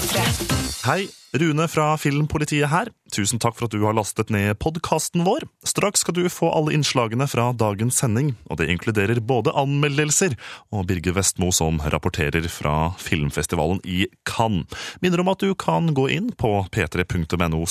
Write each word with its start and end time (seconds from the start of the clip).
P3. 0.00 0.86
Hei, 0.86 1.10
Rune 1.32 1.68
fra 1.68 1.98
Filmpolitiet 1.98 2.72
her. 2.72 2.88
Tusen 3.14 3.38
takk 3.42 3.54
for 3.54 3.66
at 3.66 3.74
du 3.74 3.82
har 3.84 3.94
lastet 3.94 4.30
ned 4.34 4.56
podkasten 4.62 5.22
vår. 5.26 5.44
Straks 5.66 6.02
skal 6.02 6.16
du 6.16 6.24
få 6.30 6.48
alle 6.50 6.74
innslagene 6.74 7.26
fra 7.30 7.48
dagens 7.54 8.00
sending, 8.02 8.32
og 8.50 8.58
det 8.58 8.66
inkluderer 8.70 9.20
både 9.22 9.54
anmeldelser 9.58 10.34
og 10.74 10.88
Birger 10.90 11.14
Vestmo 11.14 11.50
som 11.54 11.78
rapporterer 11.82 12.46
fra 12.50 12.92
filmfestivalen 12.98 13.78
i 13.86 14.08
Cannes. 14.26 14.66
Minner 15.02 15.22
om 15.22 15.30
at 15.30 15.42
du 15.42 15.54
kan 15.54 15.92
gå 15.94 16.08
inn 16.10 16.30
på 16.34 16.50
p3.no 16.74 17.62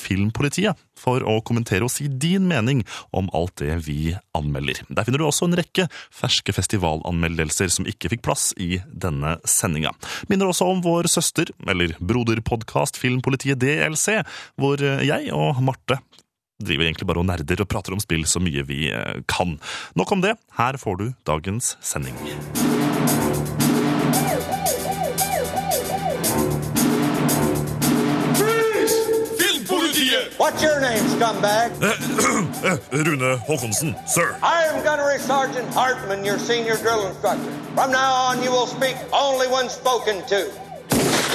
filmpolitiet 0.00 0.82
for 0.98 1.22
å 1.22 1.38
kommentere 1.46 1.86
og 1.86 1.94
si 1.94 2.08
din 2.10 2.46
mening 2.50 2.82
om 3.14 3.30
alt 3.34 3.58
det 3.62 3.78
vi 3.86 4.16
anmelder. 4.34 4.82
Der 4.90 5.06
finner 5.06 5.22
du 5.22 5.28
også 5.28 5.46
en 5.46 5.58
rekke 5.58 5.86
ferske 6.10 6.54
festivalanmeldelser 6.54 7.70
som 7.70 7.86
ikke 7.86 8.10
fikk 8.14 8.26
plass 8.26 8.50
i 8.58 8.82
denne 8.90 9.38
sendinga. 9.46 9.94
Minner 10.30 10.50
også 10.50 10.66
om 10.70 10.82
vår 10.84 11.10
søster, 11.10 11.50
eller 11.70 11.94
broderpodkast 12.02 12.79
Filmpolitiet 13.00 13.60
DLC, 13.60 14.22
hvor 14.56 14.80
jeg 14.80 15.32
og 15.36 15.60
Marte 15.64 16.00
driver 16.60 16.84
egentlig 16.84 17.08
bare 17.08 17.22
og 17.22 17.28
nerder 17.28 17.64
og 17.64 17.68
prater 17.72 17.96
om 17.96 18.02
spill 18.02 18.26
så 18.28 18.42
mye 18.42 18.64
vi 18.68 18.88
eh, 18.92 19.22
kan. 19.28 19.56
Nok 19.96 20.12
om 20.16 20.24
det. 20.24 20.36
Her 20.58 20.80
får 20.80 21.00
du 21.00 21.06
dagens 21.26 21.76
sending. 21.80 22.16
What's 30.40 30.62
your 30.62 30.80
name, 30.80 31.04
scumbag? 31.14 31.70
Rune 33.06 33.36
Håkonsen, 33.46 33.94
sir. 34.06 34.36
I 34.42 34.64
am 34.64 34.82
Gunnery 34.82 35.18
Sergeant 35.18 35.68
Hartman, 35.74 36.24
your 36.24 36.38
senior 36.38 36.76
drill 36.76 37.06
instructor. 37.06 37.52
From 37.74 37.92
now 37.92 38.12
on, 38.12 38.42
you 38.42 38.50
will 38.50 38.66
speak 38.66 38.96
only 39.12 39.46
when 39.46 39.68
spoken 39.68 40.26
to. 40.28 40.69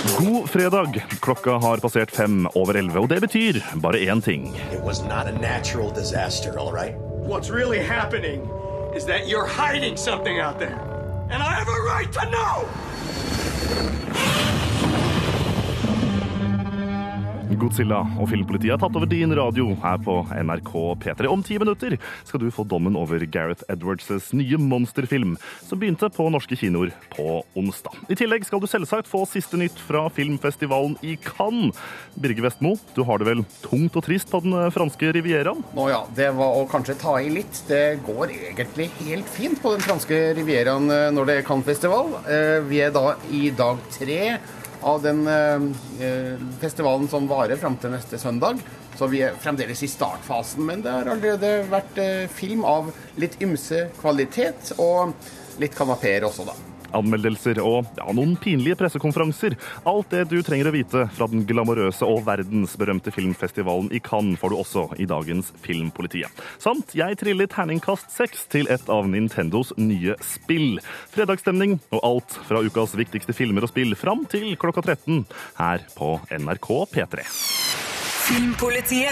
God 0.06 0.50
fredag. 0.50 1.06
Klokka 1.22 1.52
har 1.52 1.78
passert 1.78 2.12
fem 2.12 2.48
over 2.56 2.78
elleve, 2.78 3.00
og 3.00 3.10
det 3.10 3.22
betyr 3.22 3.62
bare 3.82 3.98
én 4.06 4.22
ting. 4.22 4.54
Disaster, 5.96 6.60
all 6.60 6.72
right? 6.72 6.96
What's 7.28 7.50
really 7.50 7.80
happening 7.80 8.50
is 8.96 9.06
that 9.06 9.28
you're 9.28 9.48
hiding 9.48 9.98
something 9.98 10.40
out 10.40 10.60
there. 10.60 10.80
And 11.32 11.42
I 11.42 11.54
have 11.54 11.68
a 11.68 11.82
right 11.82 12.12
to 12.14 12.30
know! 12.30 12.70
Godzilla 17.54 18.00
og 18.18 18.28
Filmpolitiet 18.32 18.74
har 18.74 18.80
tatt 18.82 18.96
over 18.98 19.10
din 19.10 19.30
radio 19.38 19.68
her 19.84 20.00
på 20.02 20.16
NRK 20.34 20.72
P3. 21.04 21.28
Om 21.30 21.44
ti 21.46 21.60
minutter 21.62 21.94
skal 22.26 22.42
du 22.42 22.48
få 22.54 22.66
dommen 22.68 22.98
over 22.98 23.22
Gareth 23.30 23.64
Edwards' 23.70 24.32
nye 24.36 24.58
monsterfilm, 24.58 25.36
som 25.68 25.80
begynte 25.82 26.10
på 26.14 26.26
norske 26.34 26.58
kinoer 26.58 26.92
på 27.14 27.44
onsdag. 27.60 27.94
I 28.10 28.18
tillegg 28.18 28.48
skal 28.48 28.64
du 28.64 28.68
selvsagt 28.70 29.10
få 29.12 29.24
siste 29.30 29.60
nytt 29.62 29.78
fra 29.88 30.08
filmfestivalen 30.10 30.98
i 31.06 31.16
Cannes. 31.22 31.78
Birger 32.18 32.48
Vestmo, 32.48 32.76
du 32.98 33.04
har 33.06 33.22
det 33.22 33.30
vel 33.30 33.46
tungt 33.62 33.96
og 34.00 34.08
trist 34.08 34.34
på 34.34 34.42
den 34.46 34.58
franske 34.74 35.14
rivieraen? 35.16 35.62
Nå 35.78 35.88
ja, 35.94 36.02
det 36.18 36.32
var 36.40 36.58
å 36.58 36.66
kanskje 36.72 36.98
ta 37.06 37.18
i 37.22 37.30
litt. 37.30 37.62
Det 37.70 38.02
går 38.08 38.34
egentlig 38.50 38.90
helt 39.06 39.30
fint 39.32 39.62
på 39.62 39.76
den 39.76 39.86
franske 39.86 40.22
rivieraen 40.38 40.90
eh, 40.90 41.08
når 41.14 41.30
det 41.30 41.40
er 41.40 41.48
Cannes-festival. 41.48 42.14
Eh, 42.26 42.60
Vi 42.66 42.82
er 42.82 42.94
da 42.96 43.14
i 43.30 43.50
dag 43.56 43.82
tre 43.94 44.22
av 44.86 45.02
den 45.02 45.26
eh, 45.28 46.38
festivalen 46.62 47.08
som 47.10 47.26
varer 47.30 47.58
fram 47.58 47.78
til 47.82 47.96
neste 47.96 48.20
søndag. 48.22 48.62
Så 48.96 49.10
vi 49.12 49.24
er 49.26 49.36
fremdeles 49.42 49.82
i 49.84 49.90
startfasen, 49.92 50.62
men 50.68 50.84
det 50.86 50.94
har 50.94 51.10
allerede 51.10 51.66
vært 51.72 51.98
eh, 52.00 52.28
film 52.32 52.64
av 52.70 52.94
litt 53.20 53.40
ymse 53.44 53.88
kvalitet, 54.00 54.76
og 54.78 55.16
litt 55.60 55.76
kanapeer 55.76 56.28
også, 56.30 56.46
da. 56.48 56.75
Anmeldelser 56.96 57.60
og 57.64 57.90
ja, 57.98 58.08
noen 58.16 58.36
pinlige 58.42 58.78
pressekonferanser. 58.80 59.58
Alt 59.90 60.14
det 60.14 60.26
du 60.32 60.38
trenger 60.46 60.70
å 60.70 60.76
vite 60.76 61.06
fra 61.16 61.28
den 61.32 61.46
glamorøse 61.48 62.08
og 62.08 62.24
verdensberømte 62.28 63.14
filmfestivalen 63.16 63.92
i 63.96 64.02
Cannes 64.04 64.40
får 64.42 64.54
du 64.54 64.58
også 64.60 64.86
i 65.02 65.08
dagens 65.10 65.52
Filmpolitiet. 65.66 66.44
Samt 66.62 66.96
jeg 66.98 67.20
triller 67.22 67.50
terningkast 67.52 68.14
seks 68.16 68.48
til 68.52 68.70
et 68.74 68.90
av 68.92 69.10
Nintendos 69.10 69.74
nye 69.80 70.18
spill. 70.26 70.80
Fredagsstemning 71.14 71.80
og 71.92 72.06
alt 72.06 72.40
fra 72.48 72.64
ukas 72.66 72.96
viktigste 72.98 73.36
filmer 73.36 73.66
og 73.66 73.74
spill 73.74 73.96
fram 74.00 74.26
til 74.32 74.54
klokka 74.60 74.86
13 74.86 75.26
her 75.60 75.86
på 75.98 76.16
NRK 76.40 76.72
P3. 76.96 77.30
Filmpolitiet 78.26 79.12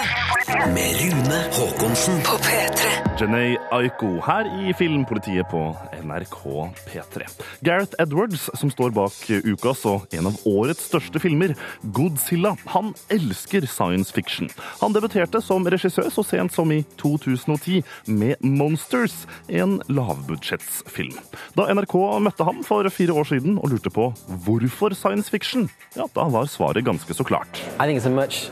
Med 0.73 0.95
Rune 1.01 1.39
Håkonsen. 1.51 2.21
på 2.21 2.37
P3. 2.37 2.87
Janae 3.19 3.57
Aiko 3.71 4.07
her 4.25 4.47
i 4.57 4.73
Filmpolitiet 4.73 5.45
på 5.51 5.59
NRK 6.03 6.39
P3. 6.87 7.27
Gareth 7.61 7.93
Edwards, 8.01 8.49
som 8.57 8.71
står 8.73 8.89
bak 8.95 9.13
ukas 9.29 9.83
og 9.85 10.07
en 10.17 10.31
av 10.31 10.39
årets 10.49 10.87
største 10.89 11.21
filmer, 11.21 11.53
Godzilla, 11.93 12.55
han 12.73 12.89
elsker 13.13 13.67
science 13.69 14.09
fiction. 14.15 14.49
Han 14.81 14.97
debuterte 14.97 15.43
som 15.45 15.69
regissør 15.69 16.09
så 16.09 16.25
sent 16.25 16.57
som 16.57 16.73
i 16.73 16.81
2010 16.97 17.83
med 18.09 18.41
Monsters, 18.41 19.27
en 19.47 19.77
lavbudsjettsfilm. 19.93 21.21
Da 21.53 21.69
NRK 21.69 21.95
møtte 22.25 22.49
ham 22.49 22.65
for 22.65 22.89
fire 22.89 23.13
år 23.13 23.29
siden 23.29 23.61
og 23.61 23.75
lurte 23.75 23.93
på 23.93 24.09
hvorfor 24.47 24.97
science 24.97 25.29
fiction, 25.29 25.69
ja, 25.93 26.09
da 26.17 26.25
var 26.33 26.49
svaret 26.49 26.89
ganske 26.89 27.13
så 27.13 27.23
klart. 27.23 27.61
I 27.77 27.85
think 27.85 28.01
it's 28.01 28.09
a 28.09 28.09
much 28.09 28.49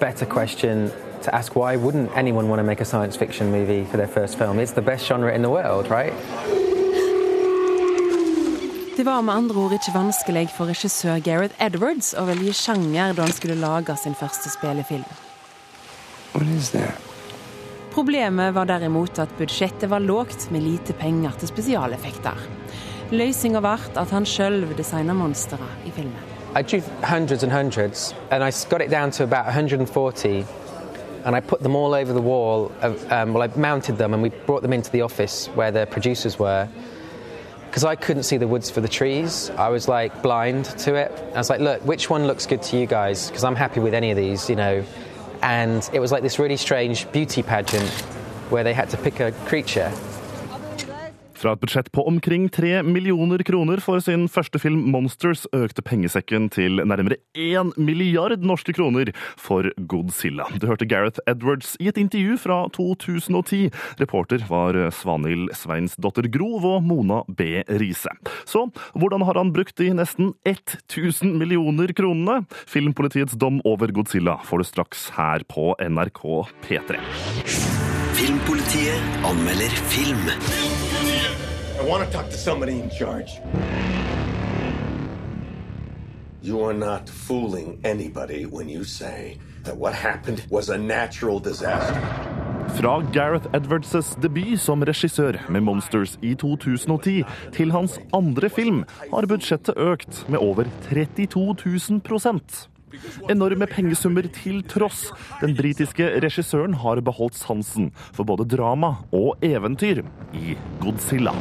better 0.00 0.26
question 0.26 0.90
to 1.22 1.34
ask 1.34 1.56
why 1.56 1.76
wouldn't 1.76 2.10
anyone 2.16 2.48
want 2.48 2.58
to 2.60 2.64
make 2.64 2.80
a 2.80 2.84
science 2.84 3.16
fiction 3.16 3.50
movie 3.50 3.84
for 3.84 3.96
their 3.96 4.08
first 4.08 4.38
film? 4.38 4.58
It's 4.58 4.72
the 4.72 4.82
best 4.82 5.06
genre 5.06 5.32
in 5.34 5.42
the 5.42 5.50
world, 5.50 5.90
right? 5.90 6.12
Det 8.96 9.04
var 9.04 9.22
med 9.22 9.34
andre 9.34 9.56
ord 9.58 9.72
ikke 9.72 9.90
vanskelig 9.94 10.48
for 10.54 10.70
regissør 10.70 11.18
Gareth 11.18 11.54
Edwards 11.58 12.12
å 12.14 12.28
velge 12.28 12.52
sjanger 12.54 13.16
da 13.16 13.24
han 13.26 13.34
skulle 13.34 13.56
lage 13.58 13.96
sin 13.98 14.14
første 14.14 14.52
spillefilm. 14.52 15.08
What 16.34 16.46
is? 16.54 16.70
Problemet 17.94 18.54
var 18.54 18.70
derimot 18.70 19.18
at 19.18 19.34
budsjettet 19.38 19.90
var 19.90 20.02
lågt 20.02 20.48
med 20.50 20.62
lite 20.62 20.94
penger 20.98 21.34
til 21.38 21.50
spesialeffekter. 21.50 22.38
Løsninga 23.14 23.62
ble 23.62 23.76
at 24.02 24.14
han 24.14 24.26
sjøl 24.26 24.62
designa 24.78 25.14
monstre 25.14 25.58
i 25.86 25.92
filmen. 25.94 26.33
I 26.56 26.62
drew 26.62 26.80
hundreds 27.02 27.42
and 27.42 27.50
hundreds, 27.50 28.14
and 28.30 28.44
I 28.44 28.52
got 28.68 28.80
it 28.80 28.88
down 28.88 29.10
to 29.12 29.24
about 29.24 29.44
140, 29.46 30.46
and 31.24 31.34
I 31.34 31.40
put 31.40 31.60
them 31.60 31.74
all 31.74 31.94
over 31.94 32.12
the 32.12 32.20
wall. 32.20 32.70
Of, 32.80 33.10
um, 33.10 33.34
well, 33.34 33.42
I 33.42 33.58
mounted 33.58 33.98
them, 33.98 34.14
and 34.14 34.22
we 34.22 34.28
brought 34.28 34.62
them 34.62 34.72
into 34.72 34.88
the 34.92 35.00
office 35.00 35.48
where 35.48 35.72
the 35.72 35.86
producers 35.86 36.38
were. 36.38 36.68
Because 37.66 37.82
I 37.82 37.96
couldn't 37.96 38.22
see 38.22 38.36
the 38.36 38.46
woods 38.46 38.70
for 38.70 38.80
the 38.80 38.88
trees, 38.88 39.50
I 39.50 39.68
was 39.68 39.88
like 39.88 40.22
blind 40.22 40.66
to 40.66 40.94
it. 40.94 41.10
I 41.34 41.38
was 41.38 41.50
like, 41.50 41.58
"Look, 41.58 41.84
which 41.84 42.08
one 42.08 42.28
looks 42.28 42.46
good 42.46 42.62
to 42.62 42.76
you 42.78 42.86
guys? 42.86 43.26
Because 43.26 43.42
I'm 43.42 43.56
happy 43.56 43.80
with 43.80 43.92
any 43.92 44.12
of 44.12 44.16
these, 44.16 44.48
you 44.48 44.54
know." 44.54 44.84
And 45.42 45.90
it 45.92 45.98
was 45.98 46.12
like 46.12 46.22
this 46.22 46.38
really 46.38 46.56
strange 46.56 47.10
beauty 47.10 47.42
pageant 47.42 47.90
where 48.50 48.62
they 48.62 48.74
had 48.74 48.90
to 48.90 48.96
pick 48.96 49.18
a 49.18 49.32
creature. 49.46 49.92
Fra 51.44 51.52
et 51.52 51.60
budsjett 51.60 51.90
på 51.92 52.00
omkring 52.08 52.46
tre 52.48 52.78
millioner 52.82 53.42
kroner 53.44 53.76
for 53.84 54.00
sin 54.00 54.22
første 54.32 54.56
film 54.56 54.86
Monsters 54.88 55.42
økte 55.52 55.82
pengesekken 55.84 56.46
til 56.48 56.80
nærmere 56.80 57.18
én 57.36 57.68
milliard 57.76 58.40
norske 58.40 58.72
kroner 58.72 59.10
for 59.36 59.68
Godzilla. 59.76 60.46
Du 60.56 60.64
hørte 60.70 60.88
Gareth 60.88 61.20
Edwards 61.28 61.74
i 61.84 61.90
et 61.90 62.00
intervju 62.00 62.38
fra 62.40 62.62
2010. 62.72 63.68
Reporter 64.00 64.46
var 64.48 64.78
Svanhild 64.96 65.52
Sveinsdotter 65.52 66.30
Grov 66.32 66.64
og 66.64 66.86
Mona 66.88 67.20
B. 67.28 67.60
Riise. 67.68 68.14
Så 68.48 68.64
hvordan 68.96 69.26
har 69.28 69.36
han 69.36 69.52
brukt 69.52 69.76
de 69.76 69.90
nesten 69.98 70.32
1000 70.48 71.36
millioner 71.36 71.92
kronene? 71.92 72.46
Filmpolitiets 72.64 73.36
dom 73.36 73.60
over 73.68 73.92
Godzilla 73.92 74.38
får 74.48 74.64
du 74.64 74.70
straks 74.70 75.10
her 75.18 75.44
på 75.44 75.74
NRK 75.76 76.24
P3. 76.64 77.04
Filmpolitiet 78.16 79.28
anmelder 79.28 79.76
film. 79.92 80.73
I 81.84 81.86
want 81.86 82.02
to 82.06 82.10
talk 82.16 82.30
to 82.30 82.38
somebody 82.38 82.80
in 82.80 82.88
charge. 82.88 83.30
You 86.40 86.64
are 86.64 86.72
not 86.72 87.10
fooling 87.10 87.78
anybody 87.84 88.46
when 88.46 88.70
you 88.70 88.84
say 88.84 89.36
that 89.64 89.76
what 89.76 89.92
happened 89.92 90.46
was 90.48 90.70
a 90.70 90.78
natural 90.78 91.40
disaster. 91.40 92.00
Fra 92.78 93.02
Gareth 93.12 93.46
Edwards' 93.52 94.16
debut 94.22 94.56
som 94.56 94.82
regissør 94.82 95.36
med 95.50 95.60
Monsters 95.60 96.18
i 96.22 96.34
2010 96.34 97.22
til 97.52 97.72
hans 97.72 97.98
andre 98.14 98.48
film 98.48 98.84
har 99.12 99.26
budsjettet 99.26 99.76
økt 99.76 100.24
med 100.28 100.38
over 100.38 100.64
32 100.88 101.56
000 101.90 102.00
Enorme 103.30 103.66
pengesummer 103.70 104.26
til 104.34 104.62
tross. 104.70 105.06
Den 105.40 105.54
britiske 105.58 106.06
regissøren 106.24 106.76
har 106.82 107.00
beholdt 107.04 107.36
sansen 107.38 107.90
for 108.14 108.26
både 108.28 108.46
drama 108.48 108.94
og 109.14 109.42
eventyr 109.44 110.02
i 110.34 110.56
Godzilla. 110.82 111.34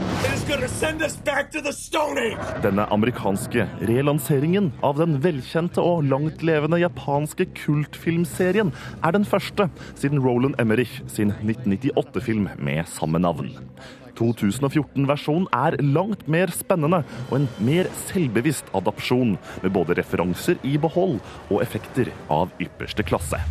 Denne 2.63 2.87
amerikanske 2.97 3.67
relanseringen 3.89 4.71
av 4.83 4.99
den 5.01 5.17
velkjente 5.23 5.83
og 5.83 6.05
langtlevende 6.09 6.81
japanske 6.83 7.49
kultfilmserien 7.63 8.73
er 9.03 9.15
den 9.15 9.27
første 9.27 9.69
siden 9.95 10.23
Roland 10.23 10.59
Emmerich 10.61 11.01
sin 11.11 11.33
1998-film 11.41 12.49
med 12.59 12.87
samme 12.89 13.21
navn. 13.23 13.51
2014-versjonen 14.19 15.49
er 15.55 15.77
langt 15.83 16.27
mer 16.31 16.53
spennende 16.53 17.03
og 17.29 17.37
en 17.39 17.49
mer 17.63 17.89
selvbevisst 18.07 18.71
adopsjon, 18.77 19.37
med 19.63 19.73
både 19.75 19.97
referanser 19.99 20.59
i 20.63 20.77
behold 20.81 21.19
og 21.49 21.61
effekter 21.63 22.11
av 22.33 22.53
ypperste 22.63 23.05
klasse. 23.07 23.41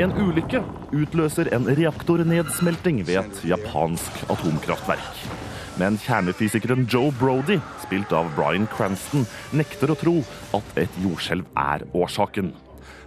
En 0.00 0.14
ulykke 0.16 0.62
utløser 0.96 1.50
en 1.52 1.66
reaktornedsmelting 1.76 3.02
ved 3.04 3.18
et 3.20 3.42
japansk 3.50 4.22
atomkraftverk. 4.32 5.49
Men 5.80 5.96
kjernefysikeren 5.96 6.82
Joe 6.92 7.08
Brody, 7.16 7.56
spilt 7.80 8.10
av 8.12 8.26
Bryan 8.36 8.66
Cranston, 8.68 9.22
nekter 9.56 9.88
å 9.88 9.96
tro 9.96 10.18
at 10.58 10.74
et 10.82 10.98
jordskjelv 11.00 11.46
er 11.56 11.86
årsaken. 11.96 12.50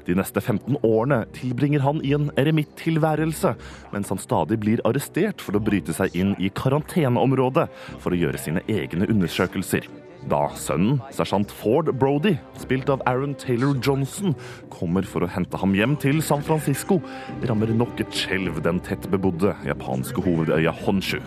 De 0.07 0.15
neste 0.17 0.41
15 0.41 0.79
årene 0.81 1.19
tilbringer 1.35 1.83
han 1.85 2.01
i 2.03 2.15
en 2.17 2.31
eremittilværelse, 2.39 3.53
mens 3.93 4.09
han 4.09 4.21
stadig 4.21 4.57
blir 4.63 4.81
arrestert 4.89 5.43
for 5.43 5.55
å 5.55 5.61
bryte 5.63 5.93
seg 5.93 6.17
inn 6.17 6.33
i 6.41 6.49
karanteneområdet 6.49 7.67
for 8.01 8.09
å 8.09 8.19
gjøre 8.23 8.41
sine 8.41 8.65
egne 8.65 9.05
undersøkelser. 9.05 9.85
Da 10.31 10.47
sønnen, 10.57 10.97
sersjant 11.13 11.53
Ford 11.53 11.93
Brody, 11.99 12.33
spilt 12.57 12.89
av 12.89 13.05
Aaron 13.05 13.37
Taylor 13.37 13.77
Johnson, 13.77 14.33
kommer 14.73 15.05
for 15.05 15.21
å 15.21 15.29
hente 15.29 15.61
ham 15.61 15.77
hjem 15.77 15.93
til 16.01 16.25
San 16.25 16.41
Francisco, 16.41 17.03
rammer 17.45 17.75
nok 17.75 18.01
et 18.01 18.21
skjelv 18.23 18.63
den 18.65 18.81
tettbebodde 18.87 19.53
japanske 19.69 20.25
hovedøya 20.25 20.73
Honshu. 20.87 21.21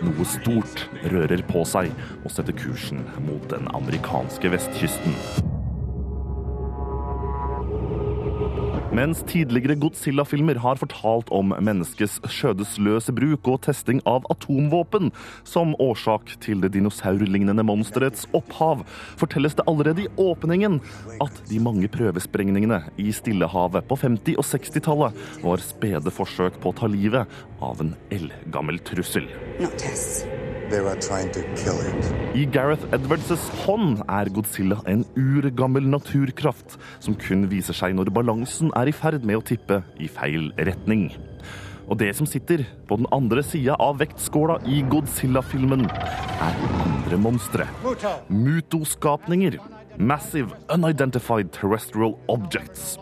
Noe 0.00 0.24
stort 0.24 0.86
rører 1.12 1.42
på 1.50 1.64
seg 1.68 1.90
og 2.24 2.32
setter 2.32 2.56
kursen 2.56 3.04
mot 3.26 3.44
den 3.52 3.68
amerikanske 3.76 4.52
vestkysten. 4.54 5.59
Mens 8.90 9.20
tidligere 9.22 9.76
Godzilla-filmer 9.78 10.58
har 10.58 10.78
fortalt 10.80 11.28
om 11.30 11.52
menneskets 11.62 12.16
skjødesløse 12.26 13.14
bruk 13.14 13.46
og 13.52 13.60
testing 13.62 14.00
av 14.08 14.26
atomvåpen 14.34 15.12
som 15.46 15.76
årsak 15.78 16.32
til 16.42 16.64
det 16.64 16.72
dinosaurlignende 16.74 17.62
monsterets 17.66 18.26
opphav, 18.34 18.82
fortelles 19.20 19.54
det 19.54 19.68
allerede 19.70 20.08
i 20.08 20.10
åpningen 20.18 20.80
at 21.22 21.40
de 21.46 21.62
mange 21.62 21.90
prøvesprengningene 21.94 22.82
i 22.98 23.14
Stillehavet 23.14 23.86
på 23.86 24.00
50- 24.02 24.40
og 24.40 24.50
60-tallet 24.50 25.24
var 25.46 25.62
spede 25.62 26.14
forsøk 26.14 26.58
på 26.58 26.74
å 26.74 26.78
ta 26.82 26.90
livet 26.90 27.40
av 27.62 27.84
en 27.86 27.94
eldgammel 28.10 28.82
trussel. 28.90 29.30
Tests. 29.78 30.24
I 30.70 32.44
Gareth 32.46 32.84
Edwards' 32.94 33.48
hånd 33.64 34.04
er 34.06 34.28
Godzilla 34.30 34.76
en 34.86 35.02
urgammel 35.18 35.82
naturkraft 35.90 36.76
som 37.02 37.16
kun 37.18 37.48
viser 37.50 37.74
seg 37.74 37.96
når 37.98 38.12
balansen 38.14 38.70
er 38.78 38.79
i 38.88 38.94
ferd 38.94 39.24
med 39.26 39.36
å 39.36 39.44
tippe 39.44 39.82
i 40.00 40.08
feil 40.08 40.52
retning. 40.56 41.10
Og 41.90 41.98
det 41.98 42.12
som 42.16 42.26
sitter 42.28 42.62
på 42.88 42.96
den 43.00 43.08
andre 43.12 43.42
sida 43.42 43.74
av 43.82 43.98
vektskåla 43.98 44.60
i 44.70 44.80
Godzilla-filmen, 44.88 45.88
er 45.90 46.62
andre 46.86 47.18
monstre. 47.18 47.66
Mutoskapninger. 48.30 49.58
Massive 49.98 50.54
Unidentified 50.72 51.52
Terrestrial 51.52 52.14
Objects. 52.28 52.96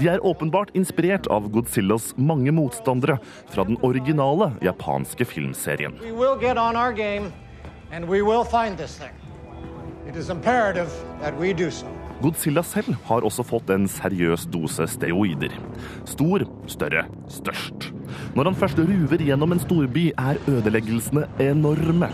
De 0.00 0.08
er 0.10 0.24
åpenbart 0.26 0.74
inspirert 0.76 1.26
av 1.30 1.46
Godzillas 1.54 2.10
mange 2.16 2.52
motstandere 2.52 3.18
fra 3.52 3.64
den 3.64 3.78
originale 3.86 4.50
japanske 4.60 5.24
filmserien. 5.24 5.94
Game, 6.96 7.30
so. 11.70 12.01
Godzilla 12.22 12.62
selv 12.62 12.94
har 13.08 13.24
også 13.26 13.44
fått 13.46 13.72
en 13.74 13.88
seriøs 13.90 14.46
dose 14.52 14.86
steroider. 14.90 15.54
Stor, 16.06 16.44
større, 16.70 17.06
størst. 17.30 17.90
Når 18.36 18.50
han 18.50 18.58
først 18.58 18.78
ruver 18.78 19.24
gjennom 19.26 19.54
en 19.54 19.62
storby, 19.62 20.10
er 20.14 20.38
ødeleggelsene 20.50 21.26
enorme. 21.42 22.10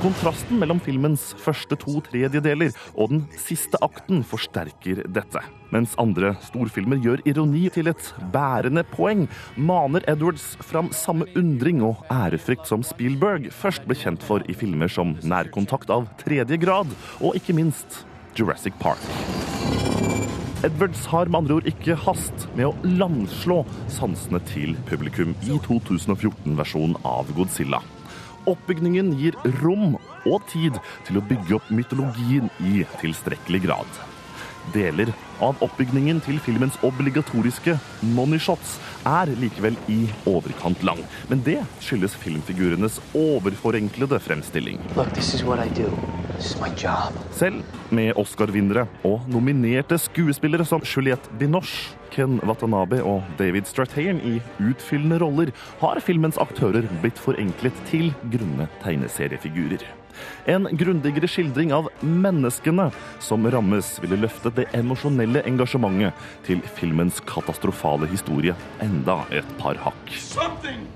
Kontrasten 0.00 0.56
mellom 0.56 0.78
filmens 0.80 1.26
første 1.36 1.76
to 1.76 1.98
tredjedeler 2.06 2.72
og 2.94 3.10
den 3.12 3.24
siste 3.36 3.76
akten 3.84 4.22
forsterker 4.24 5.02
dette. 5.12 5.42
Mens 5.74 5.92
andre 6.00 6.32
storfilmer 6.46 7.02
gjør 7.04 7.20
ironi 7.28 7.66
til 7.74 7.92
et 7.92 8.08
bærende 8.32 8.80
poeng, 8.94 9.26
maner 9.60 10.06
Edwards 10.08 10.54
fram 10.64 10.88
samme 10.96 11.28
undring 11.36 11.84
og 11.84 12.00
ærefrykt 12.08 12.70
som 12.70 12.86
Spielberg 12.86 13.50
først 13.52 13.84
ble 13.84 13.98
kjent 14.00 14.24
for 14.24 14.46
i 14.48 14.56
filmer 14.56 14.88
som 14.88 15.18
Nærkontakt 15.20 15.92
av 15.92 16.08
tredje 16.24 16.56
grad, 16.64 16.88
og 17.20 17.36
ikke 17.36 17.60
minst 17.60 18.06
Jurassic 18.40 18.72
Park. 18.80 19.04
Edwards 20.64 21.06
har 21.06 21.28
med 21.28 21.38
andre 21.42 21.54
ord 21.60 21.68
ikke 21.68 21.96
hast 22.06 22.46
med 22.56 22.68
å 22.68 22.92
landslå 22.98 23.62
sansene 23.92 24.40
til 24.48 24.74
publikum 24.88 25.34
i 25.44 25.56
2014-versjonen 25.66 26.96
av 27.08 27.28
Godzilla. 27.36 27.82
Oppbygningen 28.48 29.12
gir 29.20 29.36
rom 29.60 29.98
og 30.28 30.46
tid 30.48 30.78
til 31.08 31.20
å 31.20 31.24
bygge 31.28 31.58
opp 31.58 31.68
mytologien 31.72 32.48
i 32.64 32.86
tilstrekkelig 33.02 33.62
grad. 33.66 34.00
Deler 34.72 35.12
av 35.44 35.60
oppbygningen 35.64 36.20
til 36.24 36.40
filmens 36.44 36.76
obligatoriske 36.86 37.76
money 38.16 38.40
shots 38.40 38.78
er 39.08 39.32
likevel 39.40 39.76
i 39.92 40.02
overkant 40.28 40.82
lang. 40.86 41.00
Men 41.30 41.44
det 41.46 41.58
skyldes 41.84 42.16
filmfigurenes 42.20 43.00
overforenklede 43.16 44.20
fremstilling. 44.22 44.80
Look. 44.96 45.16
Selv 47.36 47.62
med 47.92 48.16
Oscar-vinnere 48.16 48.86
og 49.04 49.26
nominerte 49.28 49.98
skuespillere 50.00 50.64
som 50.64 50.84
Juliette 50.86 51.32
Binoche, 51.40 51.96
Ken 52.10 52.40
Watanabe 52.46 53.02
og 53.06 53.26
David 53.38 53.68
Strathairn 53.68 54.22
i 54.24 54.38
utfyllende 54.70 55.20
roller, 55.22 55.52
har 55.82 56.00
filmens 56.04 56.40
aktører 56.40 56.88
blitt 57.04 57.20
forenklet 57.20 57.84
til 57.92 58.12
grunne 58.32 58.70
tegneseriefigurer. 58.84 59.99
En 60.50 60.68
grundigere 60.76 61.28
skildring 61.30 61.72
av 61.74 61.88
menneskene 62.02 62.90
som 63.22 63.46
rammes, 63.50 63.96
ville 64.02 64.18
løftet 64.20 64.58
det 64.58 64.68
emosjonelle 64.76 65.44
engasjementet 65.48 66.30
til 66.46 66.62
filmens 66.76 67.22
katastrofale 67.28 68.08
historie 68.10 68.56
enda 68.84 69.22
et 69.30 69.56
par 69.60 69.78
hakk. 69.80 70.14
Something 70.18 70.86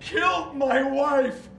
killed 0.00 0.54
my 0.54 0.82
wife, 0.88 1.49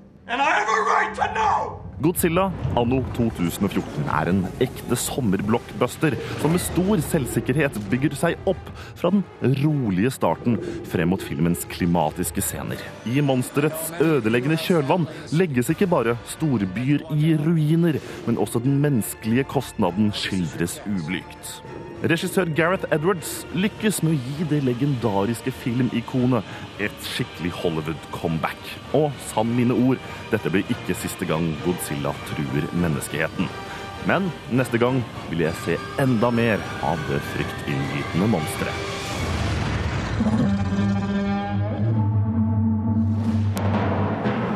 Godzilla 2.02 2.46
anno 2.80 3.02
2014 3.18 4.06
er 4.08 4.30
en 4.32 4.40
ekte 4.64 4.96
sommerblockbuster 4.98 6.16
som 6.40 6.56
med 6.56 6.64
stor 6.64 7.02
selvsikkerhet 7.04 7.76
bygger 7.92 8.16
seg 8.18 8.48
opp 8.50 8.72
fra 8.98 9.12
den 9.12 9.58
rolige 9.60 10.14
starten 10.16 10.56
frem 10.90 11.12
mot 11.12 11.22
filmens 11.22 11.68
klimatiske 11.70 12.42
scener. 12.48 12.80
I 13.06 13.22
monsterets 13.28 13.92
ødeleggende 14.00 14.58
kjølvann 14.64 15.10
legges 15.36 15.70
ikke 15.76 15.90
bare 15.92 16.16
storbyer 16.32 17.04
i 17.12 17.36
ruiner, 17.44 18.00
men 18.26 18.40
også 18.40 18.64
den 18.64 18.80
menneskelige 18.82 19.46
kostnaden 19.52 20.14
skildres 20.16 20.80
ublygt. 20.88 21.60
Regissør 22.02 22.50
Gareth 22.58 22.88
Edwards 22.90 23.44
lykkes 23.54 24.00
med 24.02 24.16
å 24.16 24.22
gi 24.26 24.46
det 24.50 24.64
legendariske 24.66 25.52
filmikonet 25.54 26.82
et 26.82 27.04
skikkelig 27.06 27.52
Hollywood-comeback. 27.60 28.72
Og 28.98 29.12
sann 29.28 29.52
mine 29.54 29.76
ord, 29.78 30.02
dette 30.32 30.50
blir 30.50 30.66
ikke 30.74 30.98
siste 30.98 31.28
gang 31.30 31.52
Godzilla 31.62 32.16
truer 32.32 32.66
menneskeheten. 32.74 33.52
Men 34.10 34.32
neste 34.50 34.82
gang 34.82 34.98
vil 35.30 35.46
jeg 35.46 35.54
se 35.62 35.78
enda 36.02 36.32
mer 36.34 36.58
av 36.82 36.98
det 37.06 37.22
fryktinngytende 37.36 38.32
monsteret. 38.34 38.90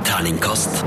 Terningkast 0.10 0.82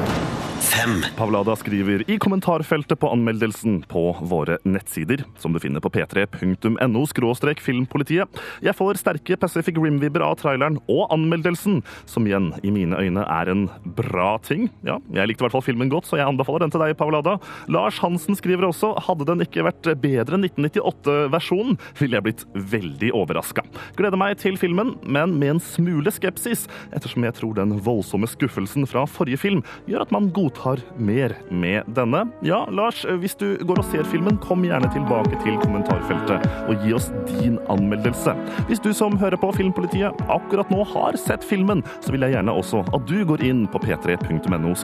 fem. 0.61 1.05
Pavlada 1.17 1.57
skriver 1.57 2.03
i 2.11 2.19
kommentarfeltet 2.19 2.99
på 3.01 3.09
anmeldelsen 3.11 3.83
på 3.89 4.03
våre 4.21 4.59
nettsider, 4.63 5.25
som 5.39 5.53
du 5.53 5.61
finner 5.63 5.83
på 5.83 5.91
p3.no 5.95 7.03
skråstrek 7.11 7.61
filmpolitiet. 7.63 8.41
Jeg 8.65 8.77
får 8.79 9.01
sterke 9.01 9.39
Pacific 9.41 9.79
Rim-vibber 9.79 10.25
av 10.27 10.37
traileren 10.41 10.79
og 10.91 11.13
anmeldelsen, 11.15 11.81
som 12.09 12.27
igjen 12.29 12.51
i 12.63 12.73
mine 12.75 12.99
øyne 12.99 13.25
er 13.25 13.51
en 13.53 13.67
bra 13.99 14.37
ting. 14.45 14.69
Ja, 14.87 14.99
jeg 15.15 15.31
likte 15.31 15.45
i 15.45 15.47
hvert 15.47 15.57
fall 15.57 15.67
filmen 15.67 15.93
godt, 15.93 16.09
så 16.09 16.21
jeg 16.21 16.29
anbefaler 16.29 16.67
den 16.67 16.75
til 16.75 16.85
deg, 16.85 16.97
Pavlada. 16.99 17.37
Lars 17.71 18.01
Hansen 18.03 18.39
skriver 18.39 18.69
også 18.69 18.95
hadde 19.09 19.29
den 19.29 19.45
ikke 19.47 19.67
vært 19.67 19.91
bedre 20.03 20.39
enn 20.39 20.47
1998-versjonen, 20.49 21.79
ville 22.01 22.19
jeg 22.19 22.27
blitt 22.29 22.47
veldig 22.75 23.13
overraska. 23.19 23.67
Gleder 23.99 24.21
meg 24.21 24.39
til 24.43 24.59
filmen, 24.61 24.95
men 25.05 25.39
med 25.39 25.57
en 25.57 25.63
smule 25.63 26.13
skepsis, 26.15 26.67
ettersom 26.95 27.27
jeg 27.27 27.39
tror 27.39 27.57
den 27.59 27.79
voldsomme 27.85 28.29
skuffelsen 28.31 28.89
fra 28.89 29.07
forrige 29.09 29.43
film 29.43 29.65
gjør 29.89 30.07
at 30.07 30.15
man 30.15 30.31
godtar 30.49 30.81
mer 30.97 31.37
med 31.51 31.83
denne. 31.87 32.25
Ja, 32.43 32.65
Lars, 32.71 33.05
hvis 33.21 33.37
du 33.37 33.57
går 33.67 33.83
og 33.83 33.89
ser 33.91 34.07
filmen, 34.09 34.39
kom 34.41 34.65
gjerne 34.65 34.89
tilbake 34.95 35.37
til 35.45 35.59
kommentarfeltet 35.63 36.47
og 36.69 36.85
gi 36.85 36.95
oss 36.97 37.11
din 37.29 37.59
anmeldelse. 37.69 38.35
Hvis 38.69 38.83
du 38.85 38.93
som 38.97 39.19
hører 39.21 39.37
på 39.41 39.53
Filmpolitiet 39.57 40.15
akkurat 40.29 40.71
nå 40.73 40.85
har 40.95 41.19
sett 41.21 41.45
filmen, 41.45 41.85
så 42.01 42.15
vil 42.15 42.25
jeg 42.25 42.37
gjerne 42.37 42.55
også 42.55 42.85
at 42.95 43.09
du 43.11 43.21
går 43.29 43.45
inn 43.45 43.67
på 43.69 43.83
p3.no 43.85 44.75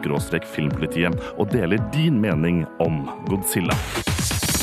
filmpolitiet 0.54 1.32
og 1.38 1.50
deler 1.52 1.80
din 1.94 2.20
mening 2.20 2.64
om 2.84 3.04
Godzilla. 3.30 3.76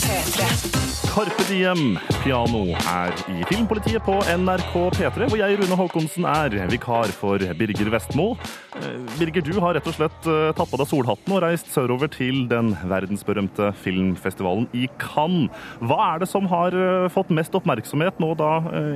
P3. 0.01 0.80
Carpe 1.09 1.43
Diem 1.49 1.97
piano 2.21 2.61
er 2.77 3.13
i 3.31 3.41
Filmpolitiet 3.49 4.03
på 4.05 4.13
NRK 4.21 4.73
P3, 4.95 5.27
hvor 5.31 5.39
jeg, 5.39 5.57
Rune 5.59 5.77
Håkonsen, 5.79 6.25
er 6.29 6.53
vikar 6.69 7.09
for 7.15 7.41
Birger 7.57 7.89
Vestmo. 7.93 8.27
Eh, 8.77 8.99
Birger, 9.17 9.43
du 9.43 9.57
har 9.63 9.75
rett 9.75 9.87
og 9.89 9.95
slett 9.97 10.27
eh, 10.29 10.51
tatt 10.55 10.69
på 10.69 10.79
deg 10.79 10.89
solhatten 10.91 11.33
og 11.35 11.41
reist 11.43 11.71
sørover 11.73 12.11
til 12.13 12.43
den 12.51 12.73
verdensberømte 12.87 13.71
filmfestivalen 13.81 14.69
i 14.77 14.85
Cannes. 15.01 15.49
Hva 15.81 15.97
er 16.11 16.21
det 16.23 16.29
som 16.31 16.47
har 16.51 16.77
eh, 16.77 17.07
fått 17.11 17.33
mest 17.33 17.57
oppmerksomhet 17.57 18.21
nå 18.21 18.33
da 18.39 18.51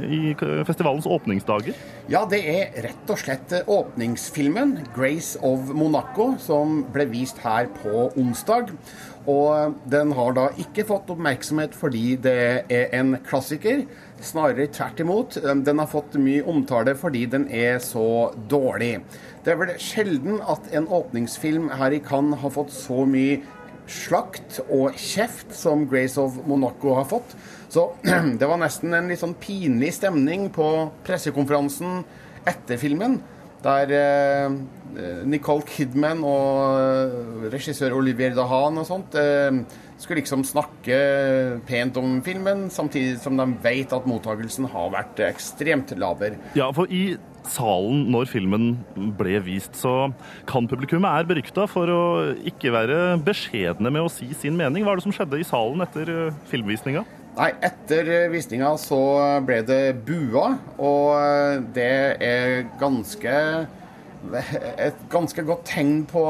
i 0.05 0.35
festivalens 0.67 1.07
åpningsdager? 1.09 1.75
Ja, 2.11 2.23
det 2.29 2.43
er 2.51 2.79
rett 2.85 3.11
og 3.11 3.19
slett 3.19 3.51
åpningsfilmen 3.65 4.77
'Grace 4.93 5.39
of 5.41 5.73
Monaco', 5.73 6.35
som 6.39 6.83
ble 6.93 7.09
vist 7.09 7.41
her 7.43 7.71
på 7.81 8.09
onsdag. 8.15 8.75
Og 9.31 9.75
den 9.89 10.11
har 10.13 10.35
da 10.37 10.45
ikke 10.61 10.85
fått 10.85 11.09
oppmerksomhet 11.09 11.73
fordi 11.77 12.15
det 12.21 12.37
er 12.69 12.93
en 12.97 13.15
klassiker. 13.25 13.85
Snarere 14.21 14.67
tvert 14.73 15.01
imot. 15.01 15.39
Den 15.41 15.81
har 15.81 15.89
fått 15.89 16.17
mye 16.21 16.45
omtale 16.45 16.93
fordi 16.99 17.25
den 17.33 17.47
er 17.49 17.79
så 17.83 18.31
dårlig. 18.51 18.99
Det 19.45 19.53
er 19.53 19.59
vel 19.61 19.75
sjelden 19.81 20.39
at 20.41 20.69
en 20.77 20.89
åpningsfilm 20.93 21.71
her 21.77 21.93
i 21.93 22.01
Cannes 22.05 22.41
har 22.41 22.53
fått 22.53 22.73
så 22.73 23.03
mye 23.09 23.41
slakt 23.89 24.59
og 24.65 24.95
kjeft 24.97 25.51
som 25.53 25.85
Grace 25.89 26.17
of 26.21 26.39
Monaco 26.49 26.95
har 26.97 27.05
fått. 27.09 27.35
Så 27.69 27.91
det 28.39 28.49
var 28.49 28.61
nesten 28.61 28.93
en 28.93 29.09
litt 29.11 29.21
sånn 29.21 29.37
pinlig 29.41 29.93
stemning 29.99 30.49
på 30.53 30.69
pressekonferansen 31.05 32.03
etter 32.45 32.81
filmen 32.81 33.19
der 33.65 33.93
eh, 33.97 34.57
Nicole 35.27 35.65
Kidman 35.67 36.23
og 36.25 36.79
eh, 36.79 37.47
regissør 37.53 37.95
Olivier 37.97 38.35
Dahan 38.35 38.79
og 38.79 38.87
sånt 38.87 39.15
eh, 39.19 39.61
skulle 39.99 40.21
liksom 40.21 40.43
snakke 40.47 40.97
pent 41.67 41.97
om 41.99 42.19
filmen, 42.25 42.67
samtidig 42.73 43.19
som 43.23 43.37
de 43.39 43.47
vet 43.63 43.93
at 43.95 44.07
mottakelsen 44.09 44.67
har 44.71 44.91
vært 44.93 45.21
ekstremt 45.27 45.93
laber. 45.99 46.35
Ja, 46.57 46.69
for 46.75 46.91
i 46.91 47.17
salen 47.45 48.07
når 48.11 48.27
filmen 48.31 48.71
ble 49.19 49.37
vist, 49.45 49.77
så 49.77 50.09
kan 50.49 50.67
publikummet 50.69 51.11
er 51.11 51.29
berykta 51.29 51.67
for 51.69 51.91
å 51.91 52.01
ikke 52.47 52.73
være 52.73 52.99
beskjedne 53.25 53.91
med 53.93 54.07
å 54.07 54.11
si 54.11 54.31
sin 54.37 54.57
mening. 54.57 54.83
Hva 54.83 54.95
er 54.95 55.01
det 55.01 55.07
som 55.07 55.15
skjedde 55.15 55.39
i 55.39 55.47
salen 55.47 55.85
etter 55.85 56.11
filmvisninga? 56.51 57.05
Nei, 57.35 57.49
etter 57.67 58.29
visninga 58.31 58.69
så 58.79 58.99
ble 59.43 59.59
det 59.67 59.81
bua, 60.07 60.53
og 60.79 61.65
det 61.75 62.15
er 62.23 62.61
ganske 62.79 63.33
et 64.33 65.05
ganske 65.11 65.43
godt 65.45 65.65
tegn 65.69 66.03
på 66.09 66.23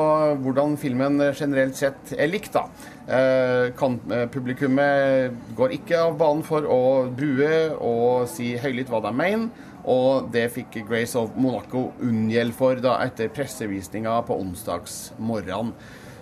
hvordan 0.44 0.76
filmen 0.80 1.22
generelt 1.36 1.78
sett 1.80 2.14
er 2.18 2.30
likt. 2.32 2.54
da. 2.54 2.68
Eh, 3.06 3.72
kan, 3.78 4.00
eh, 4.12 4.26
publikummet 4.26 5.36
går 5.56 5.76
ikke 5.78 6.00
av 6.08 6.18
banen 6.18 6.42
for 6.44 6.66
å 6.66 7.06
bue 7.14 7.76
og 7.78 8.28
si 8.28 8.56
høylytt 8.58 8.90
hva 8.90 9.02
de 9.06 9.12
mener, 9.14 9.50
og 9.86 10.32
det 10.34 10.48
fikk 10.56 10.80
Grace 10.88 11.16
of 11.16 11.36
Monaco 11.38 11.92
unngjeld 12.02 12.56
for 12.58 12.82
da 12.82 12.98
etter 13.06 13.30
pressevisninga 13.30 14.24
på 14.26 14.40
onsdagsmorgenen. 14.42 15.76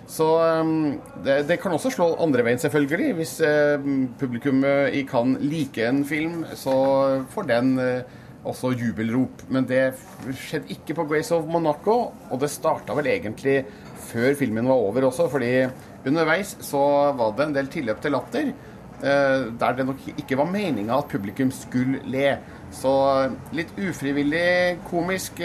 Så 0.06 0.26
um, 0.60 1.00
det, 1.24 1.46
det, 1.48 1.56
kan 1.62 1.72
også 1.72 1.88
slå 1.94 2.10
andre 2.20 2.44
veien, 2.44 2.60
selvfølgelig. 2.60 3.14
Hvis 3.16 3.38
publikummet 4.20 4.92
i 4.92 5.00
Cannes 5.08 5.40
liker 5.40 5.88
en 5.88 6.04
film, 6.04 6.42
så 6.52 7.24
får 7.32 7.48
den 7.48 7.72
også 8.44 8.72
jubelrop. 8.76 9.44
Men 9.52 9.66
det 9.68 9.82
skjedde 10.36 10.72
ikke 10.74 10.96
på 10.98 11.06
Grace 11.10 11.34
of 11.34 11.48
Monaco, 11.50 11.96
og 12.30 12.40
det 12.42 12.52
starta 12.52 12.96
vel 12.96 13.10
egentlig 13.12 13.62
før 14.10 14.36
filmen 14.38 14.68
var 14.68 14.80
over 14.80 15.08
også, 15.08 15.28
fordi 15.32 15.52
underveis 16.04 16.56
så 16.64 16.84
var 17.16 17.34
det 17.36 17.48
en 17.48 17.56
del 17.58 17.70
tilløp 17.72 18.02
til 18.04 18.16
latter. 18.16 18.54
Uh, 19.04 19.50
der 19.60 19.74
det 19.76 19.84
nok 19.84 20.04
ikke 20.14 20.36
var 20.38 20.48
meninga 20.48 20.96
at 20.96 21.10
publikum 21.10 21.50
skulle 21.52 22.00
le. 22.08 22.36
Så 22.74 22.92
litt 23.54 23.74
ufrivillig 23.78 24.80
komisk 24.88 25.42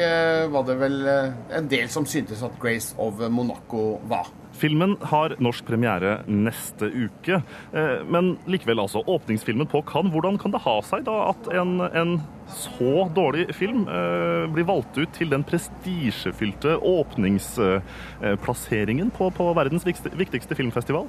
var 0.49 0.63
det 0.65 0.77
vel 0.79 0.99
en 1.05 1.67
del 1.69 1.91
som 1.93 2.07
syntes 2.09 2.41
at 2.45 2.55
Grace 2.61 2.95
of 2.97 3.21
Monaco 3.29 3.99
var. 4.09 4.31
Filmen 4.59 4.97
har 5.07 5.37
norsk 5.39 5.63
premiere 5.67 6.23
neste 6.27 6.85
uke. 6.91 7.41
Eh, 7.71 8.03
men 8.11 8.37
likevel, 8.49 8.79
altså. 8.83 9.03
Åpningsfilmen 9.07 9.67
på 9.71 9.81
Cannes. 9.87 10.11
Hvordan 10.13 10.37
kan 10.41 10.51
det 10.51 10.61
ha 10.65 10.81
seg 10.83 11.05
da 11.07 11.29
at 11.29 11.47
en, 11.55 11.79
en 11.87 12.21
så 12.51 13.07
dårlig 13.15 13.55
film 13.55 13.87
eh, 13.87 14.51
blir 14.51 14.65
valgt 14.67 14.97
ut 14.99 15.11
til 15.15 15.29
den 15.31 15.43
prestisjefylte 15.47 16.77
åpningsplasseringen 16.77 19.11
på, 19.15 19.29
på 19.35 19.53
verdens 19.57 19.85
viktigste 19.87 20.55
filmfestival? 20.59 21.07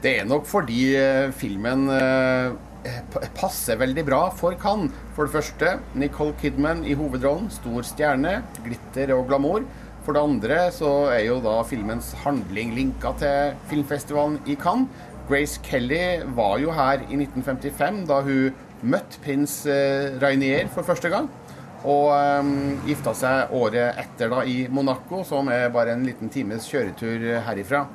Det 0.00 0.18
er 0.20 0.24
nok 0.28 0.46
fordi 0.48 0.96
eh, 0.96 1.32
filmen 1.36 1.90
passer 3.36 3.76
veldig 3.80 4.04
bra 4.06 4.30
for 4.32 4.54
Cannes. 4.60 4.92
For 5.16 5.26
det 5.26 5.34
første, 5.34 5.78
Nicole 5.98 6.34
Kidman 6.40 6.84
i 6.88 6.94
hovedrollen. 6.96 7.50
Stor 7.52 7.82
stjerne, 7.84 8.42
glitter 8.64 9.12
og 9.16 9.26
glamour. 9.28 9.62
For 10.04 10.16
det 10.16 10.22
andre 10.24 10.58
så 10.72 10.90
er 11.12 11.26
jo 11.26 11.38
da 11.44 11.60
filmens 11.68 12.14
handling 12.22 12.72
linka 12.76 13.12
til 13.20 13.54
filmfestivalen 13.70 14.40
i 14.48 14.56
Cannes. 14.60 14.88
Grace 15.28 15.60
Kelly 15.62 16.24
var 16.34 16.58
jo 16.58 16.72
her 16.74 17.04
i 17.04 17.18
1955 17.20 18.00
da 18.08 18.18
hun 18.26 18.56
møtte 18.80 19.20
prins 19.22 19.60
eh, 19.68 20.16
Rainier 20.22 20.70
for 20.72 20.86
første 20.86 21.10
gang. 21.12 21.28
Og 21.80 22.10
um, 22.12 22.80
gifta 22.84 23.14
seg 23.16 23.52
året 23.56 24.00
etter 24.00 24.28
da 24.32 24.42
i 24.44 24.66
Monaco, 24.68 25.22
som 25.24 25.48
er 25.52 25.70
bare 25.72 25.94
en 25.94 26.04
liten 26.04 26.28
times 26.32 26.66
kjøretur 26.68 27.24
herifra. 27.46 27.86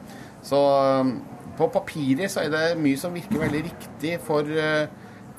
Så 0.46 0.62
um, 1.02 1.18
på 1.58 1.68
papiret 1.74 2.32
så 2.32 2.46
er 2.46 2.54
det 2.54 2.64
mye 2.82 2.98
som 2.98 3.14
virker 3.14 3.44
veldig 3.44 3.62
riktig 3.68 4.16
for 4.26 4.48
uh, 4.48 4.88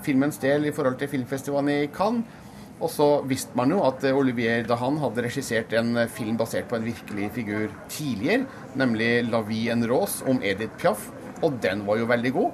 filmens 0.06 0.38
del 0.42 0.68
i 0.68 0.74
forhold 0.74 0.98
til 1.00 1.10
filmfestivalen 1.10 1.72
i 1.74 1.88
Cannes. 1.94 2.44
Og 2.76 2.90
så 2.92 3.06
visste 3.24 3.56
man 3.56 3.72
jo 3.72 3.80
at 3.86 4.04
Olivier 4.10 4.66
Dahan 4.68 4.98
hadde 5.00 5.24
regissert 5.24 5.72
en 5.78 5.96
film 6.12 6.36
basert 6.36 6.68
på 6.68 6.76
en 6.76 6.84
virkelig 6.84 7.30
figur 7.32 7.70
tidligere, 7.88 8.44
nemlig 8.76 9.24
'La 9.30 9.40
vie 9.40 9.72
en 9.72 9.86
rose' 9.88 10.20
om 10.28 10.42
Edith 10.42 10.76
Piaf, 10.76 11.08
og 11.42 11.56
den 11.62 11.86
var 11.86 11.96
jo 11.96 12.10
veldig 12.10 12.32
god. 12.36 12.52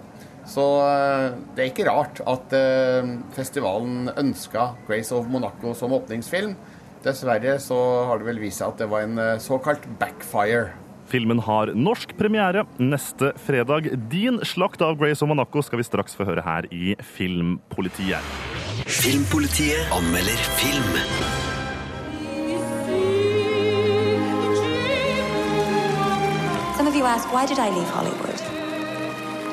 Så 0.48 0.62
eh, 0.82 1.34
det 1.54 1.64
er 1.64 1.70
ikke 1.70 1.88
rart 1.88 2.20
at 2.26 2.54
eh, 2.56 3.10
festivalen 3.34 4.10
ønska 4.18 4.72
'Grace 4.86 5.14
of 5.14 5.26
Monaco' 5.30 5.74
som 5.74 5.94
åpningsfilm. 5.94 6.56
Dessverre 7.02 7.58
så 7.62 7.78
har 8.06 8.18
det 8.18 8.28
vel 8.30 8.42
vist 8.42 8.62
seg 8.62 8.74
at 8.74 8.82
det 8.82 8.90
var 8.90 9.06
en 9.06 9.18
eh, 9.18 9.38
såkalt 9.42 9.86
backfire. 10.00 10.72
Filmen 11.12 11.42
har 11.44 11.74
norsk 11.76 12.14
premiere 12.16 12.64
neste 12.80 13.32
fredag. 13.46 13.90
Din 14.10 14.40
slakt 14.46 14.82
av 14.82 14.96
Grace 15.00 15.22
of 15.22 15.28
Monaco 15.28 15.62
skal 15.62 15.82
vi 15.82 15.86
straks 15.86 16.16
få 16.16 16.26
høre 16.30 16.46
her 16.46 16.70
i 16.72 16.94
Filmpolitiet. 17.04 18.61
Filmpolitiet 18.72 19.80
anmelder 19.92 20.38
film. 20.60 20.92
Some 26.76 26.86
of 26.86 26.94
you 26.94 27.04
ask, 27.04 27.32
why 27.32 27.44
did 27.46 27.58
I 27.58 27.68
leave 27.70 27.90
Hollywood? 27.96 28.40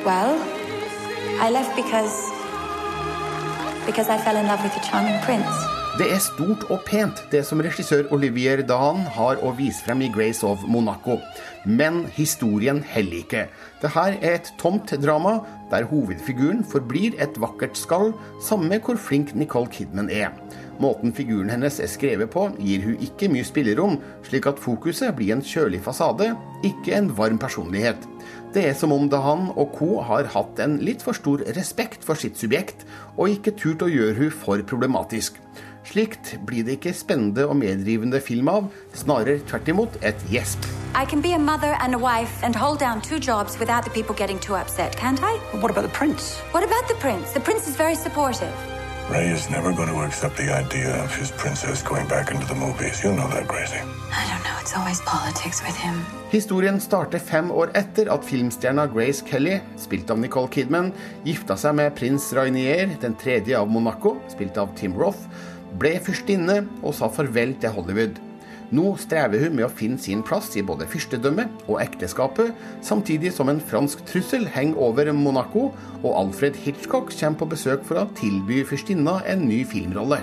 Well, 0.04 0.40
I 1.38 1.50
left 1.50 1.76
because 1.76 2.16
because 3.86 4.08
I 4.08 4.18
fell 4.18 4.36
in 4.36 4.46
love 4.46 4.62
with 4.62 4.76
a 4.76 4.82
charming 4.90 5.20
prince. 5.22 5.54
Det 5.98 6.06
er 6.12 6.18
stort 6.18 6.62
og 6.70 6.80
pent, 6.86 7.18
det 7.32 7.42
som 7.44 7.60
regissør 7.60 8.06
Olivier 8.14 8.62
Dahan 8.64 9.02
har 9.16 9.40
å 9.44 9.50
vise 9.52 9.84
frem 9.84 10.00
i 10.00 10.08
'Grace 10.08 10.46
of 10.46 10.62
Monaco'. 10.64 11.20
Men 11.64 12.06
historien 12.16 12.82
heller 12.82 13.18
ikke. 13.20 13.48
Dette 13.82 14.06
er 14.22 14.34
et 14.34 14.52
tomt 14.58 14.94
drama 15.02 15.40
der 15.70 15.86
hovedfiguren 15.90 16.64
forblir 16.66 17.16
et 17.22 17.38
vakkert 17.40 17.78
skall, 17.78 18.12
samme 18.42 18.80
hvor 18.84 18.98
flink 19.00 19.34
Nicole 19.34 19.70
Kidman 19.70 20.10
er. 20.10 20.34
Måten 20.80 21.12
figuren 21.12 21.50
hennes 21.52 21.76
er 21.80 21.90
skrevet 21.92 22.30
på, 22.32 22.46
gir 22.58 22.84
hun 22.86 23.02
ikke 23.04 23.28
mye 23.28 23.44
spillerom, 23.44 23.98
slik 24.24 24.48
at 24.48 24.60
fokuset 24.62 25.12
blir 25.16 25.34
en 25.34 25.44
kjølig 25.44 25.82
fasade, 25.84 26.30
ikke 26.64 26.94
en 26.96 27.10
varm 27.18 27.40
personlighet. 27.40 28.06
Det 28.54 28.64
er 28.66 28.74
som 28.74 28.90
om 28.94 29.04
da 29.06 29.20
han 29.22 29.50
og 29.54 29.76
co. 29.76 30.00
har 30.02 30.30
hatt 30.32 30.58
en 30.64 30.78
litt 30.82 31.04
for 31.06 31.14
stor 31.14 31.44
respekt 31.54 32.02
for 32.06 32.18
sitt 32.18 32.40
subjekt, 32.40 32.86
og 33.16 33.36
ikke 33.36 33.54
turt 33.54 33.84
å 33.84 33.90
gjøre 33.92 34.16
hun 34.16 34.32
for 34.34 34.64
problematisk. 34.66 35.36
Slikt 35.90 36.36
blir 36.46 36.62
det 36.62 36.76
ikke 36.78 36.92
spennende 36.94 37.48
og 37.50 37.56
medrivende 37.58 38.20
film 38.22 38.48
av, 38.52 38.68
snarere 38.94 39.40
tvert 39.48 39.70
imot 39.72 39.96
et 40.06 40.20
gjesp. 40.30 40.68
I 40.94 41.04
can 41.04 41.22
be 41.22 41.32
a 41.34 41.38
mother 41.38 41.74
and 41.82 41.94
a 41.94 41.98
wife 41.98 42.44
and 42.46 42.54
hold 42.54 42.78
down 42.78 43.00
two 43.00 43.18
jobs 43.18 43.58
without 43.58 43.82
the 43.82 43.90
people 43.90 44.14
getting 44.14 44.38
too 44.38 44.54
upset, 44.54 44.94
can't 44.96 45.18
I? 45.22 45.34
what 45.58 45.70
about 45.70 45.82
the 45.82 45.96
prince? 45.98 46.38
What 46.52 46.62
about 46.62 46.86
the 46.86 46.94
prince? 46.94 47.32
The 47.32 47.40
prince 47.40 47.66
is 47.66 47.74
very 47.74 47.96
supportive. 47.96 48.54
Ray 49.10 49.34
is 49.34 49.50
never 49.50 49.72
going 49.72 49.88
to 49.88 50.00
accept 50.06 50.36
the 50.36 50.54
idea 50.54 51.02
of 51.02 51.10
his 51.16 51.32
princess 51.32 51.82
going 51.82 52.06
back 52.06 52.30
into 52.30 52.46
the 52.46 52.54
movies. 52.54 53.02
You 53.02 53.10
know 53.10 53.26
that, 53.34 53.48
Gracie. 53.48 53.82
I 54.14 54.22
don't 54.30 54.44
know. 54.46 54.56
It's 54.62 54.76
always 54.76 55.00
politics 55.00 55.60
with 55.66 55.76
him. 55.76 56.06
Historien 56.30 56.80
starter 56.80 57.18
fem 57.18 57.50
år 57.50 57.72
etter 57.74 58.06
at 58.14 58.24
filmstjerna 58.24 58.86
Grace 58.86 59.24
Kelly, 59.26 59.58
spilt 59.76 60.10
av 60.10 60.18
Nicole 60.22 60.46
Kidman, 60.54 60.92
gifta 61.26 61.56
seg 61.58 61.74
med 61.74 61.96
prins 61.98 62.28
Rainier, 62.38 62.94
den 63.02 63.16
tredje 63.18 63.58
av 63.58 63.66
Monaco, 63.66 64.14
spilt 64.30 64.58
av 64.62 64.70
Tim 64.78 64.94
Roth, 64.94 65.26
ble 65.78 65.94
fyrstinne 66.02 66.64
og 66.80 66.96
sa 66.96 67.10
farvel 67.12 67.54
til 67.60 67.74
Hollywood. 67.76 68.18
Nå 68.70 68.92
strever 69.02 69.42
hun 69.42 69.56
med 69.58 69.66
å 69.66 69.72
finne 69.74 69.98
sin 69.98 70.20
plass 70.22 70.52
i 70.54 70.62
både 70.62 70.86
fyrstedømmet 70.90 71.64
og 71.66 71.80
ekteskapet, 71.82 72.52
samtidig 72.86 73.32
som 73.34 73.50
en 73.50 73.62
fransk 73.72 74.04
trussel 74.06 74.46
henger 74.54 74.78
over 74.78 75.10
Monaco, 75.14 75.70
og 76.04 76.12
Alfred 76.14 76.58
Hitchcock 76.62 77.10
kommer 77.10 77.40
på 77.40 77.50
besøk 77.50 77.82
for 77.88 77.98
å 77.98 78.10
tilby 78.18 78.62
fyrstinna 78.66 79.18
en 79.26 79.42
ny 79.48 79.64
filmrolle. 79.66 80.20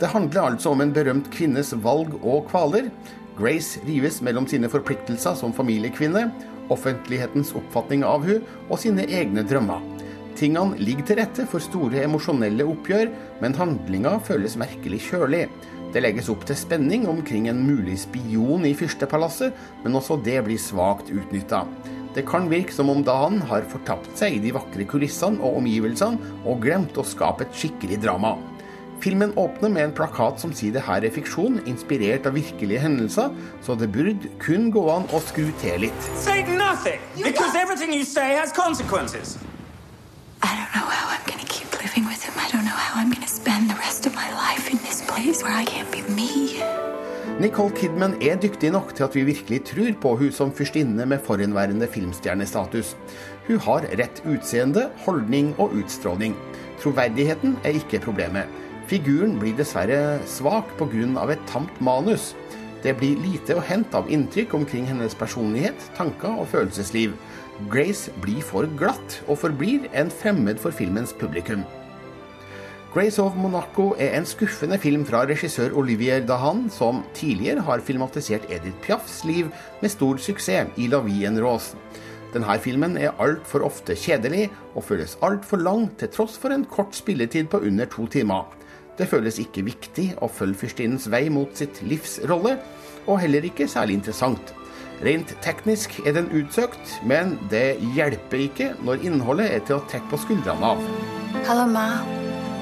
Det 0.00 0.12
handler 0.12 0.50
altså 0.50 0.74
om 0.74 0.84
en 0.84 0.92
berømt 0.92 1.30
kvinnes 1.32 1.72
valg 1.80 2.12
og 2.20 2.50
kvaler. 2.50 2.90
Grace 3.38 3.80
rives 3.86 4.20
mellom 4.22 4.44
sine 4.50 4.68
forpliktelser 4.68 5.38
som 5.38 5.54
familiekvinne, 5.56 6.28
offentlighetens 6.74 7.54
oppfatning 7.56 8.04
av 8.04 8.26
hun 8.28 8.44
og 8.68 8.78
sine 8.84 9.08
egne 9.08 9.46
drømmer. 9.48 9.93
Tingene 10.44 10.76
ligger 10.76 11.06
til 11.08 11.16
rette 11.22 11.46
for 11.48 11.62
store 11.64 12.02
emosjonelle 12.04 12.66
oppgjør, 12.68 13.08
men 13.40 13.54
handlinga 13.56 14.18
føles 14.26 14.58
merkelig 14.60 14.98
kjølig. 15.06 15.46
Det 15.94 16.02
legges 16.04 16.28
opp 16.28 16.42
til 16.44 16.58
spenning 16.58 17.06
omkring 17.08 17.46
en 17.48 17.62
mulig 17.64 17.94
spion 18.02 18.66
i 18.68 18.74
fyrstepalasset, 18.76 19.54
men 19.86 19.96
også 19.96 20.18
det 20.26 20.42
blir 20.44 20.60
svakt 20.60 21.08
utnytta. 21.08 21.62
Det 22.12 22.26
kan 22.28 22.50
virke 22.50 22.76
som 22.76 22.92
om 22.92 23.00
Dan 23.06 23.40
har 23.48 23.64
fortapt 23.70 24.10
seg 24.20 24.36
i 24.36 24.42
de 24.44 24.52
vakre 24.52 24.84
kulissene 24.90 25.40
og 25.40 25.62
omgivelsene, 25.62 26.34
og 26.44 26.60
glemt 26.66 27.00
å 27.00 27.06
skape 27.08 27.46
et 27.46 27.56
skikkelig 27.56 28.02
drama. 28.04 28.34
Filmen 29.00 29.32
åpner 29.40 29.72
med 29.72 29.88
en 29.88 29.96
plakat 29.96 30.44
som 30.44 30.52
sier 30.52 30.76
det 30.76 30.84
her 30.84 31.08
er 31.08 31.14
fiksjon, 31.14 31.62
inspirert 31.64 32.28
av 32.28 32.36
virkelige 32.36 32.84
hendelser, 32.84 33.32
så 33.64 33.80
det 33.80 33.88
burde 33.96 34.36
kun 34.44 34.68
gå 34.76 34.84
an 34.92 35.08
å 35.08 35.24
skru 35.24 35.48
til 35.64 35.86
litt. 35.88 36.12
Say 36.20 36.44
nothing, 36.52 37.00
because 37.16 37.56
everything 37.56 37.96
you 37.96 38.04
say 38.04 38.36
has 38.36 38.52
consequences. 38.52 39.38
I 40.44 40.52
don't 40.58 40.72
know 40.76 40.88
how 40.96 41.06
I'm 41.14 41.24
gonna 41.24 41.48
keep 41.48 41.70
living 41.80 42.04
with 42.04 42.22
him. 42.26 42.34
I 42.36 42.48
don't 42.52 42.66
know 42.68 42.80
how 42.86 43.00
I'm 43.00 43.10
gonna 43.14 43.34
spend 43.40 43.70
the 43.70 43.78
rest 43.86 44.04
of 44.04 44.12
my 44.14 44.28
life 44.44 44.70
in 44.72 44.76
this 44.86 45.00
place 45.10 45.42
where 45.42 45.56
I 45.56 45.64
can't 45.64 45.90
be 45.90 46.02
me. 46.18 46.60
Nicole 47.40 47.72
Kidman 47.72 48.18
er 48.20 48.36
dyktig 48.36 48.70
nok 48.74 48.92
til 48.94 49.06
at 49.06 49.14
vi 49.16 49.22
virkelig 49.24 49.62
tror 49.70 49.94
på 50.02 50.10
hun 50.20 50.32
som 50.32 50.52
fyrstinne 50.52 51.06
med 51.06 51.24
forhenværende 51.24 51.88
filmstjernestatus. 51.88 52.92
Hun 53.46 53.58
har 53.58 53.88
rett 54.02 54.20
utseende, 54.28 54.90
holdning 55.06 55.54
og 55.58 55.72
utstråling. 55.80 56.36
Troverdigheten 56.82 57.56
er 57.64 57.80
ikke 57.80 58.04
problemet. 58.04 58.44
Figuren 58.86 59.38
blir 59.40 59.56
dessverre 59.56 60.20
svak 60.26 60.76
pga. 60.76 61.32
et 61.32 61.46
tamt 61.48 61.80
manus. 61.80 62.36
Det 62.82 62.92
blir 62.96 63.16
lite 63.16 63.56
å 63.56 63.64
hente 63.64 63.96
av 63.96 64.10
inntrykk 64.12 64.54
omkring 64.54 64.84
hennes 64.84 65.14
personlighet, 65.14 65.90
tanker 65.96 66.28
og 66.28 66.48
følelsesliv. 66.48 67.16
Grace 67.70 68.10
blir 68.18 68.42
for 68.42 68.66
glatt, 68.78 69.20
og 69.30 69.38
forblir 69.44 69.86
en 69.94 70.10
fremmed 70.10 70.58
for 70.58 70.74
filmens 70.74 71.12
publikum. 71.14 71.62
Grace 72.94 73.22
of 73.22 73.36
Monaco 73.38 73.92
er 73.98 74.16
en 74.18 74.26
skuffende 74.26 74.78
film 74.78 75.04
fra 75.06 75.24
regissør 75.26 75.74
Olivier 75.78 76.22
Dahan, 76.26 76.68
som 76.70 77.04
tidligere 77.14 77.62
har 77.66 77.82
filmatisert 77.82 78.46
Edith 78.50 78.78
Piafs 78.82 79.22
liv 79.26 79.52
med 79.82 79.90
stor 79.90 80.18
suksess 80.18 80.74
i 80.78 80.88
La 80.90 81.00
Vie 81.02 81.26
en 81.30 81.38
Rose. 81.42 81.78
Denne 82.34 82.58
filmen 82.58 82.98
er 82.98 83.14
altfor 83.22 83.62
ofte 83.66 83.94
kjedelig, 83.94 84.48
og 84.74 84.86
føles 84.86 85.14
altfor 85.22 85.62
lang 85.62 85.86
til 85.98 86.10
tross 86.10 86.34
for 86.38 86.54
en 86.54 86.66
kort 86.66 86.94
spilletid 86.98 87.50
på 87.50 87.62
under 87.62 87.86
to 87.86 88.06
timer. 88.10 88.50
Det 88.98 89.06
føles 89.10 89.38
ikke 89.42 89.66
viktig 89.66 90.08
å 90.22 90.30
følge 90.30 90.64
fyrstinnens 90.64 91.06
vei 91.10 91.28
mot 91.30 91.54
sitt 91.54 91.82
livs 91.86 92.18
rolle, 92.30 92.58
og 93.06 93.22
heller 93.22 93.46
ikke 93.46 93.70
særlig 93.70 94.00
interessant. 94.00 94.54
Rent 95.04 95.36
teknisk 95.44 95.98
er 96.06 96.14
den 96.16 96.30
utsøkt, 96.32 96.94
men 97.04 97.34
det 97.50 97.76
hjelper 97.92 98.40
ikke 98.46 98.70
når 98.80 99.02
innholdet 99.04 99.50
er 99.52 99.60
til 99.68 99.76
å 99.76 99.84
trekke 99.90 100.08
på 100.08 100.20
skuldrene 100.22 100.70
av. 100.70 100.80
Hello, 101.44 101.66
Ma. 101.68 102.00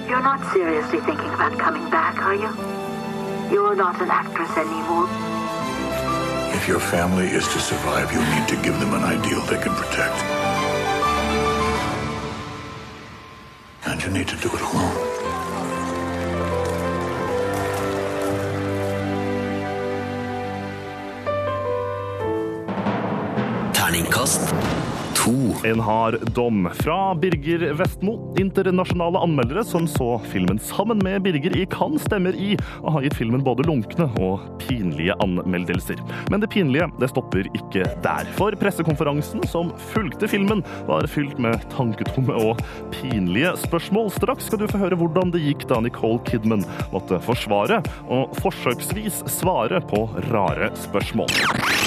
You're 0.09 0.25
not 0.25 0.43
seriously 0.51 0.99
thinking 1.07 1.31
about 1.37 1.55
coming 1.61 1.89
back, 1.91 2.19
are 2.19 2.35
you? 2.35 2.51
You're 3.53 3.77
not 3.77 4.01
an 4.03 4.11
actress 4.11 4.51
anymore. 4.59 5.07
If 6.57 6.67
your 6.67 6.81
family 6.81 7.29
is 7.31 7.47
to 7.47 7.61
survive, 7.61 8.13
you 8.13 8.21
need 8.35 8.49
to 8.49 8.57
give 8.57 8.79
them 8.81 8.93
an 8.95 9.05
ideal 9.05 9.41
they 9.43 9.63
can 9.63 9.75
protect. 9.75 10.19
And 13.87 14.03
you 14.03 14.11
need 14.11 14.27
to 14.27 14.37
do 14.37 14.49
it 14.49 14.61
alone. 14.61 15.22
Terningkast 23.93 24.55
to. 25.15 25.33
En 25.65 25.81
hard 25.81 26.33
dom 26.35 26.71
fra 26.75 27.15
Birger 27.15 27.73
Vestmo. 27.73 28.35
Internasjonale 28.41 29.19
anmeldere 29.19 29.65
som 29.65 29.85
så 29.89 30.17
filmen 30.33 30.59
sammen 30.59 31.03
med 31.05 31.23
Birger 31.23 31.57
i 31.61 31.67
Cannes, 31.67 32.07
stemmer 32.09 32.33
i 32.33 32.55
og 32.81 32.95
har 32.95 33.05
gitt 33.05 33.19
filmen 33.21 33.45
både 33.45 33.67
lunkne 33.69 34.07
og 34.17 34.47
pinlige 34.63 35.13
anmeldelser. 35.21 36.01
Men 36.33 36.41
det 36.41 36.49
pinlige 36.55 36.89
det 37.03 37.11
stopper 37.13 37.51
ikke 37.53 37.85
der. 38.07 38.33
For 38.41 38.57
pressekonferansen 38.57 39.45
som 39.53 39.75
fulgte 39.93 40.31
filmen, 40.33 40.65
var 40.89 41.05
fylt 41.13 41.37
med 41.37 41.61
tanketomme 41.77 42.41
og 42.49 42.65
pinlige 42.97 43.53
spørsmål. 43.67 44.09
Straks 44.17 44.49
skal 44.49 44.65
du 44.65 44.71
få 44.73 44.81
høre 44.87 44.97
hvordan 44.97 45.37
det 45.37 45.45
gikk 45.45 45.69
da 45.69 45.85
Nicole 45.85 46.25
Kidman 46.33 46.65
måtte 46.97 47.21
forsvare 47.29 47.83
og 48.09 48.33
forsøksvis 48.41 49.27
svare 49.37 49.85
på 49.93 50.07
rare 50.33 50.73
spørsmål. 50.89 51.82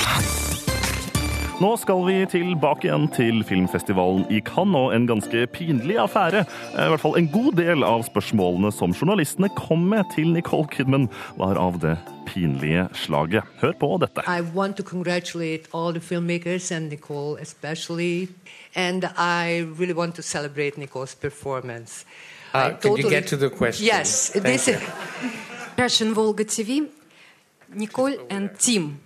Nå 1.55 1.69
skal 1.79 2.01
vi 2.03 2.15
tilbake 2.27 2.89
igjen 2.89 3.05
til 3.15 3.37
filmfestivalen 3.47 4.25
i 4.27 4.41
Cannes, 4.43 4.75
og 4.75 4.89
en 4.91 5.05
ganske 5.07 5.45
pinlig 5.53 5.95
affære. 6.03 6.41
I 6.75 6.87
hvert 6.91 6.99
fall 6.99 7.15
en 7.15 7.29
god 7.31 7.55
del 7.55 7.85
av 7.87 8.03
spørsmålene 8.03 8.73
som 8.75 8.91
journalistene 8.91 9.47
kom 9.55 9.85
med 9.87 10.03
til 10.11 10.33
Nicole 10.35 10.67
Kidman, 10.73 11.07
var 11.39 11.55
av 11.55 11.77
det 11.79 11.93
pinlige 12.27 12.89
slaget. 13.05 13.47
Hør 13.61 13.71
på 13.79 13.89
dette. 14.03 14.25
I 14.27 14.41
want 14.41 14.75
to 14.75 14.83
congratulate 14.83 15.71
all 15.71 15.95
the 15.95 16.03
filmmakers 16.03 16.71
and 16.75 16.89
Nicole 16.89 17.39
especially, 17.39 18.27
and 18.75 19.07
I 19.15 19.63
really 19.79 19.95
want 19.95 20.15
to 20.15 20.23
celebrate 20.23 20.77
Nicole's 20.77 21.15
performance. 21.15 22.03
Uh, 22.53 22.71
could 22.81 22.99
you 22.99 23.09
get 23.09 23.27
to 23.27 23.37
the 23.37 23.49
question? 23.49 23.85
Yes, 23.85 24.29
Thank 24.31 24.43
this 24.43 24.67
you. 24.67 24.77
Russian 25.77 26.13
Volga 26.13 26.43
TV, 26.43 26.89
Nicole 27.73 28.17
and 28.29 28.49
Tim. 28.59 29.04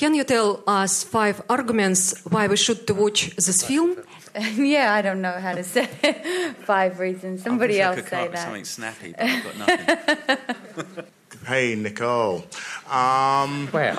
Can 0.00 0.14
you 0.14 0.24
tell 0.24 0.62
us 0.66 1.04
five 1.04 1.42
arguments 1.50 2.24
why 2.24 2.46
we 2.46 2.56
should 2.56 2.88
watch 2.88 3.36
this 3.36 3.62
film? 3.68 3.98
yeah, 4.56 4.94
I 4.94 5.02
don't 5.02 5.20
know 5.20 5.38
how 5.38 5.52
to 5.54 5.62
say 5.62 5.84
five 6.64 6.98
reasons. 6.98 7.42
Somebody 7.42 7.82
I 7.82 7.86
else 7.88 7.98
I 7.98 8.00
could 8.00 8.08
say 8.08 8.16
come 8.16 8.24
up 8.24 8.30
with 8.30 8.36
that. 8.36 8.44
something 8.46 8.64
snappy, 8.64 9.12
but 9.12 9.26
I've 9.26 9.44
got 9.44 9.58
nothing. 9.58 11.04
Hey, 11.46 11.74
Nicole. 11.74 12.44
Um, 12.90 13.68
well, 13.72 13.96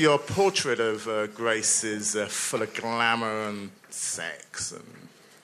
your 0.00 0.18
portrait 0.18 0.80
of 0.80 1.06
uh, 1.06 1.28
Grace 1.28 1.84
is 1.84 2.16
uh, 2.16 2.26
full 2.26 2.62
of 2.62 2.74
glamour 2.74 3.48
and 3.48 3.70
sex 3.90 4.72
and 4.72 4.84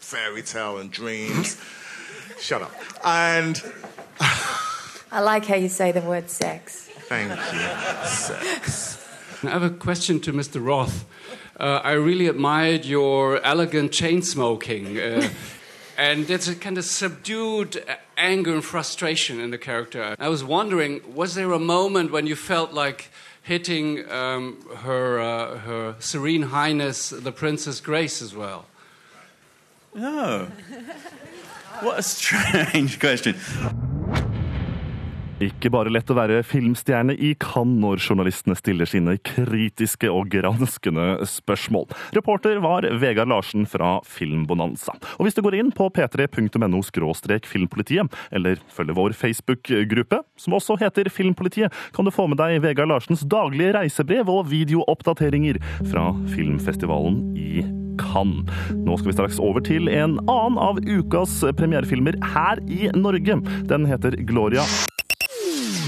fairy 0.01 0.43
tale 0.43 0.79
and 0.79 0.91
dreams. 0.91 1.57
Shut 2.41 2.63
up. 2.63 2.75
And 3.05 3.63
I 5.15 5.21
like 5.21 5.47
how 5.47 5.55
you 5.55 5.69
say 5.69 5.93
the 5.93 6.01
word 6.01 6.29
sex. 6.29 6.89
thank 7.09 7.31
you. 7.31 8.09
Sex. 8.09 9.07
I 9.45 9.51
have 9.51 9.63
a 9.63 9.71
question 9.71 10.19
to 10.23 10.33
Mr. 10.33 10.61
Roth. 10.61 11.05
Uh, 11.57 11.81
I 11.85 11.93
really 11.93 12.27
admired 12.27 12.85
your 12.85 13.41
elegant 13.43 13.93
chain 13.93 14.23
smoking. 14.23 14.99
Uh, 14.99 15.29
and 15.97 16.27
there's 16.27 16.49
a 16.49 16.57
kind 16.57 16.79
of 16.79 16.85
subdued 16.85 17.77
uh, 17.77 17.95
anger 18.17 18.55
and 18.55 18.65
frustration 18.65 19.39
in 19.39 19.53
the 19.53 19.59
character. 19.59 20.17
I 20.19 20.29
was 20.29 20.43
wondering, 20.43 21.15
was 21.15 21.37
there 21.37 21.53
a 21.53 21.61
moment 21.61 22.11
when 22.11 22.27
you 22.27 22.35
felt 22.35 22.73
like 22.73 23.09
hitting 23.41 24.11
um, 24.11 24.67
her, 24.79 25.21
uh, 25.21 25.59
her 25.59 25.95
Serene 26.01 26.43
Highness, 26.43 27.11
the 27.11 27.31
Princess 27.31 27.81
Grace, 27.81 28.21
as 28.21 28.35
well? 28.35 28.67
Oh. 29.95 30.49
What 31.83 32.01
a 32.01 32.03
strange 32.03 32.99
question. 32.99 33.37
Ikke 35.45 35.69
bare 35.73 35.93
lett 35.93 36.09
å 36.09 36.17
være 36.17 36.43
filmstjerne 36.47 37.15
i 37.19 37.35
Cannes 37.41 37.81
når 37.83 38.01
journalistene 38.01 38.57
stiller 38.57 38.89
sine 38.89 39.17
kritiske 39.27 40.09
og 40.09 40.31
granskende 40.33 41.27
spørsmål. 41.29 41.89
Reporter 42.17 42.61
var 42.65 42.87
Vegard 43.03 43.29
Larsen 43.33 43.67
fra 43.69 43.99
Filmbonanza. 44.09 44.95
Og 45.19 45.27
hvis 45.27 45.37
du 45.37 45.43
går 45.45 45.59
inn 45.59 45.73
på 45.75 45.91
p3.no 45.93 46.83
filmpolitiet, 47.45 48.19
eller 48.33 48.61
følger 48.73 48.97
vår 48.97 49.17
Facebook-gruppe, 49.19 50.23
som 50.41 50.57
også 50.57 50.79
heter 50.81 51.11
Filmpolitiet, 51.13 51.73
kan 51.95 52.07
du 52.07 52.15
få 52.15 52.29
med 52.31 52.41
deg 52.41 52.63
Vegard 52.65 52.89
Larsens 52.89 53.27
daglige 53.29 53.75
reisebrev 53.77 54.31
og 54.31 54.49
videooppdateringer 54.53 55.61
fra 55.91 56.11
filmfestivalen 56.33 57.21
i 57.37 57.65
Cannes. 58.01 58.49
Nå 58.75 58.97
skal 58.99 59.13
vi 59.13 59.19
straks 59.19 59.43
over 59.43 59.65
til 59.65 59.91
en 59.93 60.19
annen 60.25 60.59
av 60.63 60.81
ukas 60.83 61.43
premierefilmer 61.59 62.19
her 62.35 62.63
i 62.67 62.89
Norge. 62.97 63.41
Den 63.71 63.89
heter 63.91 64.19
Gloria. 64.27 64.65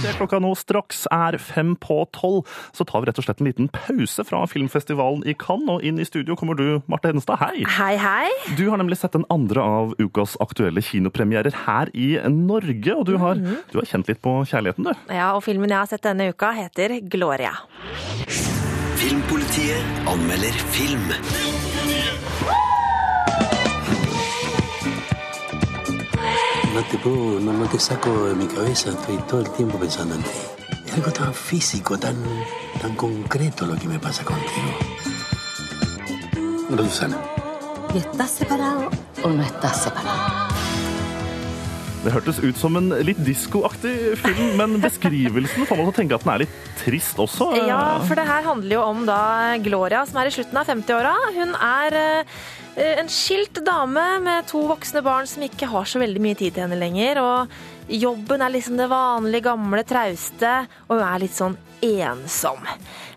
Idet 0.07 0.21
klokka 0.21 0.39
nå 0.39 0.53
straks 0.55 1.01
er 1.11 1.35
fem 1.43 1.73
på 1.83 1.97
tolv, 2.15 2.45
så 2.77 2.85
tar 2.87 3.03
vi 3.03 3.09
rett 3.09 3.19
og 3.19 3.25
slett 3.27 3.41
en 3.43 3.49
liten 3.49 3.67
pause 3.75 4.23
fra 4.29 4.45
filmfestivalen 4.47 5.25
i 5.27 5.35
Cannes. 5.35 5.67
Og 5.73 5.83
inn 5.89 5.99
i 5.99 6.07
studio 6.07 6.37
kommer 6.39 6.55
du, 6.55 6.79
Marte 6.87 7.11
Hedenstad. 7.11 7.41
Hei! 7.43 7.65
Hei, 7.75 7.97
hei. 7.99 8.29
Du 8.55 8.69
har 8.71 8.79
nemlig 8.79 9.01
sett 9.01 9.17
den 9.19 9.27
andre 9.35 9.65
av 9.67 9.97
ukas 9.99 10.37
aktuelle 10.45 10.79
kinopremierer 10.87 11.57
her 11.65 11.91
i 11.91 12.13
Norge. 12.31 12.95
Og 12.95 13.05
du 13.11 13.17
har, 13.19 13.35
Mhm. 13.35 13.57
du 13.73 13.79
har 13.81 13.85
kjent 13.91 14.07
litt 14.07 14.23
på 14.23 14.37
kjærligheten, 14.47 14.85
du. 14.87 14.95
Ja, 15.13 15.35
og 15.35 15.43
filmen 15.43 15.69
jeg 15.75 15.79
har 15.79 15.87
sett 15.91 16.03
denne 16.03 16.31
uka, 16.31 16.53
heter 16.55 17.01
Gloria. 17.11 17.57
Filmpolitiet 18.95 20.07
anmelder 20.07 20.55
film. 20.71 21.76
No 26.77 26.83
te 26.83 26.99
puedo, 26.99 27.41
no, 27.41 27.55
no 27.55 27.67
te 27.71 27.81
saco 27.81 28.27
de 28.27 28.35
mi 28.35 28.47
cabeza, 28.47 28.91
estoy 28.91 29.17
todo 29.27 29.41
el 29.41 29.51
tiempo 29.53 29.79
pensando 29.79 30.15
en 30.15 30.23
ti. 30.23 30.29
Es 30.85 30.93
algo 30.93 31.11
tan 31.11 31.33
físico, 31.33 31.97
tan, 31.99 32.17
tan 32.83 32.95
concreto 32.95 33.65
lo 33.65 33.77
que 33.77 33.89
me 33.89 33.99
pasa 33.99 34.23
contigo. 34.23 34.77
Susana. 36.77 37.17
¿Y 37.95 37.99
estás 37.99 38.31
separado 38.31 38.91
o 39.25 39.29
no 39.31 39.43
estás 39.43 39.85
separado? 39.85 40.47
Det 42.05 42.13
hørtes 42.15 42.37
ut 42.39 42.55
som 42.61 42.77
en 42.79 42.93
litt 43.03 43.19
diskoaktig 43.27 44.15
film, 44.21 44.53
men 44.61 44.77
beskrivelsen 44.79 45.65
får 45.67 45.79
meg 45.81 45.89
til 45.89 45.91
å 45.91 45.95
tenke 45.97 46.15
at 46.15 46.23
den 46.23 46.33
er 46.35 46.43
litt 46.45 46.59
trist 46.85 47.19
også. 47.19 47.49
Ja, 47.67 47.99
for 48.07 48.15
det 48.15 48.29
her 48.29 48.45
handler 48.47 48.77
jo 48.77 48.83
om 48.85 49.01
da 49.09 49.57
Gloria, 49.65 50.05
som 50.07 50.21
er 50.21 50.31
i 50.31 50.35
slutten 50.37 50.61
av 50.61 50.69
50-åra. 50.71 51.17
Hun 51.35 51.57
er 51.57 51.97
eh, 51.99 52.37
en 52.77 53.09
skilt 53.09 53.63
dame 53.65 54.05
med 54.21 54.49
to 54.51 54.61
voksne 54.69 55.01
barn 55.05 55.29
som 55.31 55.45
ikke 55.47 55.69
har 55.71 55.89
så 55.89 56.01
veldig 56.03 56.21
mye 56.21 56.37
tid 56.37 56.57
til 56.57 56.67
henne 56.67 56.79
lenger. 56.81 57.21
Og 57.23 57.93
jobben 57.93 58.45
er 58.45 58.53
liksom 58.53 58.77
det 58.81 58.91
vanlige, 58.93 59.47
gamle, 59.49 59.85
trauste, 59.89 60.53
og 60.89 60.99
hun 60.99 61.07
er 61.07 61.23
litt 61.23 61.37
sånn 61.37 61.57
ensom. 61.87 62.69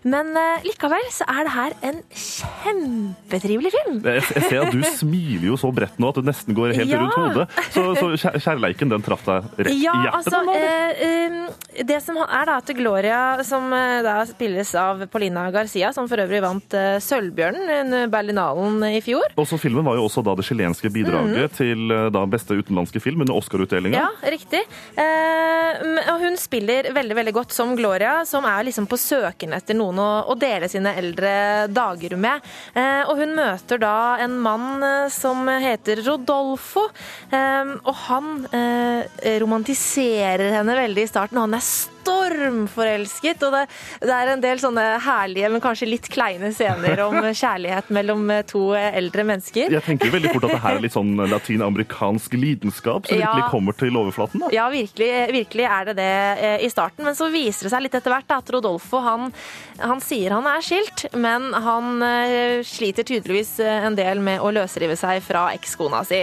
Men 0.04 0.30
uh, 0.36 0.62
likevel 0.64 1.06
så 1.12 1.26
er 1.28 1.44
det 1.44 1.52
her 1.54 1.74
en 1.90 1.98
kjempetrivelig 2.16 3.72
film. 3.74 3.98
Jeg, 4.06 4.22
jeg 4.36 4.44
ser 4.48 4.62
at 4.64 4.72
du 4.74 4.84
smiler 5.00 5.48
jo 5.50 5.58
så 5.60 5.70
bredt 5.74 5.98
nå 6.00 6.08
at 6.12 6.20
du 6.20 6.26
nesten 6.26 6.56
går 6.56 6.72
helt 6.78 6.88
Ja. 6.90 7.00
rundt 7.02 7.18
hodet. 7.18 7.48
Så, 7.74 7.82
så 7.98 8.32
kjærleiken 8.40 8.90
den 8.90 9.04
traff 9.04 9.22
deg 9.26 9.50
rett 9.60 9.74
Ja, 9.76 9.92
i 9.94 10.06
hjertet? 10.06 10.16
altså, 10.16 10.40
uh, 10.48 10.56
eh, 11.04 11.84
det 11.86 12.00
som 12.04 12.18
er 12.24 12.48
da 12.48 12.56
til 12.64 12.78
Gloria, 12.80 13.20
som 13.46 13.68
eh, 13.76 14.00
da 14.04 14.16
spilles 14.28 14.72
av 14.78 15.04
Paulina 15.12 15.46
Garcia, 15.54 15.92
som 15.96 16.08
for 16.10 16.20
øvrig 16.22 16.40
vant 16.44 16.74
Sølvbjørnen 17.04 18.08
Berlinalen 18.12 18.82
i 18.90 19.00
fjor. 19.04 19.32
Også 19.40 19.58
filmen 19.60 19.84
var 19.86 19.98
jo 20.00 20.06
også 20.08 20.24
da 20.26 20.34
det 20.38 20.44
chilenske 20.48 20.90
bidraget 20.92 21.54
til 21.58 21.90
eh, 21.94 22.08
da 22.14 22.24
beste 22.30 22.56
utenlandske 22.58 23.02
film 23.04 23.22
under 23.24 23.36
Oscar-utdelinga. 23.38 24.00
Ja, 24.02 24.30
riktig. 24.32 24.62
Og 26.10 26.16
hun 26.24 26.36
spiller 26.40 26.90
veldig 26.94 27.16
veldig 27.20 27.34
godt 27.36 27.54
som 27.54 27.72
Gloria, 27.78 28.20
som 28.28 28.44
er 28.48 28.64
liksom 28.68 28.88
på 28.90 28.98
søken 29.00 29.54
etter 29.56 29.76
noen 29.78 29.89
å, 29.98 30.08
å 30.30 30.36
dele 30.38 30.68
sine 30.70 30.94
eldre 31.00 31.32
dager 31.72 32.16
med. 32.20 32.44
Eh, 32.74 33.02
og 33.08 33.18
hun 33.18 33.34
møter 33.38 33.80
da 33.82 34.18
en 34.22 34.36
mann 34.42 34.84
eh, 34.86 35.08
som 35.12 35.48
heter 35.48 36.04
Rodolfo, 36.06 36.86
eh, 37.32 37.74
og 37.80 37.94
han 38.06 38.44
eh, 38.54 39.38
romantiserer 39.42 40.58
henne 40.58 40.78
veldig 40.78 41.06
i 41.06 41.10
starten. 41.10 41.40
og 41.40 41.48
Han 41.48 41.58
er 41.58 41.66
stormforelsket, 42.00 43.42
og 43.46 43.54
det, 43.54 43.62
det 44.02 44.14
er 44.14 44.30
en 44.34 44.42
del 44.42 44.60
sånne 44.62 44.84
herlige, 45.04 45.50
men 45.52 45.62
kanskje 45.64 45.88
litt 45.88 46.08
kleine 46.12 46.50
scener 46.56 47.02
om 47.06 47.16
kjærlighet 47.42 47.90
mellom 47.94 48.24
eh, 48.34 48.42
to 48.48 48.62
eh, 48.78 48.90
eldre 49.00 49.24
mennesker. 49.28 49.72
Jeg 49.74 49.84
tenker 49.86 50.12
veldig 50.14 50.32
fort 50.34 50.48
at 50.48 50.54
det 50.56 50.62
her 50.64 50.78
er 50.78 50.84
litt 50.84 50.96
sånn 50.96 51.12
latinamerikansk 51.30 52.36
lidenskap 52.38 53.08
som 53.10 53.18
Ja. 53.20 53.30
virkelig 53.34 53.50
kommer 53.52 53.76
til 53.76 53.96
overflaten. 54.00 54.40
da. 54.44 54.50
Ja, 54.54 54.68
virkelig, 54.72 55.10
virkelig 55.34 55.66
er 55.68 55.90
det 55.90 55.96
det 56.00 56.10
eh, 56.40 56.64
i 56.66 56.70
starten. 56.72 57.04
Men 57.06 57.16
så 57.18 57.30
viser 57.32 57.66
det 57.68 57.74
seg 57.74 57.84
litt 57.86 57.96
etter 57.98 58.14
hvert 58.14 58.28
da, 58.30 58.40
at 58.40 58.50
Rodolfo 58.54 59.00
han, 59.04 59.28
han 59.80 60.00
sier 60.04 60.34
han 60.36 60.46
er 60.48 60.64
skilt, 60.64 61.06
men 61.16 61.50
han 61.54 62.02
sliter 62.66 63.04
tydeligvis 63.06 63.56
en 63.64 63.96
del 63.98 64.20
med 64.24 64.40
å 64.44 64.50
løsrive 64.54 64.96
seg 64.98 65.20
fra 65.24 65.48
ekskona 65.56 66.02
si. 66.06 66.20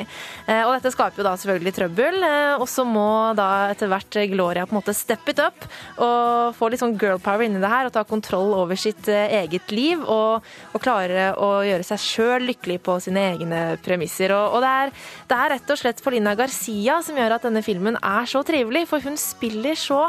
Og 0.48 0.72
dette 0.76 0.92
skaper 0.94 1.22
jo 1.22 1.26
da 1.28 1.34
selvfølgelig 1.40 1.74
trøbbel. 1.76 2.18
Og 2.62 2.66
så 2.72 2.86
må 2.88 3.06
da 3.38 3.48
etter 3.74 3.90
hvert 3.92 4.18
Gloria 4.32 4.66
på 4.68 4.76
en 4.76 4.80
måte 4.80 4.96
steppe 4.98 5.34
it 5.34 5.42
up 5.44 5.67
og 6.04 6.56
få 6.58 6.70
litt 6.72 6.82
sånn 6.82 6.98
girl 7.00 7.22
power 7.24 7.46
inni 7.46 7.62
det 7.64 7.72
her 7.72 7.90
og 7.90 7.96
ta 7.96 8.04
kontroll 8.08 8.54
over 8.58 8.80
sitt 8.80 9.10
eh, 9.12 9.38
eget 9.42 9.72
liv 9.76 10.02
og, 10.04 10.48
og 10.74 10.84
klare 10.84 11.32
å 11.36 11.52
gjøre 11.68 11.88
seg 11.88 12.04
sjøl 12.04 12.50
lykkelig 12.52 12.80
på 12.86 12.98
sine 13.04 13.28
egne 13.34 13.62
premisser. 13.86 14.34
Og, 14.36 14.58
og 14.58 14.66
det, 14.66 14.74
er, 14.82 14.98
det 15.30 15.38
er 15.38 15.56
rett 15.56 15.74
og 15.74 15.82
slett 15.82 16.04
Paulina 16.04 16.36
Garcia 16.38 17.02
som 17.06 17.18
gjør 17.18 17.38
at 17.38 17.48
denne 17.48 17.64
filmen 17.66 18.00
er 18.02 18.30
så 18.30 18.44
trivelig, 18.48 18.88
for 18.90 19.04
hun 19.04 19.18
spiller 19.20 19.78
så 19.80 20.06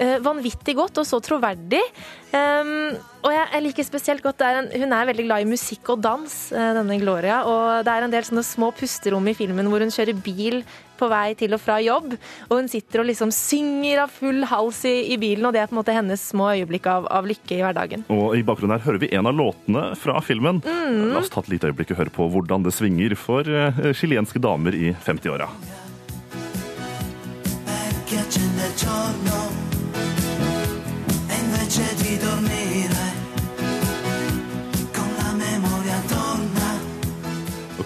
eh, 0.00 0.18
vanvittig 0.24 0.76
godt 0.78 1.00
og 1.02 1.08
så 1.08 1.20
troverdig. 1.24 1.82
Um, 2.30 2.98
og 3.26 3.32
jeg, 3.34 3.62
liker 3.64 3.86
spesielt 3.86 4.22
godt 4.22 4.44
er 4.46 4.60
en, 4.60 4.68
Hun 4.70 4.92
er 4.94 5.08
veldig 5.08 5.24
glad 5.26 5.42
i 5.42 5.48
musikk 5.50 5.90
og 5.94 6.04
dans, 6.04 6.36
eh, 6.52 6.70
denne 6.76 7.00
Gloria. 7.02 7.42
Og 7.48 7.84
det 7.86 7.92
er 7.92 8.06
en 8.06 8.14
del 8.14 8.26
sånne 8.26 8.46
små 8.46 8.70
pusterom 8.76 9.26
i 9.28 9.36
filmen 9.36 9.68
hvor 9.70 9.82
hun 9.84 9.92
kjører 9.92 10.22
bil 10.24 10.62
på 11.00 11.08
vei 11.10 11.32
til 11.38 11.56
og 11.56 11.62
fra 11.62 11.80
jobb. 11.82 12.14
Og 12.48 12.54
hun 12.58 12.70
sitter 12.70 13.02
og 13.02 13.10
liksom 13.10 13.32
synger 13.34 14.04
av 14.04 14.14
full 14.14 14.44
hals 14.50 14.84
i, 14.88 14.94
i 15.14 15.18
bilen, 15.20 15.46
og 15.48 15.56
det 15.56 15.64
er 15.64 15.70
på 15.70 15.76
en 15.76 15.80
måte 15.82 15.96
hennes 15.96 16.28
små 16.32 16.52
øyeblikk 16.54 16.88
av, 16.90 17.08
av 17.10 17.28
lykke 17.28 17.58
i 17.58 17.62
hverdagen. 17.64 18.06
Og 18.12 18.36
I 18.38 18.44
bakgrunnen 18.46 18.76
her 18.76 18.86
hører 18.86 19.02
vi 19.02 19.12
en 19.16 19.30
av 19.30 19.36
låtene 19.36 19.90
fra 20.00 20.20
filmen. 20.24 20.62
Mm. 20.66 21.12
La 21.14 21.24
oss 21.24 21.32
ta 21.32 21.44
et 21.44 21.52
lite 21.54 21.72
øyeblikk 21.72 21.94
og 21.94 22.04
høre 22.04 22.16
på 22.20 22.30
hvordan 22.34 22.66
det 22.66 22.76
svinger 22.76 23.16
for 23.18 23.48
eh, 23.48 23.92
chilenske 23.96 24.42
damer 24.42 24.76
i 24.76 24.92
50-åra. 25.06 25.50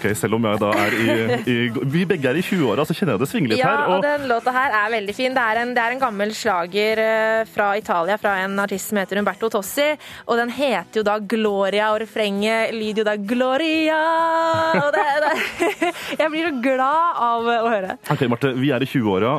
Ok, 0.05 0.15
Selv 0.17 0.37
om 0.37 0.45
jeg 0.45 0.59
da 0.61 0.69
er 0.85 0.95
i, 0.95 1.07
i 1.49 1.55
Vi 1.95 2.03
begge 2.07 2.29
er 2.29 2.37
i 2.39 2.43
20-åra, 2.45 2.85
så 2.85 2.93
kjenner 2.95 3.15
jeg 3.15 3.23
det 3.23 3.29
svinger 3.31 3.53
litt 3.53 3.61
Ja, 3.61 3.71
her. 3.73 3.93
og 3.95 4.03
den 4.05 4.27
låta 4.29 4.53
her 4.53 4.73
er 4.83 4.91
veldig 4.93 5.15
fin. 5.17 5.33
Det 5.35 5.41
er 5.41 5.59
en, 5.63 5.73
det 5.75 5.81
er 5.81 5.95
en 5.95 6.01
gammel 6.01 6.33
slager 6.37 7.01
eh, 7.01 7.45
fra 7.49 7.71
Italia, 7.79 8.17
fra 8.21 8.35
en 8.43 8.57
artist 8.61 8.91
som 8.91 8.99
heter 9.01 9.19
Umberto 9.21 9.49
Tossi. 9.53 9.87
Og 10.29 10.37
den 10.39 10.51
heter 10.53 11.01
jo 11.01 11.05
da 11.07 11.17
Gloria, 11.19 11.89
og 11.95 12.01
refrenget 12.03 12.73
lyder 12.75 13.01
jo 13.03 13.07
da 13.07 13.15
Gloria. 13.17 13.99
Og 14.83 14.91
det, 14.95 15.05
det, 15.25 15.91
jeg 16.21 16.31
blir 16.33 16.49
så 16.49 16.53
glad 16.65 17.21
av 17.29 17.49
å 17.55 17.71
høre. 17.71 17.97
Ok, 18.13 18.25
Marte, 18.31 18.53
Vi 18.59 18.71
er 18.75 18.83
i 18.85 18.89
20-åra, 18.89 19.33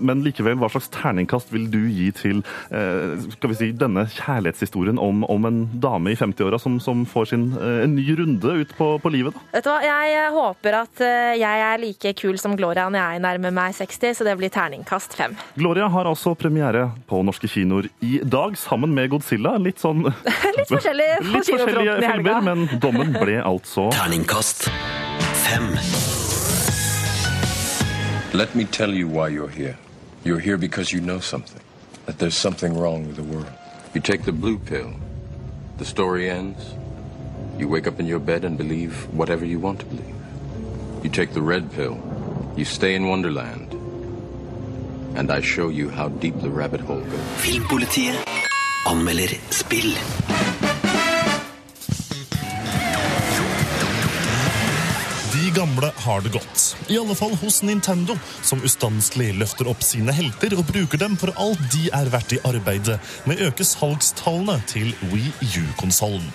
men 0.00 0.24
likevel, 0.26 0.58
hva 0.60 0.70
slags 0.72 0.90
terningkast 0.94 1.52
vil 1.54 1.66
du 1.72 1.80
gi 1.90 2.10
til 2.16 2.42
eh, 2.70 3.16
skal 3.36 3.52
vi 3.54 3.58
si, 3.60 3.70
denne 3.80 4.04
kjærlighetshistorien 4.18 5.00
om, 5.00 5.24
om 5.30 5.48
en 5.48 5.62
dame 5.82 6.12
i 6.12 6.18
50-åra 6.18 6.60
som, 6.60 6.78
som 6.82 7.04
får 7.08 7.30
sin, 7.32 7.48
eh, 7.56 7.82
en 7.86 7.96
ny 7.96 8.06
runde 8.20 8.56
ut 8.62 8.74
på, 8.78 8.92
på 9.02 9.12
livet? 9.14 9.36
da? 9.36 9.44
Vet 9.56 9.66
du 9.66 9.70
hva, 9.72 9.78
Jeg 9.86 10.09
håper 10.34 10.76
at 10.80 11.00
eh, 11.04 11.38
jeg 11.40 11.62
er 11.66 11.80
like 11.82 12.12
kul 12.18 12.38
som 12.40 12.56
Gloria 12.58 12.88
når 12.90 13.00
jeg 13.00 13.22
nærmer 13.24 13.54
meg 13.54 13.74
60, 13.76 14.18
så 14.18 14.26
det 14.26 14.36
blir 14.40 14.52
terningkast 14.52 15.14
fem. 15.18 15.36
Gloria 15.58 15.88
har 15.92 16.08
altså 16.10 16.34
premiere 16.38 16.88
på 17.10 17.22
norske 17.26 17.48
kinoer 17.50 17.90
i 18.04 18.20
dag, 18.24 18.56
sammen 18.58 18.94
med 18.96 19.10
Godzilla. 19.12 19.56
Litt 19.62 19.82
sånn 19.82 20.06
Litt 20.58 20.70
forskjellige, 20.70 21.20
Litt 21.30 21.50
forskjellige 21.52 21.98
filmer, 22.04 22.40
men 22.50 22.66
dommen 22.82 23.14
ble 23.16 23.40
altså 23.42 23.88
Terningkast 23.94 24.68
fem. 25.44 25.70
Let 28.32 28.54
me 28.54 28.64
tell 28.64 28.94
you 28.94 29.08
why 29.08 29.28
you're 29.28 29.48
here. 29.50 29.76
You're 30.24 30.38
here 30.38 30.56
because 30.56 30.92
you 30.92 31.00
know 31.00 31.18
something. 31.18 31.62
That 32.06 32.18
there's 32.18 32.36
something 32.36 32.78
wrong 32.78 33.06
with 33.06 33.16
the 33.16 33.24
world. 33.24 33.50
You 33.94 34.00
take 34.00 34.24
the 34.24 34.32
blue 34.32 34.58
pill. 34.58 34.92
The 35.78 35.84
story 35.84 36.30
ends. 36.30 36.79
You 37.60 37.68
wake 37.68 37.86
up 37.86 38.00
in 38.00 38.06
your 38.06 38.20
bed 38.20 38.46
and 38.46 38.56
believe 38.56 39.06
whatever 39.12 39.44
you 39.44 39.60
want 39.60 39.80
to 39.80 39.84
believe. 39.84 40.14
You 41.02 41.10
take 41.10 41.34
the 41.34 41.42
red 41.42 41.70
pill. 41.72 42.00
You 42.56 42.64
stay 42.64 42.94
in 42.94 43.06
Wonderland. 43.06 43.74
And 45.14 45.30
I 45.30 45.42
show 45.42 45.68
you 45.68 45.90
how 45.90 46.08
deep 46.08 46.40
the 46.40 46.48
rabbit 46.48 46.80
hole 46.80 47.02
goes. 47.02 47.20
Filmpolitiet 47.44 48.16
anmelder 48.86 49.36
spill. 49.52 49.92
Gamle 55.54 55.90
har 55.96 56.20
det 56.20 56.32
godt. 56.32 56.76
I 56.88 56.98
alle 56.98 57.14
fall 57.18 57.32
hos 57.40 57.62
Nintendo, 57.66 58.14
som 58.42 58.62
ustanselig 58.66 59.32
løfter 59.40 59.70
opp 59.70 59.82
sine 59.84 60.14
helter 60.14 60.54
og 60.58 60.68
bruker 60.68 61.00
dem 61.00 61.16
for 61.20 61.34
alt 61.40 61.62
de 61.72 61.88
er 61.96 62.10
verdt 62.12 62.36
i 62.36 62.42
arbeidet 62.46 62.98
med 63.26 63.40
å 63.40 63.50
øke 63.50 63.66
salgstallene 63.66 64.60
til 64.70 64.92
Wii 65.10 65.32
U-konsollen. 65.64 66.28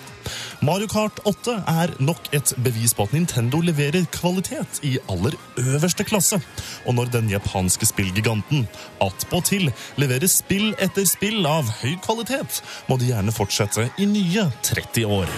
Mario 0.64 0.88
Kart 0.90 1.20
8 1.28 1.54
er 1.70 1.92
nok 2.02 2.28
et 2.36 2.52
bevis 2.64 2.96
på 2.96 3.06
at 3.06 3.14
Nintendo 3.14 3.60
leverer 3.62 4.08
kvalitet 4.12 4.80
i 4.86 4.96
aller 5.12 5.36
øverste 5.60 6.04
klasse. 6.08 6.40
Og 6.86 6.96
når 6.98 7.12
den 7.14 7.30
japanske 7.30 7.86
spillgiganten 7.86 8.66
attpåtil 9.04 9.70
leverer 10.00 10.30
spill 10.32 10.72
etter 10.82 11.06
spill 11.08 11.46
av 11.46 11.70
høy 11.82 11.94
kvalitet, 12.04 12.62
må 12.88 12.98
de 12.98 13.12
gjerne 13.12 13.34
fortsette 13.36 13.90
i 14.02 14.08
nye 14.10 14.50
30 14.66 15.06
år. 15.20 15.36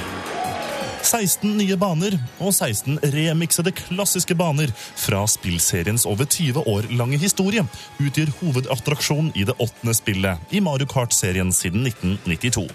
16 1.09 1.55
nye 1.57 1.77
baner 1.81 2.13
og 2.37 2.51
16 2.53 2.99
remiksede 3.15 3.73
klassiske 3.73 4.35
baner 4.37 4.69
fra 4.77 5.23
spillseriens 5.31 6.05
over 6.09 6.29
20 6.29 6.67
år 6.69 6.89
lange 7.01 7.17
historie 7.23 7.65
utgjør 7.97 8.35
hovedattraksjonen 8.43 9.31
i 9.39 9.47
det 9.49 9.57
åttende 9.57 9.97
spillet 9.97 10.53
i 10.53 10.61
Mario 10.65 10.89
Kart-serien 10.91 11.49
siden 11.55 11.89
1992. 11.89 12.67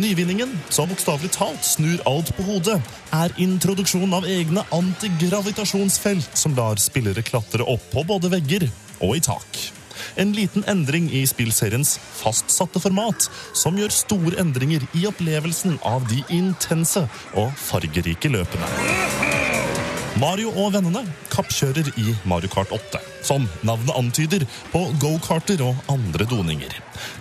Nyvinningen, 0.00 0.56
som 0.72 0.88
bokstavelig 0.88 1.34
talt 1.36 1.68
snur 1.68 2.00
alt 2.08 2.32
på 2.38 2.48
hodet, 2.48 2.80
er 3.12 3.36
introduksjonen 3.44 4.16
av 4.22 4.28
egne 4.30 4.64
antigravitasjonsfelt 4.72 6.32
som 6.32 6.56
lar 6.56 6.80
spillere 6.80 7.24
klatre 7.26 7.66
opp 7.66 7.90
på 7.92 8.08
både 8.08 8.32
vegger 8.32 8.70
og 9.04 9.18
i 9.18 9.24
tak. 9.24 9.66
En 10.16 10.34
liten 10.36 10.64
endring 10.70 11.08
i 11.12 11.24
spillseriens 11.28 11.96
fastsatte 12.20 12.82
format, 12.82 13.28
som 13.56 13.78
gjør 13.78 13.94
store 13.94 14.40
endringer 14.42 14.86
i 14.96 15.06
opplevelsen 15.08 15.78
av 15.86 16.06
de 16.10 16.22
intense 16.34 17.06
og 17.34 17.52
fargerike 17.60 18.32
løpene. 18.32 18.70
Mario 20.16 20.48
og 20.56 20.70
vennene 20.72 21.02
kappkjører 21.28 21.90
i 22.00 22.14
Mario 22.24 22.48
Kart 22.48 22.70
8, 22.72 23.00
som 23.26 23.44
navnet 23.68 23.92
antyder, 23.98 24.46
på 24.72 24.80
gokarter 25.02 25.60
og 25.66 25.76
andre 25.92 26.24
doninger. 26.30 26.72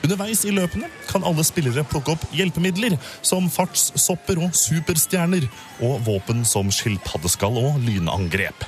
Underveis 0.05 0.45
i 0.47 0.53
løpene 0.55 0.87
kan 1.09 1.25
alle 1.27 1.43
spillere 1.43 1.83
plukke 1.91 2.15
opp 2.15 2.23
hjelpemidler 2.35 2.95
som 3.19 3.49
fartssopper 3.51 4.39
og 4.45 4.55
superstjerner, 4.55 5.49
og 5.83 5.99
våpen 6.07 6.47
som 6.47 6.71
skilpaddeskall 6.71 7.59
og 7.65 7.83
lynangrep. 7.83 8.63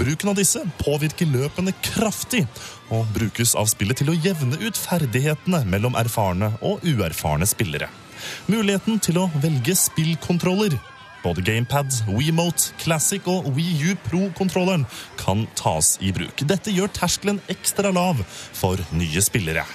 Bruken 0.00 0.32
av 0.32 0.38
disse 0.38 0.62
påvirker 0.80 1.28
løpene 1.28 1.74
kraftig, 1.84 2.46
og 2.88 3.08
brukes 3.12 3.52
av 3.58 3.68
spillet 3.68 4.00
til 4.00 4.12
å 4.12 4.16
jevne 4.16 4.56
ut 4.62 4.78
ferdighetene 4.80 5.60
mellom 5.68 5.98
erfarne 6.00 6.54
og 6.64 6.86
uerfarne 6.88 7.48
spillere. 7.48 7.90
Muligheten 8.48 8.96
til 9.04 9.20
å 9.20 9.28
velge 9.42 9.76
spillkontroller 9.76 10.78
både 11.22 11.44
Gamepad, 11.44 11.92
WeMote, 12.08 12.72
Classic 12.80 13.26
og 13.28 13.50
Wii 13.56 13.90
U 13.90 13.96
Pro-kontrolleren 14.06 14.86
kan 15.20 15.44
tas 15.58 15.98
i 16.00 16.14
bruk. 16.16 16.44
Dette 16.48 16.72
gjør 16.72 16.92
terskelen 16.96 17.42
ekstra 17.52 17.92
lav 17.92 18.24
for 18.56 18.80
nye 18.96 19.24
spillere. 19.24 19.66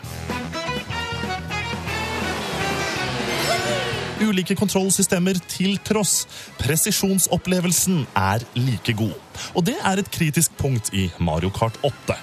Ulike 4.24 4.56
kontrollsystemer 4.56 5.42
til 5.52 5.76
tross, 5.84 6.24
presisjonsopplevelsen 6.62 8.06
er 8.16 8.46
like 8.56 8.96
god. 8.96 9.18
Og 9.56 9.66
det 9.68 9.76
er 9.84 10.00
et 10.00 10.12
kritisk 10.12 10.56
punkt 10.58 10.94
i 10.96 11.10
Mario 11.20 11.52
Kart 11.52 11.76
8. 11.84 12.16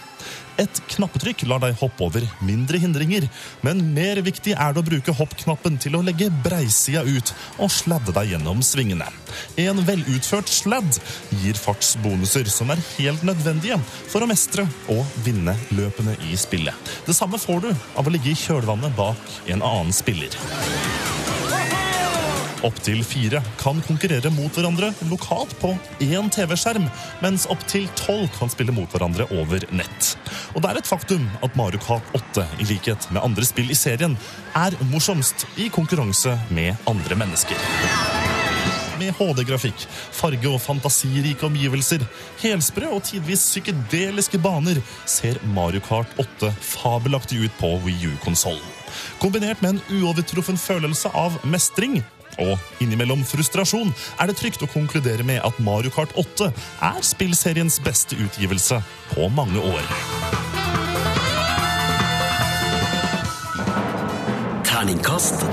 Et 0.60 0.80
knappetrykk 0.94 1.46
lar 1.48 1.62
deg 1.62 1.78
hoppe 1.80 2.04
over 2.04 2.26
mindre 2.44 2.80
hindringer, 2.82 3.28
men 3.64 3.80
mer 3.94 4.20
viktig 4.24 4.54
er 4.56 4.74
det 4.74 4.82
å 4.82 4.86
bruke 4.86 5.14
hoppknappen 5.16 5.78
til 5.80 5.96
å 5.96 6.02
legge 6.04 6.28
breisida 6.44 7.04
ut 7.06 7.32
og 7.58 7.72
sladde 7.72 8.14
deg 8.16 8.34
gjennom 8.34 8.60
svingene. 8.66 9.08
En 9.60 9.80
velutført 9.86 10.50
sladd 10.52 11.00
gir 11.42 11.58
fartsbonuser 11.58 12.50
som 12.52 12.72
er 12.74 12.82
helt 12.96 13.24
nødvendige 13.26 13.80
for 14.12 14.24
å 14.24 14.30
mestre 14.30 14.66
og 14.92 15.06
vinne 15.26 15.56
løpene 15.72 16.18
i 16.28 16.36
spillet. 16.38 16.92
Det 17.06 17.16
samme 17.16 17.40
får 17.40 17.64
du 17.66 17.72
av 17.72 18.06
å 18.06 18.12
ligge 18.12 18.32
i 18.34 18.38
kjølvannet 18.38 18.96
bak 18.98 19.40
en 19.52 19.64
annen 19.64 19.94
spiller. 19.96 20.36
Opptil 22.62 23.04
fire 23.04 23.42
kan 23.58 23.80
konkurrere 23.82 24.30
mot 24.30 24.54
hverandre 24.54 24.92
lokalt 25.10 25.54
på 25.58 25.72
én 26.04 26.28
TV-skjerm, 26.30 26.84
mens 27.22 27.48
opptil 27.50 27.88
tolv 27.98 28.28
kan 28.36 28.52
spille 28.52 28.74
mot 28.74 28.90
hverandre 28.94 29.26
over 29.34 29.66
nett. 29.74 30.12
Og 30.54 30.62
det 30.62 30.70
er 30.70 30.78
et 30.78 30.90
faktum 30.90 31.26
at 31.42 31.58
Mario 31.58 31.82
Kart 31.82 32.06
8, 32.14 32.46
i 32.62 32.68
likhet 32.70 33.08
med 33.10 33.22
andre 33.24 33.46
spill 33.48 33.72
i 33.74 33.78
serien, 33.78 34.14
er 34.54 34.78
morsomst 34.92 35.46
i 35.58 35.66
konkurranse 35.74 36.36
med 36.54 36.78
andre 36.86 37.18
mennesker. 37.18 37.58
Med 39.02 39.10
HD-grafikk, 39.18 39.88
farge- 40.14 40.54
og 40.54 40.62
fantasirike 40.62 41.48
omgivelser, 41.48 42.06
helsprø 42.44 42.92
og 42.94 43.02
tidvis 43.10 43.42
psykedeliske 43.48 44.38
baner 44.38 44.78
ser 45.10 45.42
Mario 45.50 45.82
Kart 45.82 46.14
8 46.14 46.54
fabelaktig 46.62 47.42
ut 47.42 47.58
på 47.58 47.74
Wii 47.82 48.14
U-konsollen. 48.14 48.70
Kombinert 49.18 49.62
med 49.64 49.74
en 49.74 50.02
uovertruffen 50.02 50.58
følelse 50.60 51.10
av 51.16 51.42
mestring 51.48 52.04
og 52.40 52.58
innimellom 52.82 53.24
frustrasjon 53.28 53.92
er 54.20 54.30
det 54.30 54.38
trygt 54.40 54.64
å 54.64 54.70
konkludere 54.72 55.26
med 55.26 55.42
at 55.44 55.58
Mario 55.62 55.92
Kart 55.94 56.14
8 56.18 56.50
er 56.88 57.00
spillseriens 57.04 57.80
beste 57.84 58.16
utgivelse 58.16 58.80
på 59.12 59.28
mange 59.36 59.60
år. 59.60 59.88
Terningkast 64.68 65.44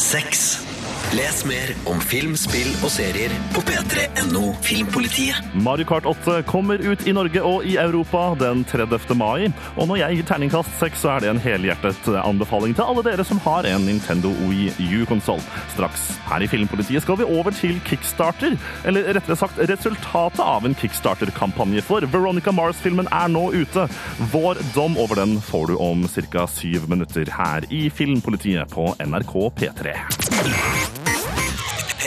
6. 0.00 0.69
Les 1.10 1.40
mer 1.42 1.70
om 1.90 1.98
film, 2.06 2.36
spill 2.38 2.68
og 2.84 2.90
serier 2.94 3.32
på 3.50 3.64
p3.no 3.66 4.52
Filmpolitiet. 4.62 5.40
Mario 5.58 5.88
Kart 5.88 6.04
8 6.06 6.36
kommer 6.46 6.78
ut 6.78 7.02
i 7.02 7.14
Norge 7.16 7.42
og 7.42 7.64
i 7.66 7.72
Europa 7.82 8.28
den 8.38 8.62
30. 8.62 9.16
mai. 9.18 9.48
Og 9.74 9.88
når 9.90 9.98
jeg 10.04 10.20
gir 10.20 10.28
terningkast 10.28 10.76
6, 10.78 11.00
så 11.02 11.10
er 11.16 11.24
det 11.24 11.32
en 11.32 11.42
helhjertet 11.42 12.06
anbefaling 12.20 12.76
til 12.78 12.86
alle 12.86 13.02
dere 13.08 13.26
som 13.26 13.42
har 13.42 13.66
en 13.66 13.88
Nintendo 13.88 14.30
Wii 14.44 14.70
U-konsoll. 15.00 15.42
Straks 15.74 16.06
her 16.28 16.46
i 16.46 16.50
Filmpolitiet 16.52 17.02
skal 17.02 17.18
vi 17.18 17.26
over 17.26 17.58
til 17.58 17.82
Kickstarter, 17.90 18.54
eller 18.86 19.10
rettere 19.10 19.40
sagt 19.42 19.58
resultatet 19.58 20.44
av 20.46 20.62
en 20.62 20.78
Kickstarter-kampanje. 20.78 21.82
For 21.90 22.06
Veronica 22.14 22.54
Mars-filmen 22.54 23.10
er 23.10 23.34
nå 23.34 23.48
ute. 23.50 23.88
Vår 24.30 24.62
dom 24.78 24.94
over 24.94 25.24
den 25.24 25.40
får 25.42 25.74
du 25.74 25.76
om 25.82 26.06
ca. 26.06 26.46
syv 26.46 26.86
minutter 26.86 27.34
her 27.34 27.66
i 27.66 27.88
Filmpolitiet 27.90 28.70
på 28.70 28.92
NRK 29.02 29.38
P3. 29.58 29.98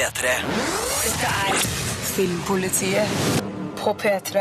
P3. 0.03 0.27
Dette 1.03 1.27
er 1.27 1.53
Filmpolitiet 2.03 3.07
på 3.79 3.93
P3. 3.93 4.39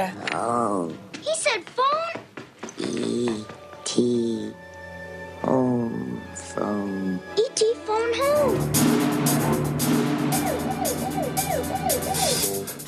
He 1.22 1.34
said 1.38 1.62
phone. 1.76 2.18
E.T. 2.78 4.02
Home 5.42 6.20
phone. 6.34 7.18
E.T. 7.36 7.64
phone 7.86 8.14
home. 8.22 8.58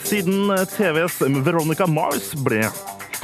Siden 0.04 0.66
TVs 0.66 1.20
Veronica 1.44 1.86
Mars 1.86 2.34
ble 2.34 2.66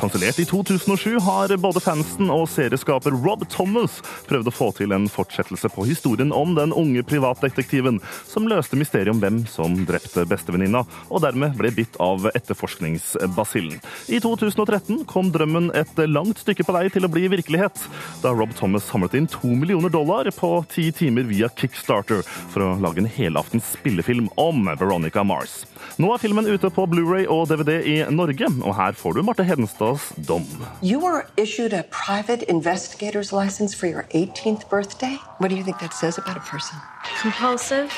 kansellert 0.01 0.39
i 0.39 0.45
2007, 0.49 1.19
har 1.21 1.53
både 1.61 1.81
fansen 1.83 2.31
og 2.33 2.47
serieskaper 2.49 3.13
Rob 3.21 3.43
Thomas 3.53 3.99
prøvd 4.29 4.49
å 4.49 4.55
få 4.55 4.71
til 4.79 4.95
en 4.97 5.07
fortsettelse 5.13 5.69
på 5.75 5.85
historien 5.89 6.33
om 6.33 6.55
den 6.57 6.73
unge 6.77 7.03
privatdetektiven 7.07 8.01
som 8.29 8.49
løste 8.49 8.79
mysteriet 8.81 9.13
om 9.13 9.21
hvem 9.21 9.43
som 9.51 9.77
drepte 9.89 10.25
bestevenninna, 10.31 10.83
og 11.11 11.25
dermed 11.25 11.57
ble 11.59 11.73
bitt 11.77 11.99
av 12.01 12.31
etterforskningsbasillen. 12.33 13.77
I 14.09 14.23
2013 14.25 15.05
kom 15.11 15.33
drømmen 15.35 15.71
et 15.77 16.01
langt 16.09 16.41
stykke 16.41 16.65
på 16.65 16.77
vei 16.77 16.87
til 16.93 17.05
å 17.05 17.13
bli 17.13 17.27
virkelighet, 17.33 17.85
da 18.25 18.33
Rob 18.33 18.55
Thomas 18.57 18.89
samlet 18.89 19.19
inn 19.19 19.29
to 19.31 19.53
millioner 19.53 19.93
dollar 19.93 20.31
på 20.37 20.55
ti 20.73 20.89
timer 20.97 21.29
via 21.29 21.51
Kickstarter 21.61 22.25
for 22.25 22.65
å 22.65 22.73
lage 22.81 23.05
en 23.05 23.11
helaftens 23.11 23.75
spillefilm 23.77 24.33
om 24.41 24.65
Veronica 24.81 25.25
Mars. 25.27 25.61
Nå 26.01 26.13
er 26.15 26.23
filmen 26.23 26.49
ute 26.49 26.71
på 26.73 26.87
Blu-ray 26.89 27.27
og 27.29 27.49
DVD 27.51 27.81
i 27.85 27.97
Norge, 28.13 28.49
og 28.65 28.77
her 28.79 28.97
får 28.97 29.17
du 29.17 29.25
Marte 29.27 29.45
Hedenstads 29.91 30.27
dom. 30.27 30.47
You 30.83 31.01
were 31.01 31.27
issued 31.37 31.73
a 31.73 31.85
private 31.91 32.43
investigator's 32.49 33.33
license 33.33 33.75
for 33.75 33.87
your 33.87 34.07
18th 34.15 34.69
birthday? 34.69 35.19
What 35.39 35.51
do 35.51 35.57
you 35.57 35.65
think 35.65 35.79
that 35.81 35.95
says 35.95 36.19
about 36.19 36.37
a 36.37 36.41
person? 36.41 36.79
Compulsive, 37.23 37.93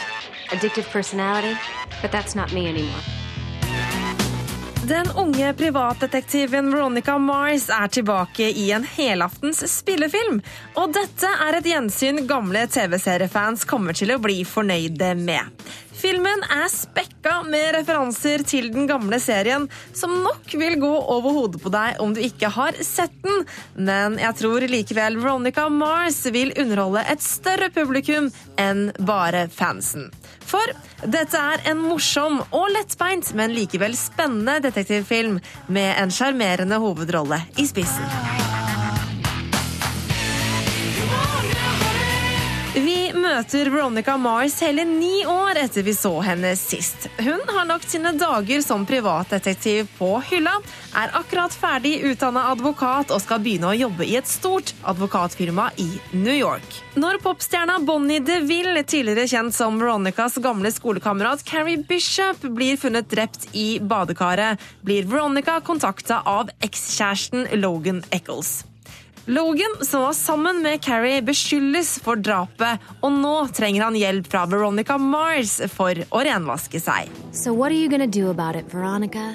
addictive 0.51 0.91
personality, 0.91 1.57
but 2.01 2.13
that's 2.13 2.35
not 2.35 2.53
me 2.53 2.69
anymore. 2.69 3.03
Den 4.89 5.07
unge 5.17 5.53
privatdetektiven 5.55 6.71
Veronica 6.71 7.19
Mars 7.19 7.69
er 7.71 7.89
tilbake 7.89 8.49
i 8.51 8.71
en 8.73 8.85
helaftens 8.85 9.63
spillefilm. 9.79 10.41
Og 10.75 10.91
dette 10.95 11.29
er 11.47 11.59
et 11.61 11.69
gjensyn 11.71 12.25
gamle 12.27 12.65
TV-seriefans 12.67 13.63
kommer 13.65 13.95
til 13.95 14.11
å 14.11 14.19
bli 14.19 14.41
fornøyde 14.43 15.15
med. 15.23 15.63
Filmen 16.03 16.41
er 16.51 16.65
spekka 16.67 17.37
med 17.47 17.77
referanser 17.77 18.43
til 18.49 18.73
den 18.75 18.89
gamle 18.91 19.21
serien, 19.23 19.69
som 19.95 20.17
nok 20.25 20.51
vil 20.59 20.75
gå 20.83 20.91
over 20.91 21.37
hodet 21.37 21.61
på 21.63 21.71
deg 21.71 22.01
om 22.03 22.11
du 22.17 22.19
ikke 22.25 22.51
har 22.51 22.81
sett 22.83 23.15
den. 23.23 23.45
Men 23.79 24.19
jeg 24.19 24.35
tror 24.41 24.67
likevel 24.67 25.21
Veronica 25.23 25.69
Mars 25.71 26.19
vil 26.35 26.51
underholde 26.59 27.07
et 27.13 27.23
større 27.23 27.71
publikum 27.71 28.33
enn 28.59 28.89
bare 28.99 29.47
fansen. 29.53 30.11
For 30.43 30.75
dette 31.07 31.39
er 31.39 31.63
en 31.71 31.87
morsom 31.87 32.43
og 32.51 32.71
lettbeint, 32.75 33.31
men 33.39 33.55
likevel 33.55 33.95
spennende 33.97 34.59
detektivfilm 34.67 35.39
med 35.71 35.93
en 36.03 36.11
sjarmerende 36.11 36.83
hovedrolle 36.83 37.45
i 37.63 37.69
spissen. 37.71 38.42
Møter 43.43 43.71
Veronica 43.73 44.15
Mars 44.21 44.61
hele 44.63 44.85
ni 44.87 45.25
år 45.27 45.59
etter 45.59 45.83
vi 45.83 45.95
så 45.97 46.13
henne 46.23 46.53
sist. 46.59 47.09
Hun 47.19 47.41
har 47.49 47.67
lagt 47.67 47.91
sine 47.91 48.13
dager 48.15 48.63
som 48.63 48.85
privatdetektiv 48.87 49.89
på 49.97 50.11
hylla, 50.29 50.53
er 50.95 51.11
akkurat 51.19 51.55
ferdig 51.57 51.97
utdanna 52.07 52.45
advokat 52.53 53.11
og 53.11 53.23
skal 53.25 53.43
begynne 53.43 53.73
å 53.73 53.75
jobbe 53.75 54.07
i 54.07 54.15
et 54.21 54.31
stort 54.31 54.71
advokatfirma 54.87 55.73
i 55.83 55.89
New 56.13 56.37
York. 56.37 56.79
Når 56.95 57.19
popstjerna 57.25 57.81
Bonnie 57.83 58.23
DeVille, 58.23 58.85
tidligere 58.87 59.27
kjent 59.27 59.59
som 59.59 59.81
Veronicas 59.81 60.39
gamle 60.45 60.71
skolekamerat 60.71 61.43
Carrie 61.49 61.83
Bishop, 61.83 62.47
blir 62.47 62.79
funnet 62.79 63.11
drept 63.11 63.49
i 63.59 63.81
badekaret, 63.81 64.61
blir 64.87 65.09
Veronica 65.11 65.59
kontakta 65.67 66.23
av 66.23 66.53
ekskjæresten 66.63 67.49
Logan 67.59 68.05
Eccles. 68.15 68.61
Logan, 69.27 69.77
som 69.81 70.03
var 70.03 70.13
sammen 70.13 70.63
med 70.63 70.83
Carrie, 70.83 71.23
beskyldes 71.23 72.01
for 72.03 72.19
drapet, 72.19 72.83
og 73.07 73.13
nå 73.15 73.35
trenger 73.55 73.85
han 73.87 73.95
hjelp 73.95 74.27
fra 74.33 74.49
Veronica 74.51 74.97
Mars 74.99 75.61
for 75.71 75.95
å 76.11 76.23
renvaske 76.27 76.81
seg. 76.83 77.13
So, 77.31 77.55
what 77.55 77.71
are 77.71 77.79
you 77.79 77.89
gonna 77.89 78.11
do 78.11 78.31
about 78.31 78.57
it, 78.57 78.67
Veronica? 78.75 79.31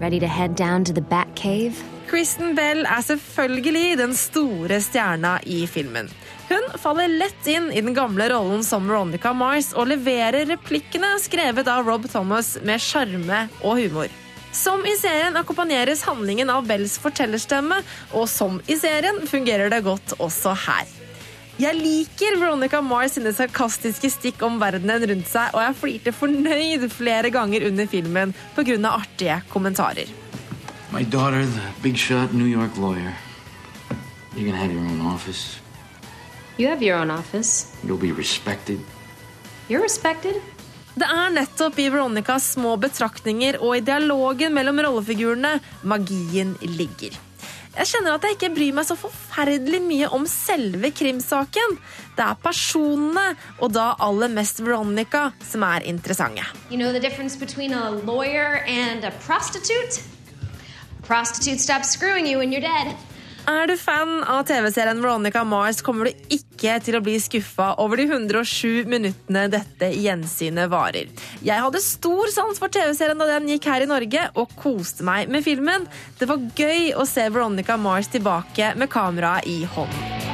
Ready 0.00 0.20
to 0.20 0.26
head 0.26 0.54
down 0.54 0.84
to 0.84 0.92
the 0.92 1.00
Batcave? 1.00 1.80
Kristen 2.10 2.54
Bell 2.54 2.84
er 2.84 3.00
selvfølgelig 3.06 3.96
den 4.02 4.12
store 4.18 4.82
stjerna 4.84 5.38
i 5.46 5.64
filmen. 5.70 6.12
Hun 6.50 6.72
faller 6.82 7.08
lett 7.08 7.46
inn 7.48 7.70
i 7.72 7.80
den 7.80 7.94
gamle 7.96 8.28
rollen 8.28 8.64
som 8.66 8.88
Veronica 8.90 9.32
Mars 9.32 9.72
og 9.72 9.88
leverer 9.94 10.44
replikkene 10.50 11.14
skrevet 11.22 11.70
av 11.72 11.86
Rob 11.88 12.08
Thomas 12.10 12.58
med 12.66 12.82
sjarme 12.84 13.46
og 13.62 13.78
humor. 13.80 14.12
Som 14.52 14.82
i 14.86 14.96
serien 14.98 15.36
akkompagneres 15.38 16.02
handlingen 16.08 16.50
av 16.50 16.66
Bells 16.66 16.96
fortellerstemme, 16.98 17.82
og 18.12 18.26
som 18.28 18.58
i 18.66 18.76
serien 18.78 19.22
fungerer 19.30 19.70
det 19.70 19.84
godt 19.86 20.16
også 20.18 20.56
her. 20.66 20.88
Jeg 21.60 21.76
liker 21.76 22.38
Veronica 22.40 22.80
Mars 22.80 23.18
sine 23.18 23.34
sarkastiske 23.36 24.08
stikk 24.10 24.42
om 24.46 24.56
verdenen 24.62 25.04
rundt 25.10 25.28
seg, 25.28 25.52
og 25.52 25.60
jeg 25.60 25.76
flirte 25.76 26.14
fornøyd 26.16 26.86
flere 26.90 27.30
ganger 27.30 27.66
under 27.68 27.86
filmen 27.90 28.32
pga. 28.56 28.78
artige 28.88 29.42
kommentarer. 29.52 30.08
My 30.90 31.04
daughter, 31.04 31.44
the 31.44 31.60
big 31.82 31.98
shot 31.98 32.32
New 32.32 32.46
York 32.46 32.76
lawyer. 32.76 33.14
You're 34.34 34.46
gonna 34.46 34.56
have 34.56 34.72
your 34.72 34.82
own 34.82 35.00
office. 35.02 35.60
You 36.56 36.68
have 36.68 36.82
your 36.82 36.96
own 36.96 37.10
office. 37.10 37.66
You'll 37.84 38.00
be 38.00 38.12
respected. 38.12 38.80
You're 39.68 39.82
respected. 39.82 40.40
Det 40.98 41.06
er 41.06 41.34
nettopp 41.34 41.78
i 41.78 41.88
Veronicas 41.92 42.52
små 42.56 42.74
betraktninger 42.82 43.60
og 43.62 43.76
i 43.78 43.82
dialogen 43.86 44.54
mellom 44.56 44.80
rollefigurene 44.82 45.58
magien 45.86 46.56
ligger. 46.66 47.14
Jeg 47.70 47.86
kjenner 47.86 48.16
at 48.16 48.24
jeg 48.26 48.34
ikke 48.34 48.50
bryr 48.56 48.74
meg 48.74 48.86
så 48.88 48.96
forferdelig 48.98 49.78
mye 49.84 50.08
om 50.10 50.24
selve 50.28 50.90
krimsaken. 50.90 51.76
Det 52.16 52.24
er 52.26 52.40
personene, 52.42 53.36
og 53.62 53.70
da 53.76 53.92
aller 54.02 54.32
mest 54.34 54.58
Veronica, 54.60 55.28
som 55.46 55.62
er 55.62 55.86
interessante. 55.86 56.42
You 56.68 56.76
know 56.76 56.90
the 56.92 57.00
difference 57.00 57.38
between 57.38 57.72
a 57.72 57.90
lawyer 57.90 58.64
and 58.66 59.04
a 59.04 59.12
prostitute? 59.22 60.02
Prostitute 61.06 61.60
stops 61.60 61.94
screwing 61.94 62.26
you 62.26 62.38
when 62.38 62.50
you're 62.50 62.60
dead. 62.60 62.96
Er 63.48 63.66
du 63.66 63.76
fan 63.80 64.20
av 64.28 64.42
TV-serien 64.44 65.00
Veronica 65.00 65.42
Mars, 65.44 65.80
kommer 65.82 66.08
du 66.10 66.34
ikke 66.34 66.74
til 66.84 66.98
å 66.98 67.02
bli 67.04 67.16
skuffa 67.22 67.70
over 67.80 67.96
de 67.96 68.04
107 68.10 68.84
minuttene 68.90 69.46
dette 69.52 69.88
gjensynet 69.96 70.68
varer. 70.72 71.08
Jeg 71.44 71.64
hadde 71.64 71.80
stor 71.80 72.28
sans 72.34 72.60
for 72.60 72.72
TV-serien 72.72 73.20
da 73.20 73.28
den 73.30 73.48
gikk 73.48 73.70
her 73.70 73.84
i 73.84 73.88
Norge, 73.88 74.26
og 74.36 74.52
koste 74.60 75.06
meg 75.06 75.32
med 75.32 75.44
filmen. 75.46 75.86
Det 76.20 76.28
var 76.28 76.42
gøy 76.56 76.92
å 77.00 77.06
se 77.08 77.24
Veronica 77.32 77.78
Mars 77.80 78.10
tilbake 78.12 78.74
med 78.76 78.92
kameraet 78.92 79.48
i 79.48 79.62
hånden. 79.64 80.28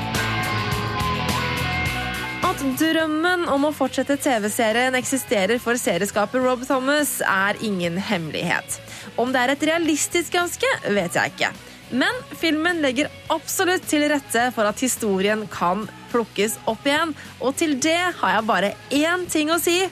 At 2.46 2.66
drømmen 2.80 3.46
om 3.52 3.68
å 3.68 3.74
fortsette 3.74 4.18
TV-serien 4.22 4.98
eksisterer 4.98 5.62
for 5.62 5.78
serieskaper 5.78 6.42
Rob 6.42 6.66
Thomas, 6.66 7.20
er 7.22 7.58
ingen 7.62 8.00
hemmelighet. 8.02 8.80
Om 9.16 9.32
det 9.32 9.44
er 9.44 9.54
et 9.54 9.66
realistisk 9.70 10.34
ønske, 10.42 10.74
vet 10.90 11.16
jeg 11.16 11.36
ikke. 11.36 11.54
Men 11.90 12.18
filmen 12.34 12.80
legger 12.82 13.10
absolutt 13.30 13.86
til 13.86 14.06
rette 14.10 14.48
for 14.54 14.66
at 14.66 14.80
historien 14.82 15.46
kan 15.52 15.86
plukkes 16.10 16.58
opp 16.66 16.86
igjen. 16.86 17.14
Og 17.40 17.56
til 17.58 17.76
det 17.82 17.98
har 18.20 18.36
jeg 18.36 18.48
bare 18.48 18.74
én 18.90 19.26
ting 19.30 19.52
å 19.54 19.60
si. 19.62 19.84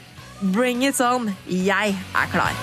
Bring 0.55 0.83
it 0.85 1.01
on. 1.01 1.31
Jeg 1.47 1.95
er 1.95 2.33
klar. 2.35 2.55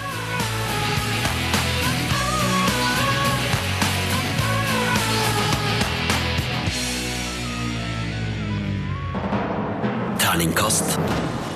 Terningkast 10.19 10.99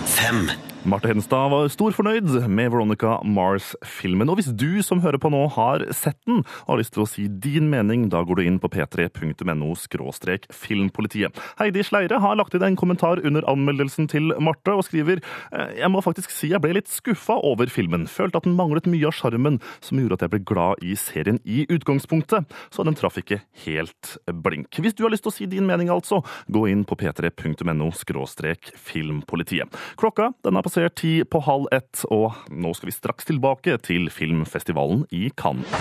fem. 0.05 0.49
Marte 0.86 1.10
Hedenstad 1.10 1.50
var 1.50 1.65
stor 1.74 1.95
fornøyd 1.98 2.28
med 2.45 2.67
Veronica 2.69 3.15
Mars-filmen. 3.26 4.30
Og 4.30 4.38
hvis 4.38 4.52
du 4.54 4.84
som 4.86 5.00
hører 5.02 5.17
på 5.17 5.32
nå 5.34 5.39
har 5.56 5.82
sett 5.98 6.19
den 6.30 6.43
og 6.43 6.67
har 6.69 6.78
lyst 6.78 6.93
til 6.93 7.02
å 7.02 7.08
si 7.10 7.24
din 7.41 7.71
mening, 7.71 8.04
da 8.13 8.19
går 8.21 8.38
du 8.38 8.41
inn 8.43 8.60
på 8.62 8.69
p3.no 8.69 9.71
skråstrek 9.82 10.45
filmpolitiet. 10.54 11.34
Heidi 11.58 11.82
Sleire 11.88 12.19
har 12.21 12.38
lagt 12.38 12.54
inn 12.54 12.67
en 12.67 12.78
kommentar 12.78 13.17
under 13.26 13.48
anmeldelsen 13.50 14.06
til 14.12 14.36
Marte 14.38 14.76
og 14.78 14.86
skriver 14.86 15.24
«Eh, 15.50 15.74
jeg 15.80 15.89
må 15.89 16.04
faktisk 16.06 16.30
si 16.36 16.52
jeg 16.52 16.62
ble 16.62 16.76
litt 16.78 16.93
skuffa 16.93 17.39
over 17.41 17.71
filmen. 17.74 18.06
Følte 18.06 18.43
at 18.43 18.45
den 18.45 18.54
manglet 18.60 18.86
mye 18.86 19.10
av 19.10 19.17
sjarmen 19.17 19.58
som 19.82 19.98
gjorde 19.98 20.19
at 20.19 20.28
jeg 20.28 20.36
ble 20.36 20.43
glad 20.45 20.86
i 20.86 20.93
serien 21.02 21.41
i 21.50 21.65
utgangspunktet. 21.65 22.45
Så 22.69 22.86
den 22.86 23.00
traff 23.00 23.17
ikke 23.24 23.41
helt 23.65 24.13
blink. 24.45 24.69
Hvis 24.78 24.93
du 24.93 25.02
har 25.08 25.15
lyst 25.15 25.26
til 25.26 25.34
å 25.34 25.38
si 25.39 25.50
din 25.50 25.65
mening, 25.65 25.89
altså, 25.89 26.21
gå 26.45 26.67
inn 26.69 26.86
på 26.86 27.00
p3.no 27.02 27.89
skråstrek 28.06 28.76
filmpolitiet. 28.78 29.82
Klokka 29.98 30.30
den 30.45 30.62
er 30.62 30.74
passert 30.75 30.95
ti 30.99 31.23
på 31.23 31.39
halv 31.39 31.69
ett, 31.71 32.01
og 32.11 32.33
nå 32.51 32.73
skal 32.75 32.89
vi 32.89 32.93
straks 32.95 33.27
tilbake 33.29 33.77
til 33.85 34.09
filmfestivalen 34.11 35.05
i 35.15 35.29
Cannes. 35.39 35.71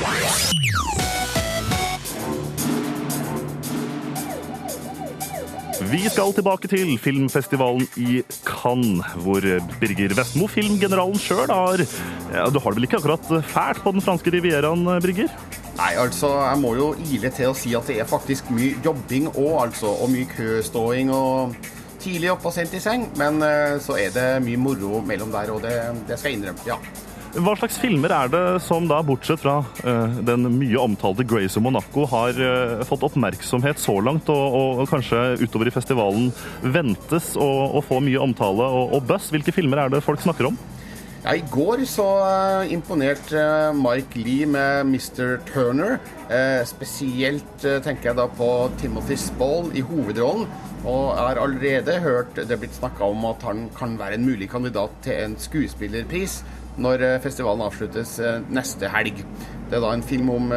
Vi 5.90 6.04
skal 6.06 6.30
tilbake 6.36 6.70
til 6.70 6.94
filmfestivalen 7.02 7.88
i 7.98 8.22
Cannes, 8.46 9.02
hvor 9.26 9.42
Birger 9.82 10.14
Vestmo, 10.14 10.46
filmgeneralen 10.46 11.18
sjøl, 11.18 11.50
har 11.50 11.82
ja, 12.30 12.46
Du 12.54 12.62
har 12.62 12.70
det 12.70 12.78
vel 12.78 12.86
ikke 12.86 13.02
akkurat 13.02 13.34
fælt 13.50 13.82
på 13.82 13.98
den 13.98 14.04
franske 14.04 14.30
rivieraen, 14.30 14.86
Birger? 15.02 15.32
Nei, 15.74 15.94
altså, 15.98 16.30
jeg 16.38 16.62
må 16.62 16.76
jo 16.78 16.92
ile 17.10 17.34
til 17.34 17.50
å 17.50 17.58
si 17.58 17.74
at 17.74 17.90
det 17.90 17.98
er 17.98 18.06
faktisk 18.06 18.54
mye 18.54 18.78
jobbing 18.84 19.32
òg, 19.34 19.64
altså. 19.66 19.90
Og 19.90 20.14
mye 20.14 20.30
køståing 20.30 21.10
og 21.10 21.56
tidlig 22.04 22.30
opp 22.34 22.44
og 22.46 22.54
sent 22.54 22.74
i 22.76 22.82
seng. 22.82 23.08
Men 23.20 23.42
eh, 23.44 23.80
så 23.82 23.98
er 24.00 24.14
det 24.14 24.28
mye 24.44 24.60
moro 24.60 25.00
mellom 25.04 25.32
der, 25.34 25.54
og 25.54 25.64
det, 25.64 25.74
det 26.08 26.20
skal 26.20 26.34
jeg 26.34 26.42
innrømme. 26.42 26.68
Ja. 26.68 26.78
Hva 27.34 27.56
slags 27.58 27.80
filmer 27.82 28.12
er 28.14 28.28
det 28.30 28.42
som 28.62 28.84
da, 28.86 29.00
bortsett 29.02 29.40
fra 29.42 29.56
uh, 29.66 30.18
den 30.22 30.46
mye 30.54 30.78
omtalte 30.78 31.24
Grace 31.26 31.58
og 31.58 31.64
Monaco, 31.66 32.04
har 32.12 32.38
uh, 32.38 32.84
fått 32.86 33.02
oppmerksomhet 33.08 33.82
så 33.82 33.96
langt, 34.06 34.30
og, 34.30 34.54
og, 34.54 34.84
og 34.84 34.92
kanskje 34.92 35.42
utover 35.42 35.66
i 35.66 35.74
festivalen 35.74 36.28
ventes 36.62 37.32
å, 37.34 37.48
å 37.74 37.82
få 37.82 37.98
mye 38.06 38.22
omtale 38.22 38.68
og, 38.70 38.94
og 38.94 39.10
buzz? 39.10 39.32
Hvilke 39.34 39.54
filmer 39.56 39.82
er 39.82 39.96
det 39.96 40.04
folk 40.06 40.22
snakker 40.22 40.52
om? 40.52 40.60
Ja, 41.24 41.32
I 41.38 41.44
går 41.48 41.86
så 41.88 42.04
uh, 42.20 42.66
imponerte 42.68 43.40
Mark 43.72 44.12
Lee 44.12 44.44
med 44.44 44.90
Mr. 44.90 45.38
Turner. 45.48 45.94
Uh, 46.28 46.60
spesielt 46.68 47.62
tenker 47.64 48.10
jeg 48.10 48.18
da 48.18 48.26
på 48.28 48.48
Timothy 48.76 49.16
Spall 49.16 49.70
i 49.72 49.80
hovedrollen. 49.80 50.44
Og 50.82 51.14
jeg 51.14 51.22
har 51.22 51.40
allerede 51.40 51.94
hørt 52.04 52.36
det 52.36 52.58
blitt 52.60 52.76
snakka 52.76 53.08
om 53.08 53.24
at 53.30 53.46
han 53.48 53.70
kan 53.72 53.96
være 53.96 54.18
en 54.18 54.26
mulig 54.28 54.50
kandidat 54.52 54.92
til 55.06 55.16
en 55.16 55.38
skuespillerpris 55.40 56.42
når 56.76 57.06
festivalen 57.24 57.64
avsluttes 57.64 58.18
neste 58.52 58.90
helg. 58.92 59.22
Det 59.70 59.78
er 59.78 59.80
da 59.80 59.94
en 59.94 60.04
film 60.04 60.28
om 60.34 60.52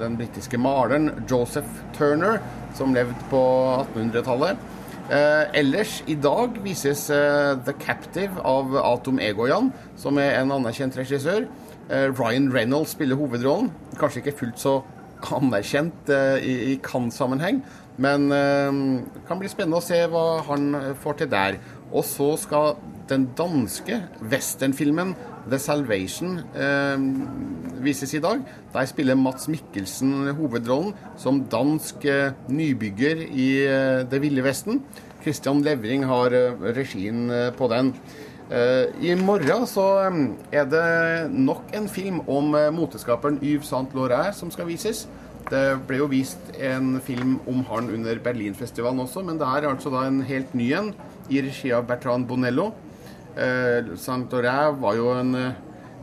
den 0.00 0.16
britiske 0.16 0.56
maleren 0.62 1.10
Joseph 1.28 1.82
Turner, 1.98 2.38
som 2.78 2.94
levde 2.96 3.28
på 3.28 3.42
1800-tallet. 3.82 4.64
Eh, 5.06 5.54
ellers, 5.54 6.00
i 6.10 6.16
dag 6.18 6.56
vises 6.64 7.04
eh, 7.14 7.52
The 7.62 7.72
Captive 7.78 8.42
av 8.42 8.72
Atom 8.80 9.20
Egoyan, 9.22 9.68
som 9.94 10.18
er 10.18 10.32
en 10.40 10.50
anerkjent 10.50 10.96
regissør. 10.98 11.44
Eh, 11.86 12.08
Ryan 12.10 12.48
Reynolds 12.50 12.96
spiller 12.96 13.14
hovedrollen. 13.14 13.70
Kanskje 14.00 14.24
ikke 14.24 14.34
fullt 14.40 14.58
så 14.58 14.80
anerkjent 15.36 16.10
eh, 16.10 16.42
i, 16.42 16.56
i 16.72 16.74
Cannes-sammenheng, 16.82 17.62
men 18.02 18.26
eh, 18.34 18.80
det 19.14 19.22
kan 19.28 19.38
bli 19.38 19.52
spennende 19.52 19.78
å 19.78 19.86
se 19.86 20.00
hva 20.10 20.42
han 20.48 20.74
får 21.04 21.22
til 21.22 21.30
der. 21.36 21.60
Og 21.92 22.02
så 22.08 22.32
skal 22.42 22.74
den 23.06 23.28
danske 23.38 24.00
westernfilmen 24.26 25.14
The 25.46 25.58
Salvation 25.62 26.40
eh, 26.58 26.98
vises 27.84 28.14
i 28.14 28.20
dag. 28.22 28.42
Der 28.74 28.86
spiller 28.90 29.18
Mats 29.18 29.46
Mikkelsen 29.48 30.32
hovedrollen 30.34 30.94
som 31.20 31.44
dansk 31.50 32.04
eh, 32.10 32.32
nybygger 32.50 33.22
i 33.30 33.50
eh, 33.66 34.00
Det 34.10 34.22
ville 34.22 34.44
Vesten. 34.46 34.82
Christian 35.22 35.62
Levring 35.62 36.06
har 36.06 36.34
eh, 36.34 36.66
regien 36.76 37.30
eh, 37.30 37.52
på 37.54 37.68
den. 37.70 37.92
Eh, 38.50 38.90
I 39.02 39.14
morgen 39.18 39.66
så 39.70 39.86
er 40.54 40.66
det 40.70 41.30
nok 41.34 41.70
en 41.74 41.88
film 41.90 42.20
om 42.26 42.54
moteskaperen 42.74 43.40
Yves 43.42 43.70
Saint 43.70 43.94
Laurent 43.94 44.34
som 44.34 44.50
skal 44.54 44.68
vises. 44.70 45.06
Det 45.46 45.78
ble 45.86 46.00
jo 46.00 46.08
vist 46.10 46.48
en 46.58 46.96
film 47.06 47.36
om 47.46 47.62
han 47.68 47.90
under 47.94 48.18
Berlinfestivalen 48.18 49.04
også, 49.04 49.22
men 49.22 49.38
det 49.38 49.46
er 49.46 49.68
altså 49.70 49.92
da 49.94 50.08
en 50.08 50.24
helt 50.26 50.54
ny 50.58 50.72
en 50.74 50.90
i 51.30 51.38
regi 51.42 51.70
av 51.74 51.86
Bertrand 51.86 52.26
Bonello. 52.26 52.72
Eh, 53.36 53.96
Saint-Auray 54.00 54.80
var 54.80 54.94
jo 54.96 55.10
en, 55.12 55.34
eh, 55.34 55.52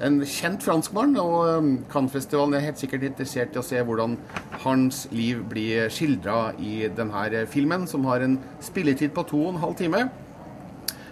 en 0.06 0.20
kjent 0.22 0.62
franskmann, 0.62 1.16
og 1.18 1.38
eh, 1.48 1.70
Cannes-festivalen 1.90 2.54
er 2.54 2.68
helt 2.68 2.82
sikkert 2.82 3.08
interessert 3.10 3.56
i 3.56 3.62
å 3.62 3.66
se 3.66 3.82
hvordan 3.82 4.18
hans 4.64 5.08
liv 5.12 5.42
blir 5.50 5.90
skildra 5.90 6.54
i 6.62 6.88
denne 6.94 7.48
filmen, 7.50 7.88
som 7.88 8.06
har 8.06 8.22
en 8.22 8.38
spilletid 8.62 9.16
på 9.16 9.26
to 9.26 9.48
og 9.48 9.56
en 9.56 9.64
halv 9.66 9.76
time. 9.82 10.10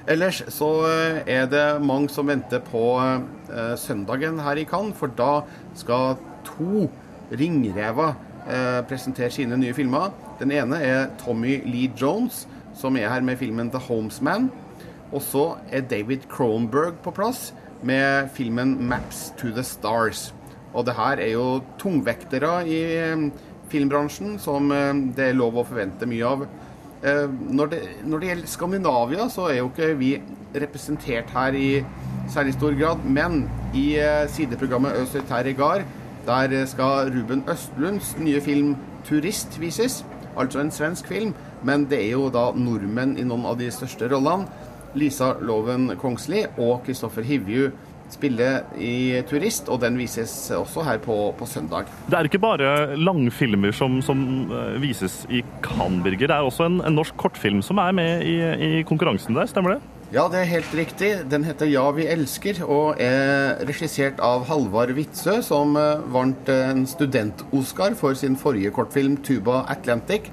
Ellers 0.10 0.44
så 0.50 0.70
eh, 0.90 1.22
er 1.30 1.46
det 1.50 1.82
mange 1.82 2.10
som 2.10 2.30
venter 2.30 2.62
på 2.70 2.86
eh, 3.02 3.76
søndagen 3.78 4.40
her 4.42 4.58
i 4.58 4.66
Cannes, 4.66 4.98
for 4.98 5.14
da 5.18 5.44
skal 5.78 6.18
to 6.46 6.88
ringrever 7.32 8.16
eh, 8.48 8.82
presentere 8.90 9.30
sine 9.34 9.58
nye 9.58 9.74
filmer. 9.74 10.10
Den 10.40 10.52
ene 10.52 10.82
er 10.82 11.08
Tommy 11.22 11.62
Lee 11.66 11.92
Jones, 11.98 12.48
som 12.78 12.98
er 12.98 13.10
her 13.10 13.22
med 13.22 13.38
filmen 13.38 13.70
'The 13.70 13.88
Homesman'. 13.90 14.50
Og 15.12 15.22
så 15.22 15.46
er 15.72 15.88
David 15.88 16.28
Cronberg 16.32 17.02
på 17.04 17.12
plass 17.12 17.52
med 17.84 18.30
filmen 18.34 18.78
'Maps 18.80 19.34
to 19.38 19.48
the 19.48 19.64
Stars'. 19.64 20.32
Og 20.74 20.86
det 20.86 20.96
her 20.96 21.20
er 21.20 21.32
jo 21.34 21.62
tungvektere 21.80 22.68
i 22.68 22.80
eh, 22.96 23.30
filmbransjen 23.72 24.40
som 24.40 24.72
eh, 24.72 24.94
det 25.16 25.30
er 25.30 25.40
lov 25.40 25.58
å 25.58 25.66
forvente 25.68 26.08
mye 26.08 26.28
av. 26.28 26.46
Eh, 27.04 27.28
når 27.28 27.74
det, 27.74 27.82
når 28.06 28.20
det 28.20 28.30
gjelder 28.30 28.48
Skandinavia, 28.48 29.28
så 29.30 29.50
er 29.50 29.60
jo 29.60 29.72
ikke 29.72 29.98
vi 30.00 30.14
representert 30.56 31.30
her 31.36 31.58
i 31.58 31.84
særlig 32.32 32.54
stor 32.54 32.78
grad. 32.80 33.04
Men 33.04 33.50
i 33.74 33.98
sideprogrammet 34.32 35.16
i 35.16 35.44
Regard, 35.50 35.84
der 36.26 36.66
skal 36.66 37.12
Ruben 37.12 37.44
Østlunds 37.50 38.16
nye 38.20 38.42
film 38.42 38.76
'Turist' 39.04 39.60
vises. 39.60 40.06
Altså 40.38 40.60
en 40.60 40.72
svensk 40.72 41.08
film, 41.08 41.34
men 41.64 41.86
det 41.86 42.00
er 42.06 42.12
jo 42.12 42.30
da 42.30 42.52
nordmenn 42.56 43.18
i 43.20 43.24
noen 43.24 43.46
av 43.46 43.58
de 43.60 43.68
største 43.72 44.08
rollene. 44.08 44.48
Lisa 44.96 45.34
Loven 45.42 45.96
Kongsli 46.02 46.46
og 46.58 46.82
Kristoffer 46.86 47.26
Hivju 47.26 47.72
spiller 48.12 48.66
i 48.76 49.22
'Turist', 49.24 49.70
og 49.72 49.82
den 49.82 49.98
vises 49.98 50.52
også 50.52 50.84
her 50.84 50.98
på, 50.98 51.34
på 51.38 51.46
søndag. 51.48 51.88
Det 52.10 52.18
er 52.18 52.28
ikke 52.28 52.42
bare 52.44 52.98
langfilmer 52.98 53.72
som, 53.72 54.02
som 54.02 54.52
eh, 54.52 54.82
vises 54.82 55.26
i 55.30 55.44
Cannes, 55.64 56.04
Birger. 56.04 56.28
Det 56.28 56.36
er 56.36 56.44
også 56.44 56.68
en, 56.68 56.82
en 56.86 56.98
norsk 57.00 57.16
kortfilm 57.18 57.62
som 57.64 57.78
er 57.78 57.96
med 57.96 58.28
i, 58.28 58.36
i 58.68 58.84
konkurransen 58.84 59.36
der, 59.36 59.48
stemmer 59.48 59.78
det? 59.78 59.82
Ja, 60.12 60.26
det 60.28 60.42
er 60.42 60.50
helt 60.50 60.74
riktig. 60.76 61.12
Den 61.32 61.46
heter 61.48 61.66
'Ja, 61.66 61.86
vi 61.92 62.04
elsker' 62.04 62.64
og 62.68 63.00
er 63.00 63.64
regissert 63.68 64.20
av 64.20 64.44
Halvard 64.48 64.92
Witzøe, 64.92 65.42
som 65.42 65.78
eh, 65.78 66.04
vant 66.12 66.50
en 66.50 66.84
student-Oscar 66.86 67.96
for 67.96 68.14
sin 68.14 68.36
forrige 68.36 68.72
kortfilm 68.72 69.18
'Tuba 69.18 69.64
Atlantic'. 69.72 70.28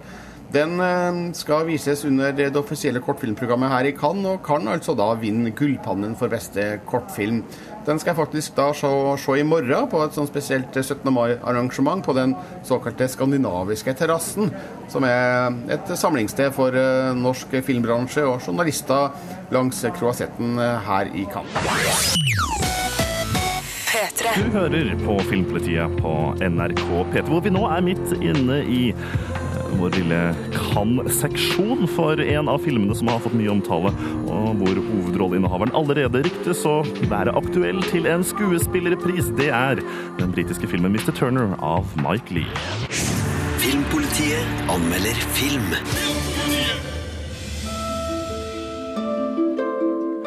Den 0.52 0.80
eh, 0.80 1.18
skal 1.36 1.66
vises 1.68 2.06
under 2.08 2.32
det 2.32 2.54
offisielle 2.56 3.02
kortfilmprogrammet 3.04 3.68
her 3.68 3.88
i 3.90 3.94
Cannes, 3.96 4.30
og 4.32 4.44
kan 4.46 4.68
altså 4.70 4.94
da 4.96 5.10
vinne 5.20 5.52
Gullpannen 5.56 6.14
for 6.16 6.32
beste 6.32 6.78
kortfilm. 6.88 7.42
Den 7.88 8.00
skal 8.00 8.12
jeg 8.12 8.18
faktisk 8.18 8.56
da 8.56 8.70
se, 8.76 8.88
se 9.20 9.36
i 9.40 9.44
morgen 9.48 9.88
på 9.92 10.00
et 10.04 10.16
sånn 10.16 10.28
spesielt 10.28 10.72
17. 10.76 11.04
mai-arrangement 11.12 12.04
på 12.04 12.14
den 12.16 12.34
såkalte 12.66 13.08
skandinaviske 13.12 13.92
terrassen, 14.00 14.48
som 14.92 15.04
er 15.08 15.52
et 15.72 15.92
samlingssted 16.00 16.52
for 16.56 16.76
eh, 16.76 17.12
norsk 17.16 17.58
filmbransje 17.64 18.24
og 18.28 18.40
journalister 18.44 19.12
langs 19.52 19.84
Croisetten 20.00 20.56
eh, 20.56 20.88
her 20.88 21.12
i 21.12 21.28
Cannes. 21.32 22.16
Du 24.36 24.44
hører 24.52 24.92
på 25.00 25.14
Filmpolitiet 25.30 25.96
på 26.00 26.12
NRK 26.44 26.84
P3, 27.12 27.22
hvor 27.28 27.40
vi 27.44 27.52
nå 27.52 27.64
er 27.72 27.84
midt 27.84 28.12
inne 28.20 28.60
i 28.68 28.82
eh, 28.92 29.37
vår 29.76 29.90
lille 29.98 30.18
Cannes-seksjon 30.54 31.86
for 31.92 32.20
en 32.20 32.48
av 32.48 32.62
filmene 32.64 32.96
som 32.96 33.10
har 33.12 33.20
fått 33.22 33.36
mye 33.38 33.52
omtale, 33.52 33.92
og 34.24 34.60
hvor 34.60 34.80
hovedrolleinnehaveren 34.88 35.74
allerede 35.78 36.22
ryktes 36.26 36.64
å 36.68 36.80
være 37.10 37.34
aktuell 37.38 37.82
til 37.90 38.08
en 38.10 38.24
skuespillerpris. 38.26 39.32
Det 39.38 39.50
er 39.52 39.82
den 40.18 40.32
britiske 40.34 40.70
filmen 40.70 40.92
'Mr. 40.92 41.12
Turner' 41.12 41.56
av 41.60 41.86
Mike 42.00 42.34
Lee. 42.34 42.50
Filmpolitiet 43.58 44.46
anmelder 44.72 45.16
film. 45.36 45.70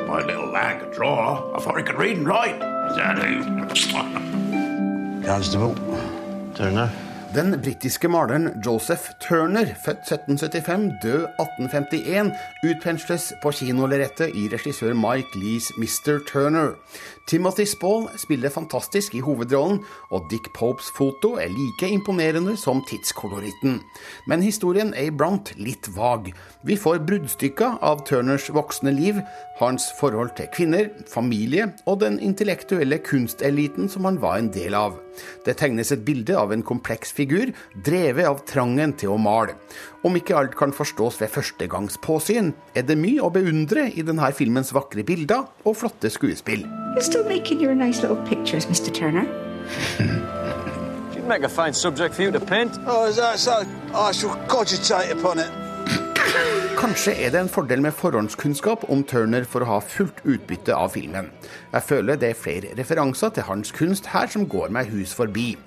My 0.07 0.21
little 0.27 0.51
lad 0.51 0.81
could 0.81 0.93
draw. 0.93 1.51
I 1.55 1.59
thought 1.61 1.77
he 1.77 1.83
could 1.83 1.99
read 1.99 2.17
and 2.17 2.27
write. 2.27 2.59
Is 2.91 2.97
that 2.97 3.17
who? 3.17 3.41
Constable. 5.25 5.75
Turner. 6.55 7.11
Den 7.32 7.53
britiske 7.63 8.09
maleren 8.11 8.49
Joseph 8.65 9.13
Turner, 9.23 9.69
født 9.86 10.01
1775, 10.11 10.91
død 11.03 11.21
1851, 11.39 12.32
utpensles 12.67 13.29
på 13.43 13.53
kinolerretet 13.55 14.36
i 14.36 14.49
regissør 14.51 14.91
Mike 14.99 15.39
Lees 15.39 15.69
Mr. 15.79 16.19
Turner. 16.27 16.73
Timothy 17.28 17.65
Spall 17.65 18.07
spiller 18.17 18.49
fantastisk 18.49 19.15
i 19.15 19.22
hovedrollen, 19.24 19.82
og 20.11 20.26
Dick 20.32 20.49
Popes 20.57 20.89
foto 20.97 21.36
er 21.39 21.51
like 21.53 21.88
imponerende 21.88 22.57
som 22.59 22.82
tidskoloritten. 22.88 23.80
Men 24.28 24.43
historien 24.43 24.93
er 24.97 25.11
iblant 25.11 25.53
litt 25.61 25.89
vag. 25.95 26.32
Vi 26.67 26.78
får 26.78 27.03
bruddstykker 27.07 27.80
av 27.86 28.03
Turners 28.09 28.49
voksne 28.53 28.93
liv, 28.95 29.22
hans 29.61 29.88
forhold 29.99 30.34
til 30.38 30.49
kvinner, 30.55 30.89
familie 31.09 31.69
og 31.86 32.01
den 32.01 32.17
intellektuelle 32.19 32.97
kunsteliten 33.05 33.89
som 33.91 34.09
han 34.09 34.19
var 34.22 34.39
en 34.41 34.51
del 34.53 34.76
av. 34.78 34.97
Det 35.45 35.57
tegnes 35.59 35.91
et 35.93 36.05
bilde 36.07 36.36
av 36.38 36.53
en 36.53 36.65
kompleks 36.65 37.11
figur, 37.13 37.51
drevet 37.86 38.28
av 38.28 38.41
trangen 38.49 38.95
til 38.97 39.13
å 39.13 39.19
male. 39.22 39.57
Om 40.07 40.17
ikke 40.17 40.38
alt 40.38 40.57
kan 40.57 40.74
forstås 40.74 41.19
ved 41.22 41.30
førstegangspåsyn, 41.36 42.53
er 42.74 42.88
det 42.88 42.97
mye 42.97 43.22
å 43.22 43.34
beundre 43.34 43.89
i 43.91 44.05
denne 44.05 44.32
filmens 44.34 44.74
vakre 44.74 45.05
bilder 45.05 45.45
og 45.65 45.78
flotte 45.84 46.09
skuespill. 46.09 46.65
You're 46.91 47.03
still 47.12 47.28
making 47.28 47.59
your 47.59 47.76
nice 47.76 48.01
little 48.01 48.22
pictures, 48.26 48.66
Mr. 48.68 48.89
Turner. 48.93 49.28
You'd 51.14 51.28
make 51.28 51.43
a 51.43 51.49
fine 51.49 51.74
subject 51.74 52.16
for 52.16 52.22
you 52.22 52.32
to 52.32 52.39
paint. 52.39 52.72
Oh, 52.88 53.05
is 53.05 53.18
that 53.18 53.38
so? 53.38 53.66
I 53.93 54.14
shall 54.14 54.36
cogitate 54.47 55.12
upon 55.12 55.39
it. 55.39 55.51
Kanskje 56.82 57.12
er 57.20 57.34
det 57.34 57.41
en 57.41 57.49
fordel 57.51 57.82
med 57.84 57.93
forhåndskunnskap 57.93 58.86
om 58.89 59.03
Turner 59.03 59.43
for 59.43 59.66
å 59.66 59.68
ha 59.74 59.80
fullt 59.84 60.22
utbytte 60.24 60.72
av 60.72 60.93
filmen. 60.95 61.28
Jeg 61.74 61.84
føler 61.89 62.22
det 62.22 62.30
er 62.32 62.39
flere 62.39 62.72
referanser 62.80 63.36
til 63.36 63.47
hans 63.49 63.76
kunst 63.76 64.07
her 64.14 64.32
som 64.32 64.47
går 64.47 64.72
meg 64.72 64.93
hus 64.93 65.12
forbi. 65.18 65.57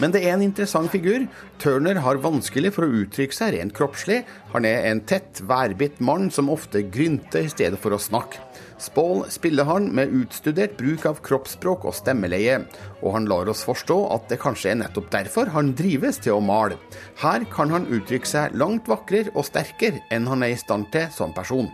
Men 0.00 0.14
det 0.14 0.22
er 0.24 0.32
en 0.32 0.46
interessant 0.46 0.88
figur. 0.94 1.26
Turner 1.60 2.00
har 2.00 2.22
vanskelig 2.24 2.72
for 2.72 2.88
å 2.88 3.02
uttrykke 3.02 3.36
seg 3.36 3.52
rent 3.58 3.76
kroppslig. 3.76 4.22
Han 4.56 4.64
er 4.64 4.88
en 4.88 5.04
tett, 5.04 5.44
værbitt 5.44 6.00
mann 6.00 6.32
som 6.32 6.48
ofte 6.48 6.86
grynter 6.88 7.44
i 7.44 7.52
stedet 7.52 7.76
for 7.82 7.92
å 7.92 8.00
snakke. 8.00 8.40
Spall 8.82 9.22
spiller 9.30 9.68
han 9.68 9.84
med 9.94 10.10
utstudert 10.10 10.74
bruk 10.78 11.04
av 11.06 11.20
kroppsspråk 11.22 11.84
og 11.86 11.94
stemmeleie, 11.94 12.56
og 13.02 13.14
han 13.14 13.28
lar 13.30 13.50
oss 13.52 13.62
forstå 13.66 13.98
at 14.16 14.26
det 14.32 14.40
kanskje 14.42 14.72
er 14.72 14.80
nettopp 14.80 15.12
derfor 15.12 15.52
han 15.54 15.70
drives 15.78 16.18
til 16.24 16.34
å 16.38 16.42
male. 16.42 16.80
Her 17.22 17.46
kan 17.52 17.70
han 17.70 17.86
uttrykke 17.86 18.28
seg 18.28 18.58
langt 18.58 18.90
vakrere 18.90 19.30
og 19.36 19.46
sterkere 19.46 20.02
enn 20.10 20.26
han 20.30 20.42
er 20.42 20.56
i 20.56 20.58
stand 20.58 20.90
til 20.94 21.06
som 21.14 21.34
person. 21.36 21.70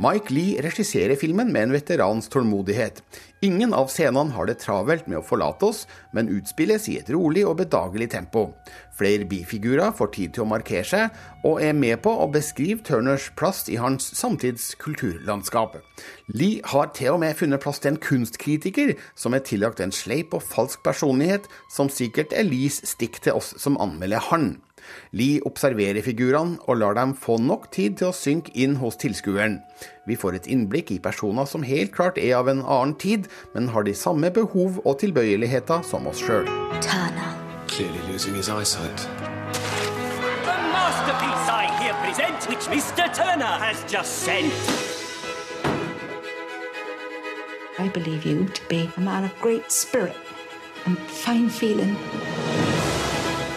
Mike 0.00 0.32
Lee 0.32 0.62
regisserer 0.64 1.16
filmen 1.20 1.50
med 1.52 1.66
en 1.66 1.72
veterans 1.74 2.28
tålmodighet. 2.32 3.02
Ingen 3.44 3.74
av 3.76 3.90
scenene 3.92 4.32
har 4.32 4.46
det 4.48 4.54
travelt 4.62 5.04
med 5.04 5.18
å 5.18 5.24
forlate 5.24 5.68
oss, 5.68 5.82
men 6.16 6.30
utspilles 6.32 6.86
i 6.88 6.94
et 7.02 7.10
rolig 7.12 7.42
og 7.44 7.58
bedagelig 7.58 8.08
tempo. 8.14 8.46
Flere 8.96 9.26
bifigurer 9.28 9.92
får 9.98 10.12
tid 10.14 10.32
til 10.32 10.46
å 10.46 10.48
markere 10.48 10.86
seg, 10.88 11.18
og 11.44 11.60
er 11.60 11.76
med 11.76 12.00
på 12.00 12.14
å 12.16 12.30
beskrive 12.32 12.80
Turners 12.86 13.28
plass 13.36 13.66
i 13.68 13.76
hans 13.76 14.08
samtids 14.16 14.70
kulturlandskap. 14.80 15.76
Lee 16.32 16.64
har 16.72 16.88
til 16.96 17.18
og 17.18 17.20
med 17.26 17.36
funnet 17.36 17.60
plass 17.60 17.84
til 17.84 17.92
en 17.92 18.00
kunstkritiker 18.00 18.94
som 19.12 19.36
er 19.36 19.44
tillagt 19.44 19.84
en 19.84 19.92
sleip 19.92 20.32
og 20.32 20.46
falsk 20.48 20.80
personlighet, 20.86 21.44
som 21.68 21.92
sikkert 21.92 22.32
er 22.32 22.48
Lees 22.48 22.80
stikk 22.88 23.20
til 23.20 23.36
oss 23.36 23.52
som 23.60 23.76
anmelder 23.76 24.30
han. 24.30 24.54
Lee 25.12 25.40
observerer 25.46 26.02
figurene 26.04 26.58
og 26.66 26.80
lar 26.82 26.96
dem 26.98 27.14
få 27.14 27.38
nok 27.42 27.70
tid 27.74 27.98
til 28.00 28.10
å 28.10 28.16
synke 28.16 28.52
inn 28.54 28.76
hos 28.80 28.98
tilskueren. 29.00 29.60
Vi 30.06 30.16
får 30.18 30.40
et 30.40 30.48
innblikk 30.50 30.90
i 30.94 31.00
personer 31.02 31.46
som 31.46 31.66
helt 31.66 31.92
klart 31.94 32.18
er 32.18 32.36
av 32.38 32.48
en 32.50 32.62
annen 32.62 32.96
tid, 32.98 33.28
men 33.54 33.70
har 33.74 33.86
de 33.86 33.94
samme 33.94 34.30
behov 34.34 34.80
og 34.84 34.98
tilbøyeligheter 35.02 35.84
som 35.86 36.08
oss 36.10 36.22
sjøl. 36.24 36.48
Clearly 37.70 38.00
losing 38.10 38.34
his 38.34 38.48
eyesight. 38.48 39.06
The 40.44 40.56
masterpiece 40.74 41.48
I 41.48 41.66
here 41.80 41.94
present, 42.02 42.48
which 42.50 42.66
Mr. 42.66 43.06
Turner 43.14 43.54
has 43.62 43.84
just 43.88 44.24
sent. 44.26 44.52
I 47.78 47.88
believe 47.88 48.26
you 48.26 48.44
to 48.44 48.68
be 48.68 48.90
a 48.96 49.00
man 49.00 49.24
of 49.24 49.40
great 49.40 49.70
spirit 49.72 50.16
and 50.84 50.98
fine 50.98 51.48
feeling. 51.48 51.96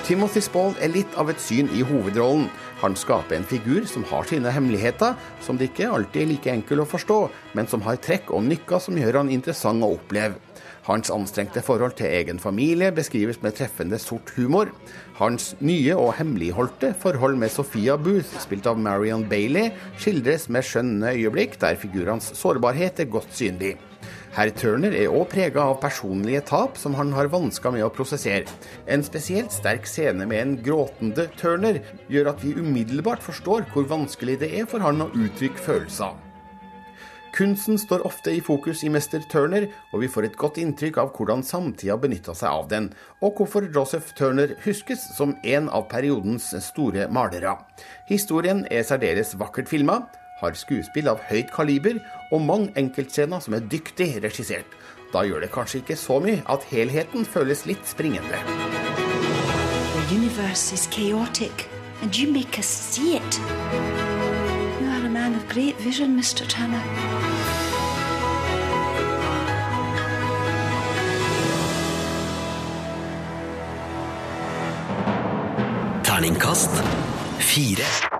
Timothy 0.03 0.41
Spall 0.43 0.73
er 0.83 0.91
litt 0.91 1.13
av 1.15 1.29
et 1.31 1.39
syn 1.39 1.69
i 1.71 1.83
hovedrollen. 1.87 2.49
Han 2.81 2.95
skaper 2.99 3.37
en 3.37 3.45
figur 3.47 3.85
som 3.87 4.03
har 4.09 4.25
sine 4.27 4.51
hemmeligheter, 4.51 5.13
som 5.39 5.55
det 5.55 5.69
ikke 5.69 5.87
alltid 5.95 6.25
er 6.25 6.27
like 6.27 6.51
enkel 6.51 6.83
å 6.83 6.87
forstå, 6.91 7.19
men 7.55 7.69
som 7.71 7.85
har 7.85 8.01
trekk 8.03 8.33
og 8.35 8.43
nykker 8.43 8.83
som 8.83 8.99
gjør 8.99 9.21
han 9.21 9.31
interessant 9.31 9.85
å 9.87 9.93
oppleve. 9.95 10.35
Hans 10.83 11.07
anstrengte 11.15 11.63
forhold 11.63 11.95
til 11.95 12.11
egen 12.11 12.41
familie 12.43 12.91
beskrives 12.91 13.39
med 13.45 13.55
treffende 13.55 13.95
sort 14.03 14.33
humor. 14.35 14.73
Hans 15.21 15.53
nye 15.63 15.95
og 15.95 16.17
hemmeligholdte 16.17 16.91
forhold 16.99 17.39
med 17.39 17.53
Sophia 17.55 17.95
Booth, 17.95 18.35
spilt 18.43 18.67
av 18.67 18.75
Marion 18.83 19.23
Bailey, 19.31 19.71
skildres 19.95 20.49
med 20.51 20.67
skjønne 20.67 21.15
øyeblikk 21.15 21.55
der 21.63 21.79
figurenes 21.79 22.33
sårbarhet 22.35 22.99
er 22.99 23.11
godt 23.15 23.31
synlig. 23.31 23.77
Herr 24.33 24.49
Turner 24.49 24.95
er 24.97 25.11
òg 25.13 25.27
prega 25.29 25.61
av 25.69 25.75
personlige 25.83 26.39
tap 26.49 26.79
som 26.81 26.95
han 26.97 27.11
har 27.13 27.27
vansker 27.29 27.69
med 27.75 27.83
å 27.85 27.91
prosessere. 27.93 28.49
En 28.89 29.03
spesielt 29.05 29.53
sterk 29.53 29.85
scene 29.85 30.25
med 30.25 30.39
en 30.39 30.55
gråtende 30.65 31.27
Turner 31.37 31.77
gjør 32.09 32.31
at 32.31 32.41
vi 32.41 32.55
umiddelbart 32.57 33.21
forstår 33.21 33.67
hvor 33.69 33.85
vanskelig 33.91 34.39
det 34.41 34.49
er 34.57 34.65
for 34.71 34.81
han 34.81 35.05
å 35.05 35.11
uttrykke 35.13 35.61
følelser. 35.61 36.17
Kunsten 37.33 37.77
står 37.81 38.07
ofte 38.09 38.33
i 38.33 38.41
fokus 38.45 38.81
i 38.85 38.89
Mester 38.93 39.21
Turner, 39.29 39.67
og 39.93 40.01
vi 40.01 40.09
får 40.09 40.27
et 40.27 40.35
godt 40.37 40.57
inntrykk 40.61 40.97
av 41.01 41.13
hvordan 41.13 41.45
samtida 41.45 41.99
benytta 42.01 42.33
seg 42.37 42.49
av 42.49 42.67
den, 42.73 42.89
og 43.21 43.37
hvorfor 43.37 43.69
Joseph 43.73 44.15
Turner 44.17 44.53
huskes 44.65 45.05
som 45.13 45.37
en 45.45 45.69
av 45.69 45.87
periodens 45.93 46.49
store 46.71 47.05
malere. 47.13 47.53
Historien 48.09 48.65
er 48.69 48.85
særdeles 48.85 49.33
vakkert 49.37 49.69
filma, 49.69 50.03
har 50.43 50.57
skuespill 50.59 51.09
av 51.11 51.21
høyt 51.29 51.51
kaliber 51.53 51.99
og 52.31 52.43
mange 52.43 52.73
enkeltscener 52.79 53.43
som 53.43 53.55
er 53.57 53.65
dyktig 53.71 54.09
regissert. 54.23 54.67
Da 55.13 55.23
gjør 55.27 55.43
det 55.43 55.51
kanskje 55.53 55.83
ikke 55.83 55.97
så 55.99 56.19
mye 56.23 56.41
at 56.49 56.65
helheten 56.71 57.25
føles 57.25 57.65
litt 57.69 57.85
springende. 57.87 58.41
The 59.93 60.15
universe 60.15 60.73
is 60.73 60.87
chaotic, 60.87 61.67
and 62.01 62.15
you 62.17 62.31
make 62.31 62.59
us 62.59 62.67
see 62.67 63.15
it. 63.17 63.39
You 64.81 64.89
are 64.89 65.05
a 65.05 65.09
man 65.09 65.35
of 65.35 65.47
great 65.49 65.77
vision, 65.77 66.17
Mr. 66.17 66.47
Turner. 66.47 66.81
Terningkast 76.03 76.83
fire. 77.39 78.12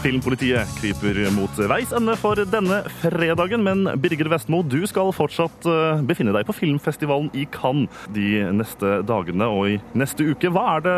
Filmpolitiet 0.00 0.70
kryper 0.78 1.18
mot 1.34 1.58
veis 1.70 1.92
ende 1.96 2.14
for 2.18 2.38
denne 2.52 2.80
fredagen, 3.00 3.62
men 3.66 3.84
Birger 4.00 4.30
Vestmo, 4.32 4.62
du 4.66 4.80
skal 4.88 5.12
fortsatt 5.14 5.66
eh, 5.68 6.02
befinne 6.06 6.34
deg 6.34 6.46
på 6.48 6.56
filmfestivalen 6.56 7.30
i 7.36 7.46
Cannes 7.52 8.08
de 8.14 8.42
neste 8.56 9.00
dagene 9.06 9.48
og 9.50 9.74
i 9.74 9.76
neste 9.98 10.26
uke. 10.32 10.50
Hva 10.52 10.64
er 10.76 10.86
det 10.86 10.96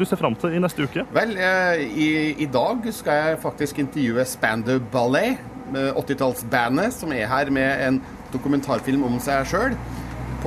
du 0.00 0.06
ser 0.08 0.20
fram 0.20 0.36
til 0.38 0.56
i 0.56 0.62
neste 0.62 0.88
uke? 0.88 1.06
Vel, 1.14 1.36
eh, 1.36 1.84
i, 1.86 2.10
i 2.42 2.50
dag 2.50 2.84
skal 2.94 3.22
jeg 3.22 3.40
faktisk 3.44 3.82
intervjue 3.84 4.26
Spandau 4.28 4.82
Ballet, 4.92 5.38
80-tallsbandet, 5.68 6.94
som 6.96 7.12
er 7.12 7.28
her 7.28 7.50
med 7.52 7.82
en 7.84 8.02
dokumentarfilm 8.32 9.04
om 9.04 9.18
seg 9.20 9.44
sjøl. 9.50 9.74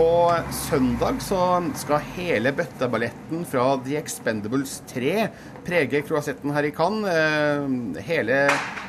På 0.02 0.34
søndag 0.52 1.20
så 1.22 1.38
skal 1.78 2.06
hele 2.16 2.50
bøtteballetten 2.58 3.44
fra 3.46 3.76
The 3.86 4.00
Expendables 4.00 4.80
3 4.90 5.28
prege 5.62 6.00
kroasetten 6.08 6.50
her 6.56 6.66
i 6.66 6.72
Cannes. 6.74 7.06
Eh, 7.06 8.00
hele 8.08 8.40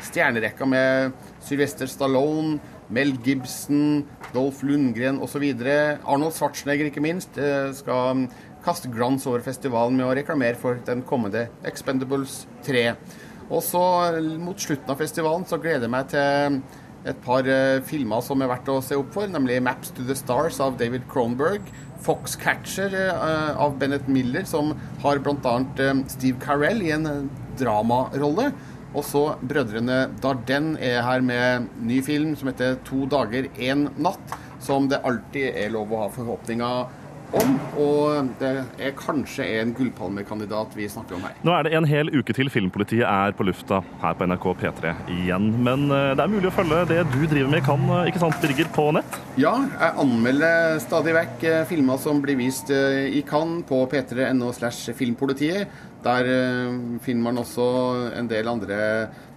stjernerekka 0.06 0.64
med 0.64 1.12
Sylvester 1.44 1.90
Stallone, 1.90 2.54
Mel 2.88 3.12
Gibson, 3.26 4.06
Dolph 4.32 4.64
Lundgren 4.64 5.20
osv. 5.20 5.44
Arnold 5.52 6.32
Schwarzenegger, 6.32 6.88
ikke 6.88 7.04
minst, 7.04 7.36
eh, 7.36 7.74
skal 7.76 8.24
kaste 8.64 8.88
glans 8.88 9.28
over 9.28 9.44
festivalen 9.44 10.00
med 10.00 10.06
å 10.06 10.16
reklamere 10.16 10.56
for 10.56 10.80
den 10.86 11.02
kommende 11.02 11.50
Expendables 11.62 12.46
3. 12.64 12.94
Og 13.50 13.60
så 13.60 13.84
mot 14.40 14.56
slutten 14.56 14.88
av 14.88 14.96
festivalen 14.96 15.44
så 15.44 15.60
gleder 15.60 15.90
jeg 15.90 15.92
meg 15.92 16.08
til 16.08 16.62
et 17.09 17.18
par 17.24 17.46
eh, 17.50 17.80
filmer 17.86 18.22
som 18.24 18.42
er 18.42 18.50
verdt 18.50 18.70
å 18.70 18.80
se 18.84 18.98
opp 18.98 19.12
for, 19.14 19.30
nemlig 19.30 19.61
'Maps 19.62 19.90
to 19.96 20.05
the 20.07 20.14
Stars' 20.18 20.61
av 20.62 20.78
David 20.78 21.09
Cronberg. 21.11 21.62
'Foxcatcher' 22.03 22.94
eh, 22.94 23.57
av 23.57 23.78
Bennett 23.78 24.09
Miller, 24.09 24.44
som 24.44 24.74
har 25.03 25.18
bl.a. 25.18 25.57
Eh, 25.78 26.05
Steve 26.09 26.38
Carell 26.42 26.82
i 26.82 26.92
en 26.94 27.30
dramarolle. 27.59 28.53
Og 28.92 29.05
så 29.09 29.22
Brødrene 29.40 30.11
Darden 30.20 30.76
er 30.76 31.00
her 31.03 31.22
med 31.24 31.68
ny 31.80 32.03
film 32.03 32.36
som 32.36 32.50
heter 32.53 32.78
'To 32.84 33.07
dager, 33.07 33.48
én 33.59 33.88
natt', 33.98 34.38
som 34.61 34.88
det 34.88 35.03
alltid 35.03 35.57
er 35.57 35.70
lov 35.70 35.90
å 35.90 36.05
ha 36.05 36.09
forhåpninger 36.09 37.01
om. 37.39 37.55
Og 37.80 38.30
det 38.41 38.53
er 38.83 38.95
kanskje 38.99 39.47
en 39.61 39.72
gullpalmekandidat 39.76 40.76
vi 40.76 40.89
snakker 40.91 41.16
om 41.16 41.24
her. 41.26 41.37
Nå 41.47 41.55
er 41.57 41.66
det 41.66 41.74
en 41.78 41.89
hel 41.89 42.11
uke 42.12 42.35
til 42.37 42.51
Filmpolitiet 42.53 43.07
er 43.09 43.37
på 43.37 43.47
lufta 43.49 43.80
her 44.03 44.16
på 44.18 44.28
NRK 44.28 44.49
P3 44.62 44.95
igjen. 45.16 45.49
Men 45.64 45.89
eh, 45.91 46.12
det 46.16 46.24
er 46.24 46.33
mulig 46.33 46.51
å 46.51 46.55
følge 46.55 46.83
det 46.91 47.01
du 47.12 47.20
driver 47.24 47.53
med 47.55 47.64
kan, 47.66 47.87
eh, 47.99 48.11
ikke 48.11 48.22
sant, 48.24 48.39
Birger, 48.43 48.68
på 48.74 48.89
nett? 48.97 49.18
Ja, 49.41 49.55
jeg 49.70 49.97
anmelder 50.05 50.76
stadig 50.83 51.16
vekk 51.16 51.49
eh, 51.49 51.62
filmer 51.70 52.01
som 52.03 52.20
blir 52.24 52.39
vist 52.41 52.70
i 52.72 53.22
Cannes 53.28 53.66
på 53.68 53.83
p3.no 53.91 54.53
slash 54.57 54.93
filmpolitiet. 54.99 55.80
Der 56.03 56.26
finner 57.05 57.22
man 57.28 57.39
også 57.39 57.64
en 58.18 58.26
del 58.26 58.49
andre 58.51 58.78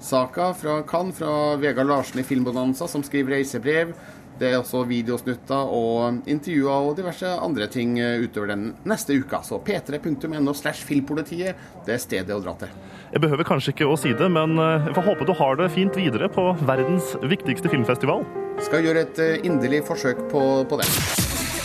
saker 0.02 0.56
fra 0.58 0.80
Cannes, 0.90 1.14
fra 1.20 1.54
Vegard 1.62 1.92
Larsen 1.92 2.24
i 2.24 2.26
Filmbonanza, 2.26 2.88
som 2.90 3.04
skriver 3.06 3.38
reisebrev. 3.38 3.94
Det 4.40 4.50
er 4.52 4.58
også 4.60 4.84
videosnutter 4.90 5.72
og 5.72 6.28
intervjuer 6.28 6.90
og 6.90 6.98
diverse 6.98 7.30
andre 7.40 7.68
ting 7.72 7.96
eh, 8.02 8.20
utover 8.26 8.52
den 8.52 8.66
neste 8.88 9.16
uka. 9.16 9.40
Så 9.48 9.62
p3.no 9.64 10.54
slash 10.58 10.84
filmpolitiet, 10.88 11.56
det 11.88 11.96
er 11.96 12.02
stedet 12.04 12.36
å 12.36 12.42
dra 12.44 12.56
til. 12.60 12.74
Jeg 13.14 13.24
behøver 13.24 13.48
kanskje 13.48 13.76
ikke 13.76 13.88
å 13.88 13.98
si 14.00 14.12
det, 14.18 14.28
men 14.32 14.58
eh, 14.60 14.90
jeg 14.90 14.98
får 14.98 15.08
håpe 15.10 15.30
du 15.30 15.36
har 15.40 15.62
det 15.62 15.72
fint 15.76 16.00
videre 16.00 16.30
på 16.32 16.50
verdens 16.68 17.16
viktigste 17.24 17.72
filmfestival. 17.72 18.26
Skal 18.66 18.88
gjøre 18.88 19.06
et 19.08 19.24
eh, 19.24 19.38
inderlig 19.48 19.86
forsøk 19.88 20.26
på, 20.32 20.44
på 20.68 20.82
det. 20.82 20.90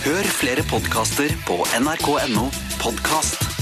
Hør 0.01 0.31
flere 0.33 0.65
podkaster 0.71 1.35
på 1.49 1.61
nrk.no 1.83 2.47
podkast. 2.81 3.60